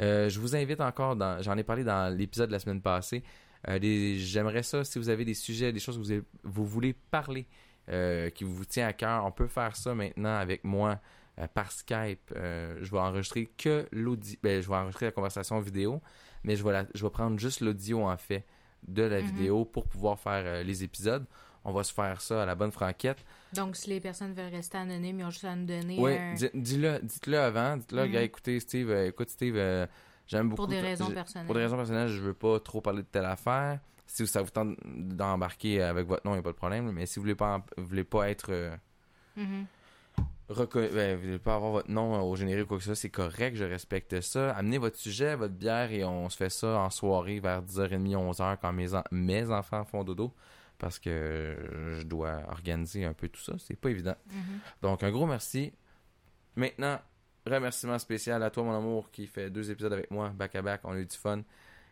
Euh, 0.00 0.28
je 0.28 0.40
vous 0.40 0.56
invite 0.56 0.80
encore, 0.80 1.16
dans, 1.16 1.40
j'en 1.42 1.56
ai 1.56 1.62
parlé 1.64 1.84
dans 1.84 2.14
l'épisode 2.14 2.48
de 2.48 2.52
la 2.52 2.58
semaine 2.58 2.80
passée. 2.82 3.22
Euh, 3.68 3.78
J'aimerais 4.16 4.62
ça, 4.62 4.84
si 4.84 4.98
vous 4.98 5.08
avez 5.08 5.24
des 5.24 5.34
sujets, 5.34 5.72
des 5.72 5.80
choses 5.80 5.96
que 5.96 6.02
vous, 6.02 6.10
avez- 6.10 6.24
vous 6.42 6.66
voulez 6.66 6.92
parler, 6.92 7.46
euh, 7.88 8.30
qui 8.30 8.44
vous 8.44 8.64
tient 8.64 8.86
à 8.88 8.92
cœur, 8.92 9.24
on 9.24 9.30
peut 9.32 9.46
faire 9.48 9.76
ça 9.76 9.94
maintenant 9.94 10.36
avec 10.36 10.64
moi 10.64 11.00
euh, 11.38 11.46
par 11.52 11.70
Skype. 11.72 12.32
Euh, 12.36 12.76
je 12.80 12.90
vais 12.90 12.98
enregistrer 12.98 13.46
que 13.58 13.86
l'audio. 13.92 14.36
Ben, 14.42 14.62
je 14.62 14.68
vais 14.68 14.76
enregistrer 14.76 15.06
la 15.06 15.12
conversation 15.12 15.58
vidéo, 15.60 16.00
mais 16.44 16.56
je 16.56 16.64
vais, 16.64 16.72
la- 16.72 16.86
je 16.94 17.04
vais 17.04 17.10
prendre 17.10 17.38
juste 17.38 17.60
l'audio 17.60 18.02
en 18.08 18.16
fait 18.16 18.44
de 18.86 19.02
la 19.02 19.20
Mhm. 19.20 19.26
vidéo 19.26 19.64
pour 19.64 19.86
pouvoir 19.86 20.18
faire 20.18 20.62
les 20.64 20.84
épisodes. 20.84 21.24
On 21.66 21.72
va 21.72 21.82
se 21.82 21.94
faire 21.94 22.20
ça 22.20 22.42
à 22.42 22.46
la 22.46 22.54
bonne 22.54 22.70
franquette. 22.72 23.24
Donc, 23.54 23.74
si 23.76 23.88
les 23.88 23.98
personnes 24.00 24.34
veulent 24.34 24.52
rester 24.52 24.76
anonymes, 24.76 25.20
ils 25.20 25.24
ont 25.24 25.30
juste 25.30 25.44
à 25.46 25.56
nous 25.56 25.64
donner 25.64 25.98
Oui, 25.98 26.12
un- 26.18 26.34
dis-le, 26.54 26.98
dites-le 27.02 27.38
avant. 27.40 27.78
Dites-le, 27.78 28.06
gars, 28.06 28.20
écoutez, 28.22 28.60
Steve, 28.60 28.90
écoute, 28.92 29.30
Steve, 29.30 29.56
j'aime 30.26 30.50
beaucoup. 30.50 30.56
pour 30.62 30.66
des 30.68 30.80
raisons 30.80 31.10
personnelles. 31.10 31.46
Pour 31.46 31.54
des 31.54 31.62
raisons 31.62 31.76
personnelles, 31.76 32.08
je 32.08 32.20
veux 32.20 32.34
pas 32.34 32.60
trop 32.60 32.82
parler 32.82 33.02
de 33.02 33.08
telle 33.08 33.24
affaire. 33.24 33.80
Si 34.14 34.24
ça 34.28 34.42
vous 34.42 34.50
tente 34.50 34.76
d'embarquer 34.84 35.82
avec 35.82 36.06
votre 36.06 36.24
nom, 36.24 36.34
il 36.34 36.36
n'y 36.36 36.38
a 36.38 36.42
pas 36.44 36.52
de 36.52 36.56
problème. 36.56 36.92
Mais 36.92 37.04
si 37.04 37.16
vous 37.18 37.22
voulez 37.22 37.34
pas, 37.34 37.64
vous 37.76 37.84
voulez 37.84 38.04
pas 38.04 38.30
être 38.30 38.50
euh, 38.52 38.76
Mhm. 39.36 39.66
reconnu, 40.48 40.88
ben, 40.94 41.16
vous 41.16 41.22
voulez 41.24 41.38
pas 41.40 41.56
avoir 41.56 41.72
votre 41.72 41.90
nom 41.90 42.22
au 42.22 42.36
générique 42.36 42.66
ou 42.66 42.68
quoi 42.68 42.76
que 42.76 42.84
ce 42.84 42.90
soit, 42.90 42.94
c'est 42.94 43.10
correct, 43.10 43.56
je 43.56 43.64
respecte 43.64 44.20
ça. 44.20 44.52
Amenez 44.52 44.78
votre 44.78 44.96
sujet, 44.98 45.34
votre 45.34 45.54
bière 45.54 45.90
et 45.90 46.04
on 46.04 46.28
se 46.30 46.36
fait 46.36 46.48
ça 46.48 46.78
en 46.78 46.90
soirée 46.90 47.40
vers 47.40 47.60
10h30, 47.62 48.14
11h 48.14 48.56
quand 48.60 48.72
mes, 48.72 48.94
en- 48.94 49.02
mes 49.10 49.50
enfants 49.50 49.84
font 49.84 50.04
dodo. 50.04 50.32
Parce 50.78 51.00
que 51.00 51.56
je 51.98 52.02
dois 52.04 52.42
organiser 52.50 53.04
un 53.04 53.14
peu 53.14 53.28
tout 53.28 53.40
ça. 53.40 53.54
C'est 53.58 53.74
pas 53.76 53.90
évident. 53.90 54.14
Mhm. 54.30 54.60
Donc, 54.82 55.02
un 55.02 55.10
gros 55.10 55.26
merci. 55.26 55.72
Maintenant, 56.56 57.00
remerciement 57.46 57.98
spécial 57.98 58.42
à 58.44 58.50
toi, 58.50 58.62
mon 58.62 58.76
amour, 58.76 59.10
qui 59.10 59.26
fait 59.26 59.50
deux 59.50 59.70
épisodes 59.72 59.92
avec 59.92 60.10
moi, 60.10 60.28
back 60.30 60.54
à 60.54 60.62
back. 60.62 60.80
On 60.84 60.92
a 60.92 60.98
eu 61.00 61.06
du 61.06 61.16
fun. 61.16 61.42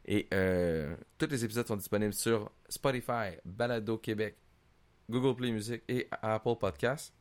Et 0.05 0.28
euh, 0.34 0.96
tous 1.18 1.28
les 1.30 1.44
épisodes 1.44 1.66
sont 1.66 1.76
disponibles 1.76 2.12
sur 2.12 2.50
Spotify, 2.68 3.36
Balado 3.44 3.98
Québec, 3.98 4.36
Google 5.09 5.36
Play 5.36 5.53
Music 5.53 5.82
et 5.88 6.09
Apple 6.11 6.57
Podcasts. 6.59 7.14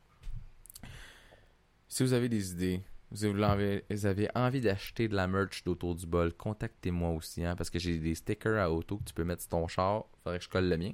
Si 1.88 2.02
vous 2.02 2.12
avez 2.12 2.28
des 2.28 2.52
idées, 2.52 2.82
si 3.14 3.30
vous 3.30 3.42
avez, 3.42 3.84
avez 4.04 4.28
envie 4.34 4.60
d'acheter 4.60 5.06
de 5.08 5.14
la 5.14 5.26
merch 5.26 5.62
d'Auto 5.64 5.94
du 5.94 6.06
bol, 6.06 6.32
contactez-moi 6.32 7.10
aussi, 7.10 7.44
hein, 7.44 7.54
parce 7.54 7.68
que 7.70 7.78
j'ai 7.78 7.98
des 7.98 8.14
stickers 8.14 8.60
à 8.60 8.70
auto 8.70 8.96
que 8.96 9.04
tu 9.04 9.14
peux 9.14 9.24
mettre 9.24 9.42
sur 9.42 9.50
ton 9.50 9.68
char. 9.68 10.04
Faudrait 10.24 10.38
que 10.38 10.44
je 10.44 10.48
colle 10.48 10.68
le 10.68 10.78
mien. 10.78 10.92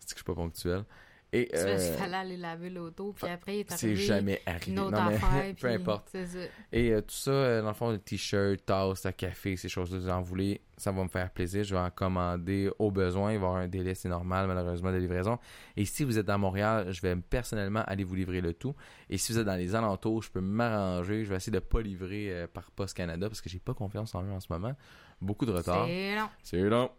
C'est 0.00 0.08
que 0.08 0.10
je 0.10 0.16
suis 0.16 0.24
pas 0.24 0.34
ponctuel. 0.34 0.84
Et 1.30 1.50
euh, 1.54 1.76
il 1.78 1.98
fallait 1.98 2.16
aller 2.16 2.36
laver 2.38 2.70
l'auto, 2.70 3.12
puis 3.12 3.30
après, 3.30 3.56
il 3.56 3.60
est 3.60 3.70
c'est 3.70 3.86
arrivé 3.86 4.02
jamais 4.02 4.42
arrivé. 4.46 4.72
une 4.72 4.78
autre 4.78 4.92
Non, 4.92 5.08
mais 5.08 5.16
affaire. 5.16 5.44
peu 5.48 5.54
puis 5.54 5.74
importe. 5.74 6.08
C'est. 6.10 6.50
Et 6.72 6.90
euh, 6.90 7.02
tout 7.02 7.14
ça, 7.14 7.30
euh, 7.30 7.60
dans 7.60 7.68
le 7.68 7.74
fond, 7.74 7.90
le 7.90 7.98
t-shirt, 7.98 8.64
tasse, 8.64 9.04
à 9.04 9.12
café, 9.12 9.56
ces 9.56 9.68
choses-là, 9.68 9.98
vous 9.98 10.08
en 10.08 10.22
voulez, 10.22 10.62
ça 10.78 10.90
va 10.90 11.02
me 11.02 11.08
faire 11.08 11.30
plaisir. 11.30 11.64
Je 11.64 11.74
vais 11.74 11.80
en 11.80 11.90
commander 11.90 12.70
au 12.78 12.90
besoin. 12.90 13.32
Il 13.32 13.38
va 13.40 13.44
y 13.44 13.48
avoir 13.48 13.62
un 13.62 13.68
délai, 13.68 13.94
c'est 13.94 14.08
normal, 14.08 14.46
malheureusement, 14.46 14.90
de 14.90 14.96
livraison. 14.96 15.38
Et 15.76 15.84
si 15.84 16.02
vous 16.02 16.18
êtes 16.18 16.30
à 16.30 16.38
Montréal, 16.38 16.92
je 16.92 17.02
vais 17.02 17.14
personnellement 17.16 17.82
aller 17.86 18.04
vous 18.04 18.14
livrer 18.14 18.40
le 18.40 18.54
tout. 18.54 18.74
Et 19.10 19.18
si 19.18 19.32
vous 19.32 19.38
êtes 19.38 19.46
dans 19.46 19.56
les 19.56 19.74
alentours, 19.74 20.22
je 20.22 20.30
peux 20.30 20.40
m'arranger. 20.40 21.24
Je 21.24 21.28
vais 21.28 21.36
essayer 21.36 21.52
de 21.52 21.58
pas 21.58 21.82
livrer 21.82 22.30
euh, 22.30 22.46
par 22.46 22.70
Post 22.70 22.96
Canada 22.96 23.28
parce 23.28 23.42
que 23.42 23.50
j'ai 23.50 23.58
pas 23.58 23.74
confiance 23.74 24.14
en 24.14 24.22
eux 24.22 24.32
en 24.32 24.40
ce 24.40 24.46
moment. 24.50 24.72
Beaucoup 25.20 25.44
de 25.44 25.52
retard. 25.52 25.84
C'est 25.86 26.16
long. 26.16 26.28
C'est 26.42 26.62
long. 26.62 26.90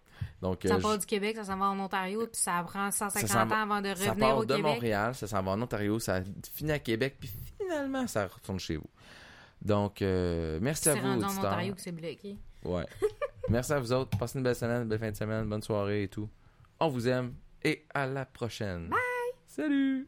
Donc, 0.42 0.62
Ça 0.64 0.76
euh, 0.76 0.80
part 0.80 0.94
je- 0.94 0.98
du 1.00 1.06
Québec, 1.06 1.36
ça 1.38 1.44
s'en 1.46 1.58
va 1.58 1.66
en 1.68 1.80
Ontario, 1.80 2.20
puis 2.22 2.40
ça 2.42 2.64
prend 2.66 2.90
150 2.92 3.28
Ça 3.30 3.44
ans 3.46 3.50
avant 3.52 3.82
de 3.82 3.94
ça 3.96 4.10
revenir 4.12 4.28
part 4.28 4.38
au 4.38 4.46
de 4.46 4.56
Québec. 4.56 4.74
Montréal, 4.74 5.16
ça 5.16 5.28
s'en 5.28 5.42
va 5.44 5.52
en 5.52 5.62
Ontario, 5.62 6.00
ça 6.00 6.22
finit 6.54 6.72
à 6.72 6.80
Québec, 6.80 7.18
puis 7.20 7.30
finalement, 7.58 8.08
ça 8.08 8.28
retourne 8.28 8.60
chez 8.60 8.78
vous. 8.78 8.90
Donc, 9.62 10.02
euh, 10.02 10.60
merci 10.62 10.88
à 10.90 10.96
vous, 10.96 11.02
rendu 11.08 11.24
en 11.26 11.28
auditeurs. 11.28 11.46
Ontario 11.52 11.76
que 11.76 11.82
c'est 11.82 11.92
bloqué. 11.92 12.38
Ouais. 12.64 12.86
merci 13.50 13.74
à 13.74 13.80
vous 13.80 13.92
autres. 13.92 14.18
Passez 14.18 14.38
une 14.38 14.44
belle 14.44 14.56
semaine, 14.56 14.88
belle 14.88 15.00
fin 15.00 15.12
de 15.12 15.16
semaine, 15.18 15.48
bonne 15.50 15.62
soirée 15.64 16.04
et 16.04 16.08
tout. 16.08 16.30
On 16.80 16.88
vous 16.88 17.08
aime 17.10 17.34
et 17.64 17.86
à 17.94 18.06
la 18.08 18.26
prochaine. 18.26 18.88
Bye! 18.88 19.00
Salut! 19.48 20.08